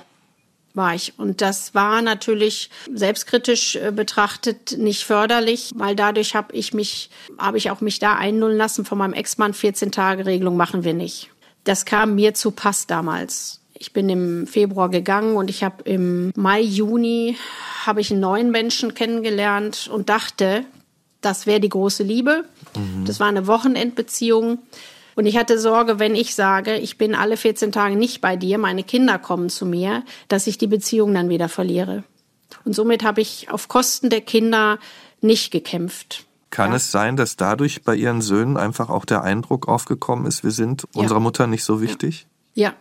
war 0.74 0.94
ich. 0.94 1.18
Und 1.18 1.40
das 1.40 1.74
war 1.74 2.02
natürlich 2.02 2.70
selbstkritisch 2.92 3.76
äh, 3.76 3.92
betrachtet 3.92 4.76
nicht 4.78 5.04
förderlich, 5.04 5.72
weil 5.74 5.96
dadurch 5.96 6.34
habe 6.34 6.54
ich 6.54 6.72
mich, 6.74 7.10
habe 7.38 7.58
ich 7.58 7.70
auch 7.70 7.80
mich 7.80 7.98
da 7.98 8.14
einnullen 8.14 8.56
lassen 8.56 8.84
von 8.84 8.98
meinem 8.98 9.14
Ex-Mann. 9.14 9.54
14 9.54 9.92
Tage 9.92 10.26
Regelung 10.26 10.56
machen 10.56 10.84
wir 10.84 10.94
nicht. 10.94 11.30
Das 11.64 11.84
kam 11.84 12.14
mir 12.14 12.34
zu 12.34 12.52
Pass 12.52 12.86
damals. 12.86 13.60
Ich 13.74 13.92
bin 13.92 14.08
im 14.10 14.46
Februar 14.46 14.90
gegangen 14.90 15.36
und 15.36 15.48
ich 15.48 15.64
habe 15.64 15.82
im 15.84 16.32
Mai, 16.36 16.60
Juni 16.60 17.36
habe 17.86 18.00
ich 18.02 18.10
einen 18.10 18.20
neuen 18.20 18.50
Menschen 18.50 18.92
kennengelernt 18.94 19.88
und 19.92 20.10
dachte, 20.10 20.64
das 21.20 21.46
wäre 21.46 21.60
die 21.60 21.68
große 21.68 22.02
Liebe. 22.02 22.44
Mhm. 22.76 23.04
Das 23.06 23.20
war 23.20 23.28
eine 23.28 23.46
Wochenendbeziehung. 23.46 24.58
Und 25.20 25.26
ich 25.26 25.36
hatte 25.36 25.58
Sorge, 25.58 25.98
wenn 25.98 26.14
ich 26.14 26.34
sage, 26.34 26.76
ich 26.76 26.96
bin 26.96 27.14
alle 27.14 27.36
14 27.36 27.72
Tage 27.72 27.94
nicht 27.94 28.22
bei 28.22 28.36
dir, 28.36 28.56
meine 28.56 28.82
Kinder 28.82 29.18
kommen 29.18 29.50
zu 29.50 29.66
mir, 29.66 30.02
dass 30.28 30.46
ich 30.46 30.56
die 30.56 30.66
Beziehung 30.66 31.12
dann 31.12 31.28
wieder 31.28 31.50
verliere. 31.50 32.04
Und 32.64 32.74
somit 32.74 33.04
habe 33.04 33.20
ich 33.20 33.50
auf 33.50 33.68
Kosten 33.68 34.08
der 34.08 34.22
Kinder 34.22 34.78
nicht 35.20 35.50
gekämpft. 35.50 36.24
Kann 36.48 36.70
ja. 36.70 36.76
es 36.76 36.90
sein, 36.90 37.18
dass 37.18 37.36
dadurch 37.36 37.82
bei 37.82 37.96
Ihren 37.96 38.22
Söhnen 38.22 38.56
einfach 38.56 38.88
auch 38.88 39.04
der 39.04 39.22
Eindruck 39.22 39.68
aufgekommen 39.68 40.24
ist, 40.24 40.42
wir 40.42 40.52
sind 40.52 40.86
ja. 40.94 41.02
unserer 41.02 41.20
Mutter 41.20 41.46
nicht 41.46 41.64
so 41.64 41.82
wichtig? 41.82 42.26
Ja. 42.54 42.72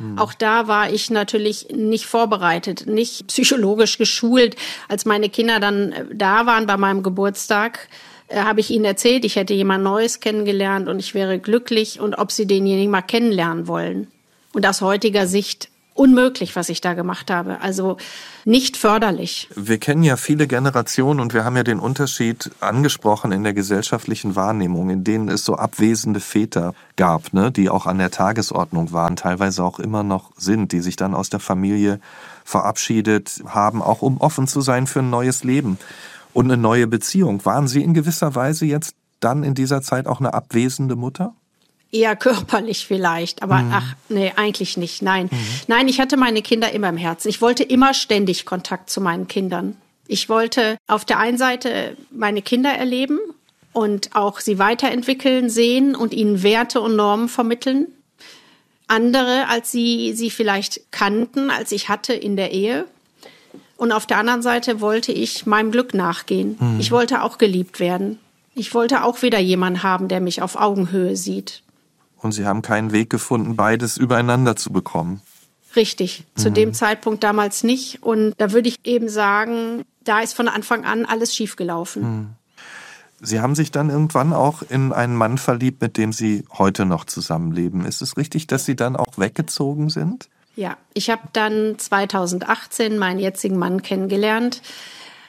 Mhm. 0.00 0.18
Auch 0.18 0.34
da 0.34 0.66
war 0.66 0.90
ich 0.90 1.10
natürlich 1.10 1.68
nicht 1.72 2.06
vorbereitet, 2.06 2.88
nicht 2.88 3.28
psychologisch 3.28 3.98
geschult. 3.98 4.56
Als 4.88 5.04
meine 5.04 5.28
Kinder 5.28 5.60
dann 5.60 5.92
äh, 5.92 6.06
da 6.12 6.44
waren 6.44 6.66
bei 6.66 6.76
meinem 6.76 7.04
Geburtstag, 7.04 7.88
habe 8.34 8.60
ich 8.60 8.70
ihnen 8.70 8.84
erzählt, 8.84 9.24
ich 9.24 9.36
hätte 9.36 9.54
jemand 9.54 9.84
Neues 9.84 10.20
kennengelernt 10.20 10.88
und 10.88 10.98
ich 10.98 11.14
wäre 11.14 11.38
glücklich 11.38 12.00
und 12.00 12.14
ob 12.14 12.32
sie 12.32 12.46
denjenigen 12.46 12.90
mal 12.90 13.02
kennenlernen 13.02 13.66
wollen. 13.66 14.08
Und 14.52 14.66
aus 14.66 14.80
heutiger 14.80 15.26
Sicht 15.26 15.68
unmöglich, 15.94 16.56
was 16.56 16.68
ich 16.68 16.80
da 16.80 16.94
gemacht 16.94 17.30
habe. 17.30 17.60
Also 17.60 17.96
nicht 18.44 18.76
förderlich. 18.76 19.48
Wir 19.54 19.78
kennen 19.78 20.02
ja 20.02 20.16
viele 20.16 20.46
Generationen 20.46 21.20
und 21.20 21.32
wir 21.32 21.44
haben 21.44 21.56
ja 21.56 21.62
den 21.62 21.78
Unterschied 21.78 22.50
angesprochen 22.60 23.32
in 23.32 23.44
der 23.44 23.54
gesellschaftlichen 23.54 24.34
Wahrnehmung, 24.36 24.90
in 24.90 25.04
denen 25.04 25.28
es 25.28 25.44
so 25.44 25.54
abwesende 25.54 26.20
Väter 26.20 26.74
gab, 26.96 27.32
ne, 27.32 27.52
die 27.52 27.70
auch 27.70 27.86
an 27.86 27.98
der 27.98 28.10
Tagesordnung 28.10 28.92
waren, 28.92 29.16
teilweise 29.16 29.62
auch 29.62 29.78
immer 29.78 30.02
noch 30.02 30.32
sind, 30.36 30.72
die 30.72 30.80
sich 30.80 30.96
dann 30.96 31.14
aus 31.14 31.30
der 31.30 31.40
Familie 31.40 32.00
verabschiedet 32.44 33.42
haben, 33.46 33.80
auch 33.80 34.02
um 34.02 34.18
offen 34.18 34.48
zu 34.48 34.60
sein 34.60 34.86
für 34.86 34.98
ein 34.98 35.10
neues 35.10 35.44
Leben 35.44 35.78
und 36.34 36.46
eine 36.46 36.60
neue 36.60 36.86
Beziehung. 36.86 37.42
Waren 37.46 37.68
Sie 37.68 37.82
in 37.82 37.94
gewisser 37.94 38.34
Weise 38.34 38.66
jetzt 38.66 38.94
dann 39.20 39.42
in 39.42 39.54
dieser 39.54 39.80
Zeit 39.80 40.06
auch 40.06 40.20
eine 40.20 40.34
abwesende 40.34 40.96
Mutter? 40.96 41.34
Eher 41.90 42.16
körperlich 42.16 42.86
vielleicht, 42.86 43.42
aber 43.42 43.58
mhm. 43.58 43.72
ach, 43.72 43.94
nee, 44.08 44.32
eigentlich 44.36 44.76
nicht. 44.76 45.00
Nein. 45.00 45.28
Mhm. 45.30 45.38
Nein, 45.68 45.88
ich 45.88 46.00
hatte 46.00 46.16
meine 46.16 46.42
Kinder 46.42 46.72
immer 46.72 46.88
im 46.88 46.96
Herzen. 46.96 47.28
Ich 47.28 47.40
wollte 47.40 47.62
immer 47.62 47.94
ständig 47.94 48.44
Kontakt 48.44 48.90
zu 48.90 49.00
meinen 49.00 49.28
Kindern. 49.28 49.76
Ich 50.08 50.28
wollte 50.28 50.76
auf 50.86 51.04
der 51.04 51.18
einen 51.18 51.38
Seite 51.38 51.96
meine 52.10 52.42
Kinder 52.42 52.70
erleben 52.70 53.18
und 53.72 54.14
auch 54.14 54.40
sie 54.40 54.58
weiterentwickeln, 54.58 55.48
sehen 55.48 55.94
und 55.94 56.12
ihnen 56.12 56.42
Werte 56.42 56.80
und 56.80 56.96
Normen 56.96 57.28
vermitteln. 57.28 57.86
Andere, 58.86 59.48
als 59.48 59.72
sie 59.72 60.12
sie 60.14 60.30
vielleicht 60.30 60.92
kannten, 60.92 61.50
als 61.50 61.72
ich 61.72 61.88
hatte 61.88 62.12
in 62.12 62.36
der 62.36 62.52
Ehe. 62.52 62.86
Und 63.76 63.92
auf 63.92 64.06
der 64.06 64.18
anderen 64.18 64.42
Seite 64.42 64.80
wollte 64.80 65.12
ich 65.12 65.46
meinem 65.46 65.70
Glück 65.70 65.94
nachgehen. 65.94 66.56
Mhm. 66.60 66.80
Ich 66.80 66.90
wollte 66.90 67.22
auch 67.22 67.38
geliebt 67.38 67.80
werden. 67.80 68.18
Ich 68.54 68.72
wollte 68.74 69.02
auch 69.02 69.22
wieder 69.22 69.40
jemanden 69.40 69.82
haben, 69.82 70.08
der 70.08 70.20
mich 70.20 70.40
auf 70.42 70.56
Augenhöhe 70.56 71.16
sieht 71.16 71.64
und 72.24 72.32
Sie 72.32 72.46
haben 72.46 72.62
keinen 72.62 72.90
Weg 72.92 73.10
gefunden, 73.10 73.54
beides 73.54 73.98
übereinander 73.98 74.56
zu 74.56 74.72
bekommen. 74.72 75.20
Richtig, 75.76 76.24
zu 76.34 76.50
mhm. 76.50 76.54
dem 76.54 76.74
Zeitpunkt 76.74 77.22
damals 77.22 77.62
nicht. 77.64 78.02
Und 78.02 78.34
da 78.38 78.52
würde 78.52 78.68
ich 78.68 78.78
eben 78.84 79.08
sagen, 79.08 79.84
da 80.02 80.20
ist 80.20 80.34
von 80.34 80.48
Anfang 80.48 80.84
an 80.84 81.04
alles 81.04 81.34
schiefgelaufen. 81.34 82.02
Mhm. 82.02 82.26
Sie 83.20 83.40
haben 83.40 83.54
sich 83.54 83.70
dann 83.70 83.90
irgendwann 83.90 84.32
auch 84.32 84.62
in 84.62 84.92
einen 84.92 85.16
Mann 85.16 85.38
verliebt, 85.38 85.80
mit 85.80 85.96
dem 85.96 86.12
Sie 86.12 86.44
heute 86.52 86.84
noch 86.84 87.04
zusammenleben. 87.04 87.84
Ist 87.84 88.02
es 88.02 88.16
richtig, 88.16 88.46
dass 88.46 88.64
Sie 88.64 88.76
dann 88.76 88.96
auch 88.96 89.18
weggezogen 89.18 89.90
sind? 89.90 90.28
Ja, 90.56 90.76
ich 90.94 91.10
habe 91.10 91.22
dann 91.32 91.78
2018 91.78 92.98
meinen 92.98 93.18
jetzigen 93.18 93.58
Mann 93.58 93.82
kennengelernt 93.82 94.60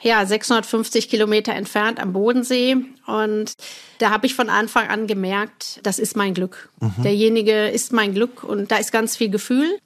ja, 0.06 0.24
650 0.24 1.08
Kilometer 1.08 1.52
entfernt 1.52 2.00
am 2.00 2.12
Bodensee. 2.12 2.76
Und 3.06 3.54
da 3.98 4.10
habe 4.10 4.26
ich 4.26 4.34
von 4.34 4.48
Anfang 4.48 4.88
an 4.88 5.06
gemerkt, 5.06 5.80
das 5.82 5.98
ist 5.98 6.16
mein 6.16 6.32
Glück. 6.32 6.68
Mhm. 6.80 7.02
Derjenige 7.02 7.68
ist 7.68 7.92
mein 7.92 8.14
Glück 8.14 8.44
und 8.44 8.70
da 8.70 8.76
ist 8.76 8.92
ganz 8.92 9.16
viel 9.16 9.30
Gefühl. 9.30 9.78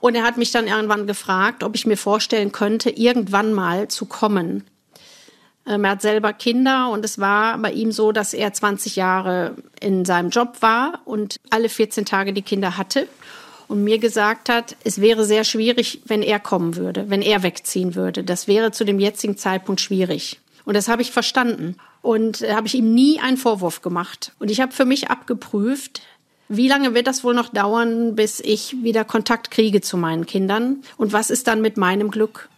Und 0.00 0.14
er 0.14 0.24
hat 0.24 0.36
mich 0.36 0.50
dann 0.50 0.66
irgendwann 0.66 1.06
gefragt, 1.06 1.62
ob 1.62 1.74
ich 1.74 1.86
mir 1.86 1.96
vorstellen 1.96 2.52
könnte, 2.52 2.90
irgendwann 2.90 3.52
mal 3.52 3.88
zu 3.88 4.06
kommen. 4.06 4.64
Ähm, 5.66 5.84
er 5.84 5.92
hat 5.92 6.02
selber 6.02 6.32
Kinder 6.32 6.90
und 6.90 7.04
es 7.04 7.18
war 7.18 7.58
bei 7.58 7.72
ihm 7.72 7.92
so, 7.92 8.12
dass 8.12 8.34
er 8.34 8.52
20 8.52 8.96
Jahre 8.96 9.56
in 9.80 10.04
seinem 10.04 10.30
Job 10.30 10.58
war 10.60 11.00
und 11.04 11.36
alle 11.50 11.68
14 11.68 12.04
Tage 12.04 12.32
die 12.32 12.42
Kinder 12.42 12.76
hatte 12.76 13.08
und 13.68 13.84
mir 13.84 13.98
gesagt 13.98 14.48
hat, 14.48 14.76
es 14.84 15.00
wäre 15.00 15.24
sehr 15.24 15.44
schwierig, 15.44 16.00
wenn 16.06 16.22
er 16.22 16.38
kommen 16.38 16.76
würde, 16.76 17.08
wenn 17.08 17.22
er 17.22 17.42
wegziehen 17.42 17.94
würde. 17.94 18.24
Das 18.24 18.48
wäre 18.48 18.72
zu 18.72 18.84
dem 18.84 19.00
jetzigen 19.00 19.36
Zeitpunkt 19.36 19.80
schwierig. 19.80 20.40
Und 20.64 20.74
das 20.74 20.88
habe 20.88 21.02
ich 21.02 21.10
verstanden. 21.10 21.76
Und 22.02 22.42
äh, 22.42 22.54
habe 22.54 22.66
ich 22.66 22.74
ihm 22.74 22.94
nie 22.94 23.18
einen 23.20 23.36
Vorwurf 23.36 23.82
gemacht. 23.82 24.32
Und 24.38 24.50
ich 24.50 24.60
habe 24.60 24.72
für 24.72 24.84
mich 24.84 25.10
abgeprüft, 25.10 26.02
wie 26.48 26.68
lange 26.68 26.94
wird 26.94 27.06
das 27.06 27.24
wohl 27.24 27.34
noch 27.34 27.48
dauern, 27.48 28.14
bis 28.14 28.40
ich 28.40 28.76
wieder 28.82 29.04
Kontakt 29.04 29.50
kriege 29.50 29.80
zu 29.80 29.96
meinen 29.96 30.26
Kindern? 30.26 30.82
Und 30.96 31.12
was 31.12 31.30
ist 31.30 31.48
dann 31.48 31.60
mit 31.60 31.76
meinem 31.76 32.10
Glück? 32.10 32.48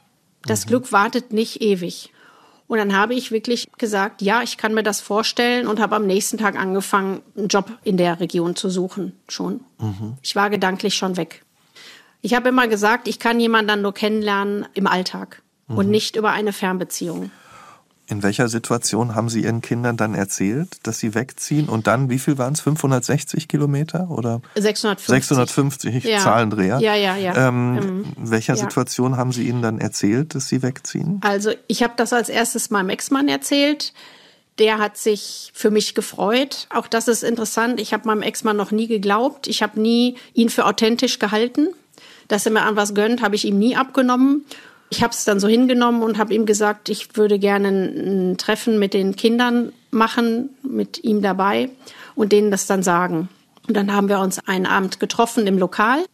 Das 0.44 0.66
mhm. 0.66 0.70
Glück 0.70 0.92
wartet 0.92 1.32
nicht 1.32 1.62
ewig. 1.62 2.10
Und 2.68 2.76
dann 2.76 2.94
habe 2.94 3.14
ich 3.14 3.32
wirklich 3.32 3.66
gesagt, 3.78 4.20
ja, 4.20 4.42
ich 4.42 4.58
kann 4.58 4.74
mir 4.74 4.82
das 4.82 5.00
vorstellen 5.00 5.66
und 5.66 5.80
habe 5.80 5.96
am 5.96 6.06
nächsten 6.06 6.36
Tag 6.36 6.56
angefangen, 6.56 7.22
einen 7.36 7.48
Job 7.48 7.72
in 7.82 7.96
der 7.96 8.20
Region 8.20 8.54
zu 8.56 8.68
suchen 8.68 9.12
schon. 9.26 9.60
Mhm. 9.78 10.18
Ich 10.22 10.36
war 10.36 10.50
gedanklich 10.50 10.94
schon 10.94 11.16
weg. 11.16 11.42
Ich 12.20 12.34
habe 12.34 12.50
immer 12.50 12.68
gesagt, 12.68 13.08
ich 13.08 13.18
kann 13.18 13.40
jemanden 13.40 13.68
dann 13.68 13.82
nur 13.82 13.94
kennenlernen 13.94 14.66
im 14.74 14.86
Alltag 14.86 15.42
mhm. 15.66 15.78
und 15.78 15.88
nicht 15.88 16.16
über 16.16 16.30
eine 16.30 16.52
Fernbeziehung. 16.52 17.30
In 18.10 18.22
welcher 18.22 18.48
Situation 18.48 19.14
haben 19.14 19.28
Sie 19.28 19.42
Ihren 19.42 19.60
Kindern 19.60 19.98
dann 19.98 20.14
erzählt, 20.14 20.78
dass 20.84 20.98
Sie 20.98 21.14
wegziehen? 21.14 21.68
Und 21.68 21.86
dann, 21.86 22.08
wie 22.08 22.18
viel 22.18 22.38
waren 22.38 22.54
es? 22.54 22.60
560 22.60 23.48
Kilometer 23.48 24.10
oder? 24.10 24.40
650. 24.54 25.26
650 25.26 26.04
ja. 26.04 26.18
Zahlendreher. 26.18 26.78
Ja, 26.80 26.94
ja, 26.94 27.16
ja. 27.16 27.48
Ähm, 27.48 28.06
in 28.16 28.30
welcher 28.30 28.54
ja. 28.54 28.60
Situation 28.60 29.18
haben 29.18 29.32
Sie 29.32 29.46
ihnen 29.46 29.60
dann 29.60 29.78
erzählt, 29.78 30.34
dass 30.34 30.48
Sie 30.48 30.62
wegziehen? 30.62 31.20
Also 31.22 31.50
ich 31.66 31.82
habe 31.82 31.92
das 31.96 32.14
als 32.14 32.30
erstes 32.30 32.70
meinem 32.70 32.88
Ex-Mann 32.88 33.28
erzählt. 33.28 33.92
Der 34.58 34.78
hat 34.78 34.96
sich 34.96 35.52
für 35.54 35.70
mich 35.70 35.94
gefreut. 35.94 36.66
Auch 36.74 36.86
das 36.86 37.08
ist 37.08 37.22
interessant. 37.22 37.78
Ich 37.78 37.92
habe 37.92 38.06
meinem 38.06 38.22
Ex-Mann 38.22 38.56
noch 38.56 38.70
nie 38.70 38.86
geglaubt. 38.86 39.46
Ich 39.48 39.62
habe 39.62 39.78
nie 39.78 40.16
ihn 40.32 40.48
für 40.48 40.64
authentisch 40.64 41.18
gehalten. 41.18 41.68
Dass 42.28 42.46
er 42.46 42.52
mir 42.52 42.62
an 42.62 42.74
was 42.76 42.94
gönnt, 42.94 43.20
habe 43.20 43.34
ich 43.34 43.44
ihm 43.44 43.58
nie 43.58 43.76
abgenommen. 43.76 44.46
Ich 44.90 45.02
habe 45.02 45.12
es 45.12 45.24
dann 45.24 45.40
so 45.40 45.48
hingenommen 45.48 46.02
und 46.02 46.18
habe 46.18 46.34
ihm 46.34 46.46
gesagt, 46.46 46.88
ich 46.88 47.16
würde 47.16 47.38
gerne 47.38 47.68
ein 47.68 48.38
Treffen 48.38 48.78
mit 48.78 48.94
den 48.94 49.16
Kindern 49.16 49.72
machen, 49.90 50.50
mit 50.62 51.04
ihm 51.04 51.20
dabei 51.20 51.70
und 52.14 52.32
denen 52.32 52.50
das 52.50 52.66
dann 52.66 52.82
sagen. 52.82 53.28
Und 53.66 53.76
dann 53.76 53.92
haben 53.92 54.08
wir 54.08 54.18
uns 54.20 54.38
einen 54.46 54.66
Abend 54.66 54.98
getroffen 54.98 55.46
im 55.46 55.58
Lokal 55.58 56.04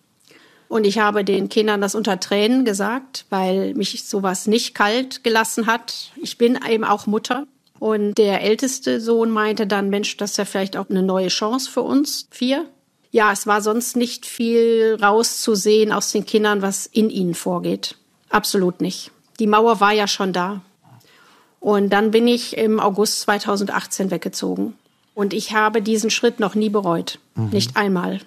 und 0.69 0.87
ich 0.87 0.99
habe 0.99 1.25
den 1.25 1.49
Kindern 1.49 1.81
das 1.81 1.95
unter 1.95 2.19
Tränen 2.19 2.65
gesagt, 2.65 3.27
weil 3.31 3.75
mich 3.75 4.05
sowas 4.05 4.49
nicht 4.49 4.75
kalt 4.75 5.23
gelassen 5.23 5.67
hat. 5.67 6.11
Ich 6.17 6.37
bin 6.37 6.59
eben 6.69 6.83
auch 6.83 7.07
Mutter. 7.07 7.47
Und 7.79 8.15
der 8.15 8.43
älteste 8.43 9.01
Sohn 9.01 9.31
meinte 9.31 9.69
dann, 9.69 9.91
Mensch, 9.91 10.17
das 10.17 10.33
ist 10.33 10.37
ja 10.39 10.45
vielleicht 10.45 10.77
auch 10.77 10.89
eine 10.91 11.03
neue 11.03 11.29
Chance 11.29 11.71
für 11.71 11.83
uns 11.83 12.27
vier. 12.31 12.67
Ja, 13.11 13.31
es 13.31 13.47
war 13.47 13.61
sonst 13.63 13.97
nicht 13.97 14.27
viel 14.27 14.97
rauszusehen 15.01 15.93
aus 15.93 16.11
den 16.11 16.27
Kindern, 16.27 16.63
was 16.63 16.87
in 16.87 17.11
ihnen 17.11 17.35
vorgeht. 17.35 17.97
Absolut 18.35 18.81
nicht. 18.81 19.13
Die 19.39 19.47
Mauer 19.47 19.79
war 19.79 19.93
ja 19.93 20.09
schon 20.09 20.33
da. 20.33 20.61
Und 21.61 21.91
dann 21.91 22.11
bin 22.11 22.27
ich 22.27 22.57
im 22.57 22.81
August 22.81 23.21
2018 23.21 24.11
weggezogen. 24.11 24.75
Und 25.15 25.33
ich 25.33 25.53
habe 25.53 25.81
diesen 25.81 26.11
Schritt 26.11 26.41
noch 26.41 26.57
nie 26.57 26.69
bereut. 26.69 27.21
Mhm. 27.37 27.51
Nicht 27.51 27.77
einmal. 27.77 28.21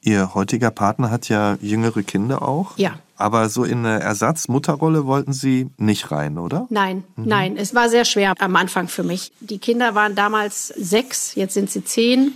Ihr 0.00 0.34
heutiger 0.34 0.70
Partner 0.70 1.10
hat 1.10 1.28
ja 1.28 1.58
jüngere 1.60 2.02
Kinder 2.02 2.40
auch. 2.40 2.78
Ja. 2.78 2.98
Aber 3.16 3.50
so 3.50 3.64
in 3.64 3.84
eine 3.84 4.00
Ersatzmutterrolle 4.00 5.04
wollten 5.04 5.34
Sie 5.34 5.68
nicht 5.76 6.10
rein, 6.10 6.38
oder? 6.38 6.66
Nein, 6.70 7.04
mhm. 7.16 7.24
nein. 7.26 7.56
Es 7.58 7.74
war 7.74 7.90
sehr 7.90 8.06
schwer 8.06 8.32
am 8.38 8.56
Anfang 8.56 8.88
für 8.88 9.02
mich. 9.02 9.32
Die 9.40 9.58
Kinder 9.58 9.94
waren 9.94 10.14
damals 10.14 10.68
sechs, 10.68 11.34
jetzt 11.34 11.52
sind 11.52 11.70
sie 11.70 11.84
zehn 11.84 12.32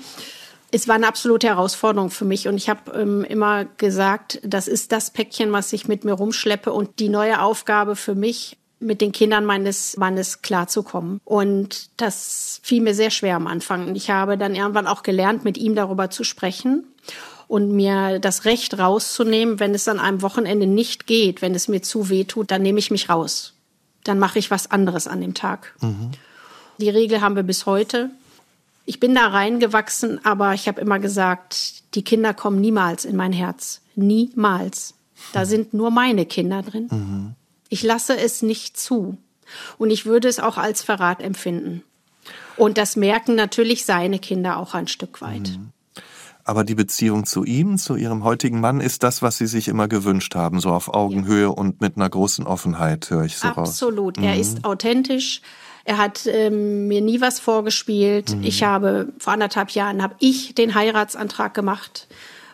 es 0.72 0.88
war 0.88 0.94
eine 0.94 1.08
absolute 1.08 1.48
Herausforderung 1.48 2.10
für 2.10 2.24
mich 2.24 2.48
und 2.48 2.56
ich 2.56 2.68
habe 2.68 2.92
ähm, 2.92 3.24
immer 3.24 3.64
gesagt, 3.64 4.40
das 4.42 4.68
ist 4.68 4.92
das 4.92 5.10
Päckchen, 5.10 5.52
was 5.52 5.72
ich 5.72 5.88
mit 5.88 6.04
mir 6.04 6.12
rumschleppe 6.12 6.72
und 6.72 6.98
die 6.98 7.08
neue 7.08 7.42
Aufgabe 7.42 7.96
für 7.96 8.14
mich, 8.14 8.56
mit 8.80 9.02
den 9.02 9.12
Kindern 9.12 9.44
meines 9.44 9.96
Mannes 9.98 10.40
klarzukommen. 10.40 11.20
Und 11.24 11.90
das 11.98 12.60
fiel 12.62 12.80
mir 12.80 12.94
sehr 12.94 13.10
schwer 13.10 13.36
am 13.36 13.46
Anfang. 13.46 13.86
Und 13.86 13.94
ich 13.94 14.08
habe 14.10 14.38
dann 14.38 14.54
irgendwann 14.54 14.86
auch 14.86 15.02
gelernt, 15.02 15.44
mit 15.44 15.58
ihm 15.58 15.74
darüber 15.74 16.08
zu 16.08 16.24
sprechen 16.24 16.84
und 17.46 17.72
mir 17.72 18.18
das 18.18 18.46
Recht 18.46 18.78
rauszunehmen, 18.78 19.60
wenn 19.60 19.74
es 19.74 19.86
an 19.86 20.00
einem 20.00 20.22
Wochenende 20.22 20.66
nicht 20.66 21.06
geht, 21.06 21.42
wenn 21.42 21.54
es 21.54 21.68
mir 21.68 21.82
zu 21.82 22.08
weh 22.08 22.24
tut, 22.24 22.50
dann 22.50 22.62
nehme 22.62 22.78
ich 22.78 22.90
mich 22.90 23.10
raus. 23.10 23.52
Dann 24.02 24.18
mache 24.18 24.38
ich 24.38 24.50
was 24.50 24.70
anderes 24.70 25.06
an 25.06 25.20
dem 25.20 25.34
Tag. 25.34 25.74
Mhm. 25.82 26.12
Die 26.78 26.88
Regel 26.88 27.20
haben 27.20 27.36
wir 27.36 27.42
bis 27.42 27.66
heute. 27.66 28.10
Ich 28.84 29.00
bin 29.00 29.14
da 29.14 29.28
reingewachsen, 29.28 30.24
aber 30.24 30.54
ich 30.54 30.68
habe 30.68 30.80
immer 30.80 30.98
gesagt, 30.98 31.94
die 31.94 32.02
Kinder 32.02 32.34
kommen 32.34 32.60
niemals 32.60 33.04
in 33.04 33.16
mein 33.16 33.32
Herz. 33.32 33.82
Niemals. 33.94 34.94
Da 35.32 35.44
sind 35.44 35.74
nur 35.74 35.90
meine 35.90 36.26
Kinder 36.26 36.62
drin. 36.62 36.88
Mhm. 36.90 37.34
Ich 37.68 37.82
lasse 37.82 38.16
es 38.16 38.42
nicht 38.42 38.78
zu. 38.78 39.16
Und 39.78 39.90
ich 39.90 40.06
würde 40.06 40.28
es 40.28 40.40
auch 40.40 40.58
als 40.58 40.82
Verrat 40.82 41.22
empfinden. 41.22 41.82
Und 42.56 42.78
das 42.78 42.96
merken 42.96 43.34
natürlich 43.34 43.84
seine 43.84 44.18
Kinder 44.18 44.58
auch 44.58 44.74
ein 44.74 44.88
Stück 44.88 45.20
weit. 45.20 45.50
Mhm. 45.50 45.72
Aber 46.44 46.64
die 46.64 46.74
Beziehung 46.74 47.26
zu 47.26 47.44
ihm, 47.44 47.78
zu 47.78 47.96
ihrem 47.96 48.24
heutigen 48.24 48.60
Mann, 48.60 48.80
ist 48.80 49.02
das, 49.02 49.22
was 49.22 49.38
sie 49.38 49.46
sich 49.46 49.68
immer 49.68 49.88
gewünscht 49.88 50.34
haben, 50.34 50.58
so 50.58 50.70
auf 50.70 50.92
Augenhöhe 50.92 51.42
ja. 51.42 51.48
und 51.48 51.80
mit 51.80 51.96
einer 51.96 52.08
großen 52.08 52.46
Offenheit, 52.46 53.08
höre 53.10 53.24
ich 53.24 53.36
so 53.36 53.48
Absolut. 53.48 53.58
raus. 53.58 53.68
Absolut. 53.68 54.18
Er 54.18 54.34
mhm. 54.34 54.40
ist 54.40 54.64
authentisch. 54.64 55.42
Er 55.84 55.98
hat 55.98 56.26
ähm, 56.26 56.88
mir 56.88 57.00
nie 57.00 57.20
was 57.20 57.40
vorgespielt. 57.40 58.36
Mhm. 58.36 58.44
Ich 58.44 58.62
habe 58.62 59.12
vor 59.18 59.32
anderthalb 59.32 59.70
Jahren 59.70 60.02
habe 60.02 60.14
ich 60.18 60.54
den 60.54 60.74
Heiratsantrag 60.74 61.54
gemacht, 61.54 62.06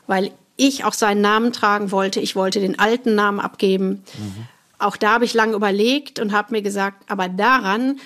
weil 0.06 0.30
ich 0.56 0.84
auch 0.84 0.92
seinen 0.92 1.20
Namen 1.20 1.52
tragen 1.52 1.90
wollte. 1.90 2.20
Ich 2.20 2.36
wollte 2.36 2.60
den 2.60 2.78
alten 2.78 3.14
Namen 3.14 3.40
abgeben. 3.40 4.04
Mhm. 4.18 4.46
Auch 4.78 4.96
da 4.96 5.12
habe 5.12 5.24
ich 5.24 5.34
lange 5.34 5.54
überlegt 5.54 6.18
und 6.18 6.32
habe 6.32 6.52
mir 6.52 6.62
gesagt, 6.62 7.10
aber 7.10 7.28
daran 7.28 7.98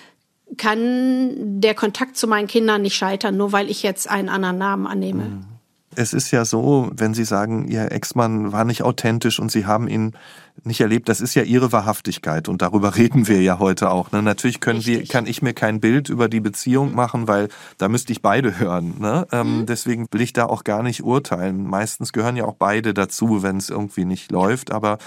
kann 0.56 1.60
der 1.60 1.74
Kontakt 1.74 2.16
zu 2.16 2.26
meinen 2.26 2.48
Kindern 2.48 2.82
nicht 2.82 2.96
scheitern, 2.96 3.36
nur 3.36 3.52
weil 3.52 3.70
ich 3.70 3.82
jetzt 3.82 4.10
einen 4.10 4.28
anderen 4.28 4.58
Namen 4.58 4.86
annehme. 4.86 5.24
Mhm. 5.24 5.44
Es 5.96 6.12
ist 6.12 6.30
ja 6.30 6.44
so, 6.44 6.90
wenn 6.94 7.14
Sie 7.14 7.24
sagen, 7.24 7.66
Ihr 7.66 7.90
Ex-Mann 7.90 8.52
war 8.52 8.64
nicht 8.64 8.82
authentisch 8.82 9.40
und 9.40 9.50
Sie 9.50 9.66
haben 9.66 9.88
ihn 9.88 10.12
nicht 10.62 10.80
erlebt, 10.80 11.08
das 11.08 11.20
ist 11.20 11.34
ja 11.34 11.42
Ihre 11.42 11.72
Wahrhaftigkeit 11.72 12.48
und 12.48 12.62
darüber 12.62 12.96
reden 12.96 13.26
wir 13.26 13.42
ja 13.42 13.58
heute 13.58 13.90
auch. 13.90 14.12
Ne? 14.12 14.22
Natürlich 14.22 14.60
können 14.60 14.84
wir, 14.86 15.04
kann 15.06 15.26
ich 15.26 15.42
mir 15.42 15.52
kein 15.52 15.80
Bild 15.80 16.08
über 16.08 16.28
die 16.28 16.40
Beziehung 16.40 16.94
machen, 16.94 17.26
weil 17.26 17.48
da 17.78 17.88
müsste 17.88 18.12
ich 18.12 18.22
beide 18.22 18.58
hören. 18.58 18.94
Ne? 18.98 19.26
Ähm, 19.32 19.60
mhm. 19.60 19.66
Deswegen 19.66 20.06
will 20.12 20.20
ich 20.20 20.32
da 20.32 20.46
auch 20.46 20.62
gar 20.62 20.82
nicht 20.82 21.02
urteilen. 21.02 21.64
Meistens 21.64 22.12
gehören 22.12 22.36
ja 22.36 22.44
auch 22.44 22.56
beide 22.56 22.94
dazu, 22.94 23.42
wenn 23.42 23.56
es 23.56 23.70
irgendwie 23.70 24.04
nicht 24.04 24.30
läuft. 24.30 24.70
Aber 24.70 24.98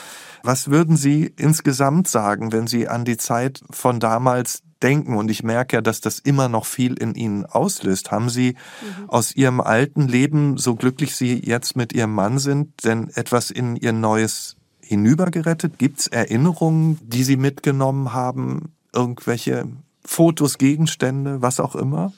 was 0.43 0.69
würden 0.69 0.97
Sie 0.97 1.34
insgesamt 1.38 2.07
sagen, 2.07 2.51
wenn 2.51 2.67
Sie 2.67 2.88
an 2.89 3.05
die 3.05 3.17
Zeit 3.17 3.61
von 3.71 3.99
damals 3.99 4.63
denken 4.84 5.15
und 5.15 5.31
ich 5.31 5.43
merke 5.43 5.77
ja, 5.77 5.81
dass 5.81 6.01
das 6.01 6.19
immer 6.19 6.49
noch 6.49 6.65
viel 6.65 6.93
in 6.93 7.15
Ihnen 7.15 7.45
auslöst. 7.45 8.11
Haben 8.11 8.29
Sie 8.29 8.55
mhm. 8.81 9.09
aus 9.09 9.36
Ihrem 9.36 9.61
alten 9.61 10.07
Leben, 10.07 10.57
so 10.57 10.75
glücklich 10.75 11.15
Sie 11.15 11.39
jetzt 11.43 11.75
mit 11.75 11.93
Ihrem 11.93 12.13
Mann 12.13 12.39
sind, 12.39 12.84
denn 12.84 13.09
etwas 13.15 13.49
in 13.49 13.75
Ihr 13.75 13.93
neues 13.93 14.57
hinübergerettet? 14.81 15.79
Gibt 15.79 16.01
es 16.01 16.07
Erinnerungen, 16.07 16.99
die 17.01 17.23
Sie 17.23 17.38
mitgenommen 17.38 18.13
haben? 18.13 18.73
Irgendwelche 18.93 19.67
Fotos, 20.05 20.57
Gegenstände, 20.57 21.41
was 21.41 21.59
auch 21.59 21.75
immer? 21.75 22.13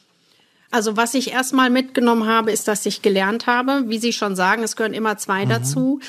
Also 0.72 0.98
was 0.98 1.14
ich 1.14 1.32
erstmal 1.32 1.70
mitgenommen 1.70 2.28
habe, 2.28 2.52
ist, 2.52 2.68
dass 2.68 2.86
ich 2.86 3.02
gelernt 3.02 3.48
habe. 3.48 3.86
Wie 3.88 4.00
Sie 4.00 4.12
schon 4.12 4.36
sagen, 4.36 4.64
es 4.64 4.76
gehören 4.76 4.94
immer 4.94 5.18
zwei 5.18 5.46
mhm. 5.46 5.50
dazu. 5.50 6.00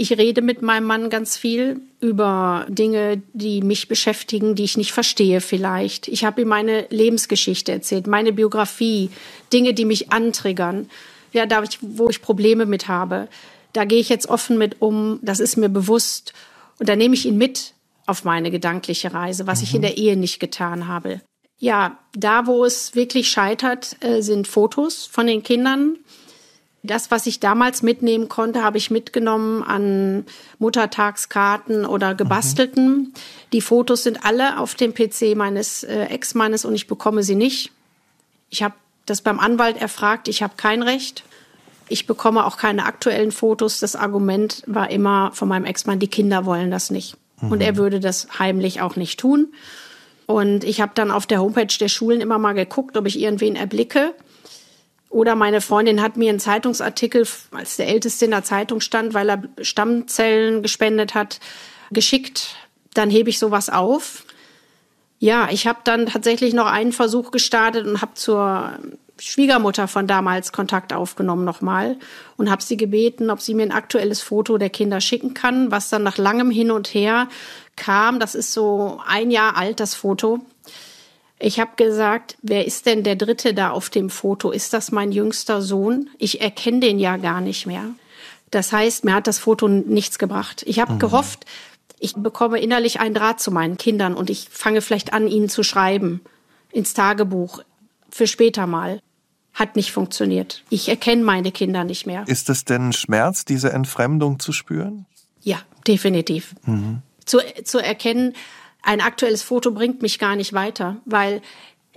Ich 0.00 0.16
rede 0.16 0.40
mit 0.40 0.62
meinem 0.62 0.86
Mann 0.86 1.10
ganz 1.10 1.36
viel 1.36 1.82
über 2.00 2.64
Dinge, 2.70 3.20
die 3.34 3.60
mich 3.60 3.86
beschäftigen, 3.86 4.54
die 4.54 4.64
ich 4.64 4.78
nicht 4.78 4.92
verstehe 4.92 5.42
vielleicht. 5.42 6.08
Ich 6.08 6.24
habe 6.24 6.40
ihm 6.40 6.48
meine 6.48 6.86
Lebensgeschichte 6.88 7.70
erzählt, 7.70 8.06
meine 8.06 8.32
Biografie, 8.32 9.10
Dinge, 9.52 9.74
die 9.74 9.84
mich 9.84 10.10
antriggern, 10.10 10.88
ja, 11.34 11.44
da 11.44 11.62
ich, 11.64 11.76
wo 11.82 12.08
ich 12.08 12.22
Probleme 12.22 12.64
mit 12.64 12.88
habe. 12.88 13.28
Da 13.74 13.84
gehe 13.84 14.00
ich 14.00 14.08
jetzt 14.08 14.26
offen 14.26 14.56
mit 14.56 14.80
um, 14.80 15.18
das 15.20 15.38
ist 15.38 15.58
mir 15.58 15.68
bewusst. 15.68 16.32
Und 16.78 16.88
da 16.88 16.96
nehme 16.96 17.14
ich 17.14 17.26
ihn 17.26 17.36
mit 17.36 17.74
auf 18.06 18.24
meine 18.24 18.50
gedankliche 18.50 19.12
Reise, 19.12 19.46
was 19.46 19.58
mhm. 19.58 19.64
ich 19.64 19.74
in 19.74 19.80
mhm. 19.80 19.82
der 19.82 19.98
Ehe 19.98 20.16
nicht 20.16 20.40
getan 20.40 20.88
habe. 20.88 21.20
Ja, 21.58 21.98
da, 22.14 22.46
wo 22.46 22.64
es 22.64 22.94
wirklich 22.94 23.30
scheitert, 23.30 24.02
äh, 24.02 24.22
sind 24.22 24.48
Fotos 24.48 25.04
von 25.04 25.26
den 25.26 25.42
Kindern. 25.42 25.98
Das, 26.82 27.10
was 27.10 27.26
ich 27.26 27.40
damals 27.40 27.82
mitnehmen 27.82 28.28
konnte, 28.28 28.62
habe 28.62 28.78
ich 28.78 28.90
mitgenommen 28.90 29.62
an 29.62 30.24
Muttertagskarten 30.58 31.84
oder 31.84 32.14
gebastelten. 32.14 32.88
Mhm. 32.88 33.12
Die 33.52 33.60
Fotos 33.60 34.02
sind 34.02 34.24
alle 34.24 34.58
auf 34.58 34.74
dem 34.74 34.94
PC 34.94 35.36
meines 35.36 35.82
äh, 35.82 36.04
Ex-Mannes 36.04 36.64
und 36.64 36.74
ich 36.74 36.86
bekomme 36.86 37.22
sie 37.22 37.34
nicht. 37.34 37.70
Ich 38.48 38.62
habe 38.62 38.74
das 39.04 39.20
beim 39.20 39.38
Anwalt 39.38 39.76
erfragt, 39.76 40.28
ich 40.28 40.42
habe 40.42 40.54
kein 40.56 40.82
Recht. 40.82 41.24
Ich 41.88 42.06
bekomme 42.06 42.46
auch 42.46 42.56
keine 42.56 42.86
aktuellen 42.86 43.32
Fotos. 43.32 43.80
Das 43.80 43.96
Argument 43.96 44.62
war 44.66 44.90
immer 44.90 45.32
von 45.34 45.48
meinem 45.48 45.64
Ex-Mann, 45.66 45.98
die 45.98 46.08
Kinder 46.08 46.46
wollen 46.46 46.70
das 46.70 46.90
nicht. 46.90 47.16
Mhm. 47.42 47.52
Und 47.52 47.60
er 47.60 47.76
würde 47.76 48.00
das 48.00 48.38
heimlich 48.38 48.80
auch 48.80 48.96
nicht 48.96 49.20
tun. 49.20 49.52
Und 50.24 50.64
ich 50.64 50.80
habe 50.80 50.92
dann 50.94 51.10
auf 51.10 51.26
der 51.26 51.40
Homepage 51.40 51.76
der 51.78 51.88
Schulen 51.88 52.20
immer 52.20 52.38
mal 52.38 52.52
geguckt, 52.52 52.96
ob 52.96 53.06
ich 53.06 53.18
irgendwen 53.18 53.56
erblicke. 53.56 54.14
Oder 55.10 55.34
meine 55.34 55.60
Freundin 55.60 56.00
hat 56.00 56.16
mir 56.16 56.30
einen 56.30 56.38
Zeitungsartikel, 56.38 57.26
als 57.50 57.76
der 57.76 57.88
Älteste 57.88 58.24
in 58.24 58.30
der 58.30 58.44
Zeitung 58.44 58.80
stand, 58.80 59.12
weil 59.12 59.28
er 59.28 59.42
Stammzellen 59.60 60.62
gespendet 60.62 61.14
hat, 61.14 61.40
geschickt. 61.90 62.54
Dann 62.94 63.10
hebe 63.10 63.28
ich 63.28 63.40
sowas 63.40 63.70
auf. 63.70 64.24
Ja, 65.18 65.48
ich 65.50 65.66
habe 65.66 65.80
dann 65.84 66.06
tatsächlich 66.06 66.54
noch 66.54 66.66
einen 66.66 66.92
Versuch 66.92 67.32
gestartet 67.32 67.86
und 67.86 68.00
habe 68.00 68.14
zur 68.14 68.78
Schwiegermutter 69.18 69.88
von 69.88 70.06
damals 70.06 70.52
Kontakt 70.52 70.92
aufgenommen 70.92 71.44
nochmal 71.44 71.98
und 72.36 72.48
habe 72.48 72.62
sie 72.62 72.76
gebeten, 72.76 73.30
ob 73.30 73.40
sie 73.40 73.54
mir 73.54 73.64
ein 73.64 73.72
aktuelles 73.72 74.22
Foto 74.22 74.58
der 74.58 74.70
Kinder 74.70 75.00
schicken 75.00 75.34
kann, 75.34 75.70
was 75.70 75.90
dann 75.90 76.04
nach 76.04 76.18
langem 76.18 76.50
Hin 76.50 76.70
und 76.70 76.94
Her 76.94 77.28
kam. 77.76 78.20
Das 78.20 78.34
ist 78.34 78.52
so 78.52 79.00
ein 79.06 79.30
Jahr 79.30 79.56
alt, 79.56 79.80
das 79.80 79.94
Foto. 79.94 80.40
Ich 81.42 81.58
habe 81.58 81.70
gesagt, 81.76 82.36
wer 82.42 82.66
ist 82.66 82.84
denn 82.84 83.02
der 83.02 83.16
Dritte 83.16 83.54
da 83.54 83.70
auf 83.70 83.88
dem 83.88 84.10
Foto? 84.10 84.50
Ist 84.50 84.74
das 84.74 84.92
mein 84.92 85.10
jüngster 85.10 85.62
Sohn? 85.62 86.10
Ich 86.18 86.42
erkenne 86.42 86.80
den 86.80 86.98
ja 86.98 87.16
gar 87.16 87.40
nicht 87.40 87.66
mehr. 87.66 87.86
Das 88.50 88.72
heißt, 88.72 89.04
mir 89.04 89.14
hat 89.14 89.26
das 89.26 89.38
Foto 89.38 89.66
nichts 89.66 90.18
gebracht. 90.18 90.62
Ich 90.66 90.80
habe 90.80 90.94
mhm. 90.94 90.98
gehofft, 90.98 91.46
ich 91.98 92.14
bekomme 92.14 92.60
innerlich 92.60 93.00
einen 93.00 93.14
Draht 93.14 93.40
zu 93.40 93.50
meinen 93.50 93.78
Kindern 93.78 94.14
und 94.14 94.28
ich 94.28 94.48
fange 94.50 94.82
vielleicht 94.82 95.14
an, 95.14 95.28
ihnen 95.28 95.48
zu 95.48 95.62
schreiben 95.62 96.20
ins 96.72 96.92
Tagebuch 96.92 97.62
für 98.10 98.26
später 98.26 98.66
mal. 98.66 99.00
Hat 99.54 99.76
nicht 99.76 99.92
funktioniert. 99.92 100.62
Ich 100.70 100.88
erkenne 100.88 101.24
meine 101.24 101.52
Kinder 101.52 101.84
nicht 101.84 102.06
mehr. 102.06 102.24
Ist 102.26 102.50
es 102.50 102.64
denn 102.64 102.92
Schmerz, 102.92 103.44
diese 103.44 103.72
Entfremdung 103.72 104.38
zu 104.38 104.52
spüren? 104.52 105.06
Ja, 105.42 105.58
definitiv. 105.86 106.54
Mhm. 106.64 107.02
Zu, 107.24 107.38
zu 107.64 107.78
erkennen, 107.78 108.34
ein 108.82 109.00
aktuelles 109.00 109.42
Foto 109.42 109.72
bringt 109.72 110.02
mich 110.02 110.18
gar 110.18 110.36
nicht 110.36 110.52
weiter, 110.52 110.96
weil 111.04 111.42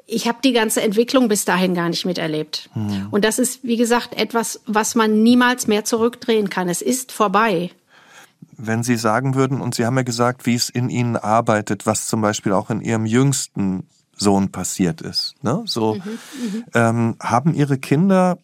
ich 0.05 0.27
habe 0.27 0.39
die 0.43 0.53
ganze 0.53 0.81
Entwicklung 0.81 1.27
bis 1.27 1.45
dahin 1.45 1.73
gar 1.73 1.89
nicht 1.89 2.05
miterlebt. 2.05 2.69
Mhm. 2.75 3.07
Und 3.11 3.23
das 3.23 3.39
ist, 3.39 3.63
wie 3.63 3.77
gesagt, 3.77 4.15
etwas, 4.15 4.61
was 4.65 4.95
man 4.95 5.23
niemals 5.23 5.67
mehr 5.67 5.85
zurückdrehen 5.85 6.49
kann. 6.49 6.69
Es 6.69 6.81
ist 6.81 7.11
vorbei. 7.11 7.71
Wenn 8.57 8.83
Sie 8.83 8.97
sagen 8.97 9.35
würden, 9.35 9.61
und 9.61 9.75
Sie 9.75 9.85
haben 9.85 9.95
ja 9.95 10.03
gesagt, 10.03 10.45
wie 10.45 10.55
es 10.55 10.69
in 10.69 10.89
Ihnen 10.89 11.15
arbeitet, 11.15 11.85
was 11.85 12.07
zum 12.07 12.21
Beispiel 12.21 12.51
auch 12.51 12.69
in 12.69 12.81
Ihrem 12.81 13.05
jüngsten 13.05 13.87
Sohn 14.15 14.51
passiert 14.51 15.01
ist. 15.01 15.35
Ne? 15.41 15.63
So 15.65 15.95
mhm, 15.95 16.01
mhm. 16.01 16.63
ähm, 16.73 17.15
haben 17.19 17.53
Ihre 17.53 17.77
Kinder, 17.77 18.37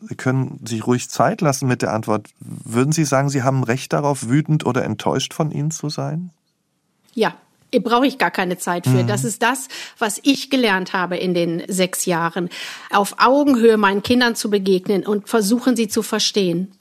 Sie 0.00 0.14
können 0.14 0.64
sich 0.64 0.86
ruhig 0.86 1.10
Zeit 1.10 1.42
lassen 1.42 1.68
mit 1.68 1.82
der 1.82 1.92
Antwort. 1.92 2.28
Würden 2.40 2.92
Sie 2.92 3.04
sagen, 3.04 3.28
Sie 3.28 3.42
haben 3.42 3.64
Recht 3.64 3.92
darauf, 3.92 4.28
wütend 4.28 4.64
oder 4.64 4.84
enttäuscht 4.84 5.34
von 5.34 5.50
Ihnen 5.50 5.70
zu 5.70 5.90
sein? 5.90 6.30
Ja, 7.12 7.34
brauche 7.78 8.06
ich 8.06 8.18
gar 8.18 8.30
keine 8.30 8.58
Zeit 8.58 8.84
für. 8.84 9.04
Mhm. 9.04 9.06
Das 9.06 9.24
ist 9.24 9.42
das, 9.42 9.68
was 9.98 10.20
ich 10.24 10.50
gelernt 10.50 10.92
habe 10.92 11.16
in 11.16 11.34
den 11.34 11.62
sechs 11.68 12.06
Jahren. 12.06 12.48
Auf 12.90 13.16
Augenhöhe 13.18 13.76
meinen 13.76 14.02
Kindern 14.02 14.34
zu 14.34 14.50
begegnen 14.50 15.06
und 15.06 15.28
versuchen 15.28 15.76
sie 15.76 15.88
zu 15.88 16.02
verstehen. 16.02 16.72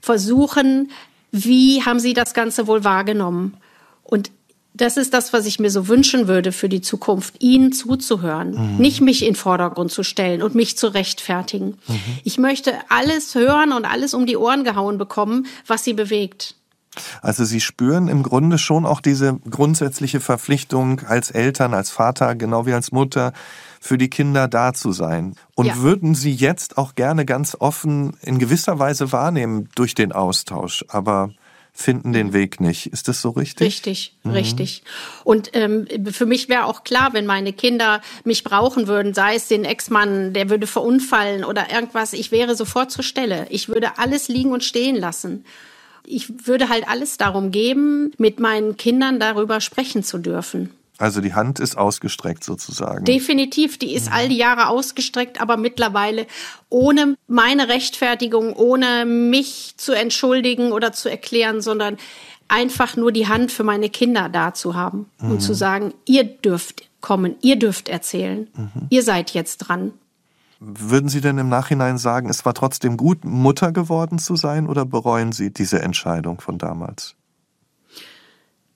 Versuchen, 0.00 0.90
wie 1.32 1.82
haben 1.82 2.00
sie 2.00 2.12
das 2.12 2.34
Ganze 2.34 2.66
wohl 2.66 2.84
wahrgenommen? 2.84 3.56
Und 4.02 4.30
das 4.76 4.98
ist 4.98 5.14
das, 5.14 5.32
was 5.32 5.46
ich 5.46 5.58
mir 5.58 5.70
so 5.70 5.88
wünschen 5.88 6.28
würde 6.28 6.52
für 6.52 6.68
die 6.68 6.82
Zukunft, 6.82 7.42
ihnen 7.42 7.72
zuzuhören, 7.72 8.74
mhm. 8.74 8.76
nicht 8.76 9.00
mich 9.00 9.24
in 9.24 9.34
Vordergrund 9.34 9.90
zu 9.90 10.02
stellen 10.02 10.42
und 10.42 10.54
mich 10.54 10.76
zu 10.76 10.92
rechtfertigen. 10.92 11.78
Mhm. 11.88 12.00
Ich 12.24 12.38
möchte 12.38 12.74
alles 12.90 13.34
hören 13.34 13.72
und 13.72 13.86
alles 13.86 14.12
um 14.12 14.26
die 14.26 14.36
Ohren 14.36 14.64
gehauen 14.64 14.98
bekommen, 14.98 15.46
was 15.66 15.84
sie 15.84 15.94
bewegt. 15.94 16.55
Also 17.22 17.44
Sie 17.44 17.60
spüren 17.60 18.08
im 18.08 18.22
Grunde 18.22 18.58
schon 18.58 18.86
auch 18.86 19.00
diese 19.00 19.38
grundsätzliche 19.50 20.20
Verpflichtung 20.20 21.00
als 21.06 21.30
Eltern, 21.30 21.74
als 21.74 21.90
Vater, 21.90 22.34
genau 22.34 22.66
wie 22.66 22.72
als 22.72 22.92
Mutter, 22.92 23.32
für 23.80 23.98
die 23.98 24.10
Kinder 24.10 24.48
da 24.48 24.72
zu 24.72 24.92
sein. 24.92 25.34
Und 25.54 25.66
ja. 25.66 25.76
würden 25.78 26.14
Sie 26.14 26.32
jetzt 26.32 26.78
auch 26.78 26.94
gerne 26.94 27.24
ganz 27.24 27.56
offen 27.58 28.16
in 28.22 28.38
gewisser 28.38 28.78
Weise 28.78 29.12
wahrnehmen 29.12 29.68
durch 29.74 29.94
den 29.94 30.12
Austausch, 30.12 30.84
aber 30.88 31.30
finden 31.76 32.12
den 32.12 32.32
Weg 32.32 32.58
nicht. 32.58 32.86
Ist 32.86 33.06
das 33.06 33.20
so 33.20 33.30
richtig? 33.30 33.66
Richtig, 33.66 34.16
mhm. 34.22 34.30
richtig. 34.32 34.82
Und 35.24 35.50
ähm, 35.52 35.86
für 36.10 36.26
mich 36.26 36.48
wäre 36.48 36.64
auch 36.64 36.84
klar, 36.84 37.12
wenn 37.12 37.26
meine 37.26 37.52
Kinder 37.52 38.00
mich 38.24 38.44
brauchen 38.44 38.86
würden, 38.86 39.12
sei 39.12 39.34
es 39.34 39.48
den 39.48 39.64
Ex-Mann, 39.64 40.32
der 40.32 40.48
würde 40.48 40.66
verunfallen 40.66 41.44
oder 41.44 41.70
irgendwas, 41.70 42.14
ich 42.14 42.32
wäre 42.32 42.56
sofort 42.56 42.90
zur 42.90 43.04
Stelle. 43.04 43.46
Ich 43.50 43.68
würde 43.68 43.98
alles 43.98 44.28
liegen 44.28 44.52
und 44.52 44.64
stehen 44.64 44.96
lassen 44.96 45.44
ich 46.06 46.46
würde 46.46 46.68
halt 46.68 46.88
alles 46.88 47.16
darum 47.16 47.50
geben, 47.50 48.12
mit 48.18 48.40
meinen 48.40 48.76
Kindern 48.76 49.20
darüber 49.20 49.60
sprechen 49.60 50.02
zu 50.02 50.18
dürfen. 50.18 50.70
Also 50.98 51.20
die 51.20 51.34
Hand 51.34 51.60
ist 51.60 51.76
ausgestreckt 51.76 52.42
sozusagen. 52.42 53.04
Definitiv, 53.04 53.78
die 53.78 53.92
ist 53.92 54.10
all 54.10 54.28
die 54.28 54.36
Jahre 54.36 54.68
ausgestreckt, 54.68 55.40
aber 55.42 55.58
mittlerweile 55.58 56.26
ohne 56.70 57.16
meine 57.26 57.68
Rechtfertigung, 57.68 58.54
ohne 58.54 59.04
mich 59.04 59.74
zu 59.76 59.92
entschuldigen 59.92 60.72
oder 60.72 60.92
zu 60.92 61.10
erklären, 61.10 61.60
sondern 61.60 61.98
einfach 62.48 62.96
nur 62.96 63.12
die 63.12 63.28
Hand 63.28 63.52
für 63.52 63.64
meine 63.64 63.90
Kinder 63.90 64.28
da 64.30 64.54
zu 64.54 64.74
haben 64.74 65.10
mhm. 65.20 65.32
und 65.32 65.40
zu 65.40 65.52
sagen, 65.52 65.92
ihr 66.06 66.24
dürft 66.24 66.88
kommen, 67.02 67.36
ihr 67.42 67.56
dürft 67.56 67.88
erzählen, 67.88 68.48
mhm. 68.56 68.86
ihr 68.88 69.02
seid 69.02 69.32
jetzt 69.32 69.58
dran. 69.58 69.92
Würden 70.58 71.08
Sie 71.08 71.20
denn 71.20 71.38
im 71.38 71.48
Nachhinein 71.48 71.98
sagen, 71.98 72.30
es 72.30 72.44
war 72.44 72.54
trotzdem 72.54 72.96
gut, 72.96 73.24
Mutter 73.24 73.72
geworden 73.72 74.18
zu 74.18 74.36
sein 74.36 74.66
oder 74.66 74.86
bereuen 74.86 75.32
Sie 75.32 75.52
diese 75.52 75.82
Entscheidung 75.82 76.40
von 76.40 76.56
damals? 76.56 77.14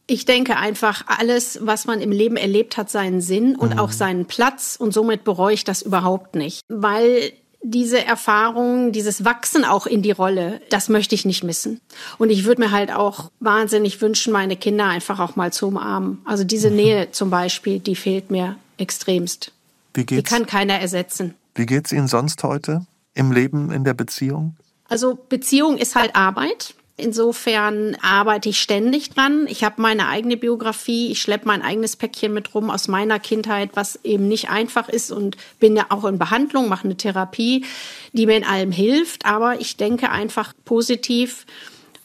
Ich 0.07 0.24
denke 0.24 0.57
einfach, 0.57 1.05
alles, 1.07 1.61
was 1.62 1.87
man 1.87 2.01
im 2.01 2.11
Leben 2.11 2.37
erlebt 2.37 2.76
hat, 2.76 2.91
seinen 2.91 3.20
Sinn 3.20 3.55
und 3.55 3.74
mhm. 3.74 3.78
auch 3.78 3.93
seinen 3.93 4.26
Platz 4.26 4.76
und 4.78 4.93
somit 4.93 5.24
bereue 5.24 5.55
ich 5.55 5.64
das 5.64 5.83
überhaupt 5.83 6.35
nicht, 6.35 6.62
weil 6.68 7.33
diese 7.62 8.05
Erfahrung, 8.05 8.93
dieses 8.93 9.24
Wachsen 9.24 9.64
auch 9.64 9.87
in 9.87 10.03
die 10.03 10.11
Rolle, 10.11 10.61
das 10.70 10.89
möchte 10.89 11.14
ich 11.14 11.24
nicht 11.24 11.45
missen. 11.45 11.81
Und 12.18 12.31
ich 12.31 12.45
würde 12.45 12.62
mir 12.62 12.70
halt 12.72 12.93
auch 12.93 13.31
wahnsinnig 13.39 14.01
wünschen, 14.01 14.33
meine 14.33 14.57
Kinder 14.57 14.87
einfach 14.87 15.20
auch 15.20 15.37
mal 15.37 15.53
zu 15.53 15.68
umarmen. 15.68 16.18
Also 16.24 16.43
diese 16.45 16.70
mhm. 16.70 16.76
Nähe 16.76 17.11
zum 17.12 17.31
Beispiel, 17.31 17.78
die 17.78 17.97
fehlt 17.97 18.31
mir 18.31 18.57
extremst. 18.78 19.53
Wie 19.95 20.05
geht's? 20.05 20.28
Die 20.28 20.35
kann 20.35 20.47
keiner 20.47 20.81
ersetzen. 20.81 21.35
Wie 21.55 21.66
geht's 21.66 21.92
Ihnen 21.92 22.09
sonst 22.09 22.42
heute 22.42 22.86
im 23.14 23.32
Leben, 23.32 23.70
in 23.72 23.84
der 23.84 23.94
Beziehung? 23.94 24.57
Also 24.88 25.18
Beziehung 25.28 25.76
ist 25.78 25.94
halt 25.94 26.16
Arbeit. 26.16 26.74
Insofern 26.96 27.96
arbeite 28.03 28.51
ich 28.51 28.61
ständig 28.61 29.11
dran. 29.11 29.46
Ich 29.48 29.64
habe 29.64 29.80
meine 29.80 30.09
eigene 30.09 30.36
Biografie. 30.36 31.11
Ich 31.11 31.22
schleppe 31.22 31.48
mein 31.48 31.62
eigenes 31.62 31.96
Päckchen 31.96 32.32
mit 32.32 32.55
rum 32.55 32.70
aus 32.70 32.88
meiner 32.88 33.18
Kindheit, 33.18 33.70
was 33.74 33.98
eben 34.05 34.28
nicht 34.28 34.51
einfach 34.51 34.88
ist 34.88 35.11
und 35.11 35.36
bin 35.59 35.76
ja 35.76 35.86
auch 35.88 36.05
in 36.05 36.18
Behandlung, 36.18 36.68
mache 36.68 36.84
eine 36.84 36.96
Therapie, 36.96 37.64
die 38.12 38.26
mir 38.26 38.36
in 38.36 38.44
allem 38.44 38.72
hilft. 38.72 39.24
Aber 39.24 39.61
ich 39.61 39.76
denke 39.76 40.11
einfach 40.11 40.53
positiv 40.64 41.46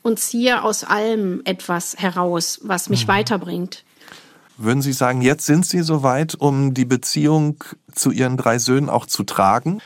und 0.02 0.20
ziehe 0.20 0.64
aus 0.64 0.84
allem 0.84 1.42
etwas 1.46 1.98
heraus, 1.98 2.60
was 2.64 2.90
mich 2.90 3.06
mhm. 3.06 3.12
weiterbringt. 3.12 3.85
Würden 4.58 4.82
Sie 4.82 4.94
sagen, 4.94 5.22
jetzt 5.22 5.46
sind 5.46 5.66
Sie 5.66 5.82
soweit, 5.82 6.36
um 6.36 6.74
die 6.74 6.86
Beziehung 6.86 7.64
zu 7.94 8.12
Ihren 8.12 8.38
drei 8.38 8.60
Söhnen 8.60 8.90
auch 8.90 9.06
zu 9.06 9.24
tragen? 9.24 9.82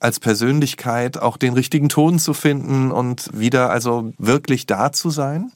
als 0.00 0.20
Persönlichkeit 0.20 1.18
auch 1.18 1.36
den 1.36 1.54
richtigen 1.54 1.88
Ton 1.88 2.18
zu 2.18 2.34
finden 2.34 2.90
und 2.90 3.30
wieder 3.32 3.70
also 3.70 4.12
wirklich 4.18 4.66
da 4.66 4.92
zu 4.92 5.10
sein? 5.10 5.50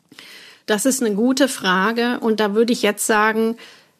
Das 0.66 0.84
ist 0.86 1.02
eine 1.02 1.14
gute 1.14 1.48
Frage 1.48 2.18
und 2.20 2.40
da 2.40 2.54
würde 2.54 2.72
ich 2.72 2.82
jetzt 2.82 3.06
sagen, 3.06 3.56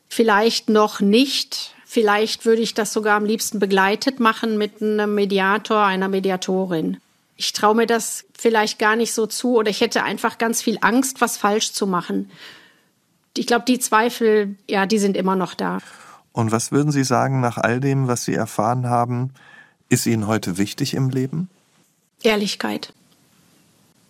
vielleicht 0.09 0.69
noch 0.69 1.01
nicht. 1.01 1.75
Vielleicht 1.85 2.47
würde 2.47 2.63
ich 2.63 2.75
das 2.75 2.93
sogar 2.93 3.17
am 3.17 3.25
liebsten 3.25 3.59
begleitet 3.59 4.19
machen 4.19 4.57
mit 4.57 4.81
einem 4.81 5.15
Mediator, 5.15 5.85
einer 5.85 6.09
Mediatorin. 6.09 6.99
Ich 7.37 7.53
traue 7.53 7.75
mir 7.75 7.87
das 7.87 8.25
vielleicht 8.39 8.79
gar 8.79 8.97
nicht 8.97 9.13
so 9.13 9.27
zu 9.27 9.57
oder 9.57 9.71
ich 9.71 9.81
hätte 9.81 10.03
einfach 10.03 10.39
ganz 10.39 10.63
viel 10.63 10.79
Angst, 10.81 11.21
was 11.21 11.37
falsch 11.37 11.73
zu 11.73 11.87
machen. 11.87 12.31
Ich 13.37 13.47
glaube, 13.47 13.65
die 13.67 13.79
Zweifel, 13.79 14.57
ja, 14.69 14.87
die 14.87 14.99
sind 14.99 15.17
immer 15.17 15.37
noch 15.37 15.55
da. 15.55 15.79
Und 16.33 16.53
was 16.53 16.73
würden 16.73 16.93
Sie 16.93 17.05
sagen 17.05 17.41
nach 17.41 17.59
all 17.59 17.81
dem, 17.81 18.09
was 18.09 18.25
Sie 18.25 18.35
erfahren 18.35 18.89
haben? 18.89 19.33
ist 19.93 20.07
Ihnen 20.07 20.27
heute 20.27 20.57
wichtig 20.57 20.95
im 20.95 21.11
Leben? 21.11 21.51
Ehrlichkeit 22.23 22.95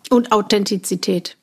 und 0.09 0.31
Authentizität. 0.31 1.35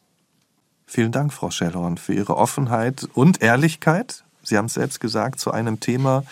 Vielen 0.86 1.12
Dank, 1.12 1.32
Frau 1.32 1.50
Schellhorn, 1.50 1.98
für 1.98 2.14
Ihre 2.14 2.36
Offenheit 2.36 3.06
und 3.12 3.42
Ehrlichkeit. 3.42 4.24
Sie 4.42 4.56
haben 4.56 4.64
es 4.66 4.74
selbst 4.74 4.98
gesagt, 4.98 5.40
zu 5.40 5.50
einem 5.50 5.78
Thema, 5.78 6.24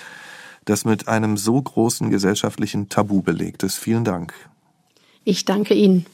das 0.64 0.86
mit 0.86 1.06
einem 1.06 1.36
so 1.36 1.60
großen 1.60 2.08
gesellschaftlichen 2.10 2.88
Tabu 2.88 3.20
belegt 3.20 3.62
ist. 3.62 3.76
Vielen 3.76 4.04
Dank. 4.04 4.32
Ich 5.24 5.44
danke 5.44 5.74
Ihnen. 5.74 6.06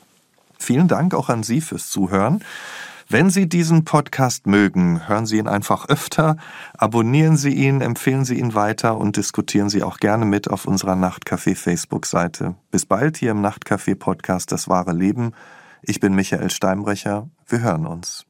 Vielen 0.58 0.88
Dank 0.88 1.14
auch 1.14 1.28
an 1.28 1.44
Sie 1.44 1.60
fürs 1.60 1.90
Zuhören. 1.90 2.42
Wenn 3.08 3.30
Sie 3.30 3.48
diesen 3.48 3.84
Podcast 3.84 4.46
mögen, 4.46 5.06
hören 5.08 5.26
Sie 5.26 5.38
ihn 5.38 5.46
einfach 5.46 5.88
öfter, 5.88 6.36
abonnieren 6.76 7.36
Sie 7.36 7.52
ihn, 7.52 7.80
empfehlen 7.80 8.24
Sie 8.24 8.38
ihn 8.38 8.54
weiter 8.54 8.96
und 8.96 9.16
diskutieren 9.16 9.68
Sie 9.68 9.82
auch 9.82 9.98
gerne 9.98 10.24
mit 10.24 10.48
auf 10.48 10.66
unserer 10.66 10.94
Nachtcafé 10.94 11.54
Facebook-Seite. 11.54 12.54
Bis 12.70 12.86
bald 12.86 13.16
hier 13.18 13.32
im 13.32 13.44
Nachtcafé 13.44 13.94
Podcast 13.94 14.52
Das 14.52 14.68
wahre 14.68 14.92
Leben. 14.92 15.32
Ich 15.82 16.00
bin 16.00 16.14
Michael 16.14 16.50
Steinbrecher. 16.50 17.28
Wir 17.46 17.60
hören 17.60 17.86
uns. 17.86 18.24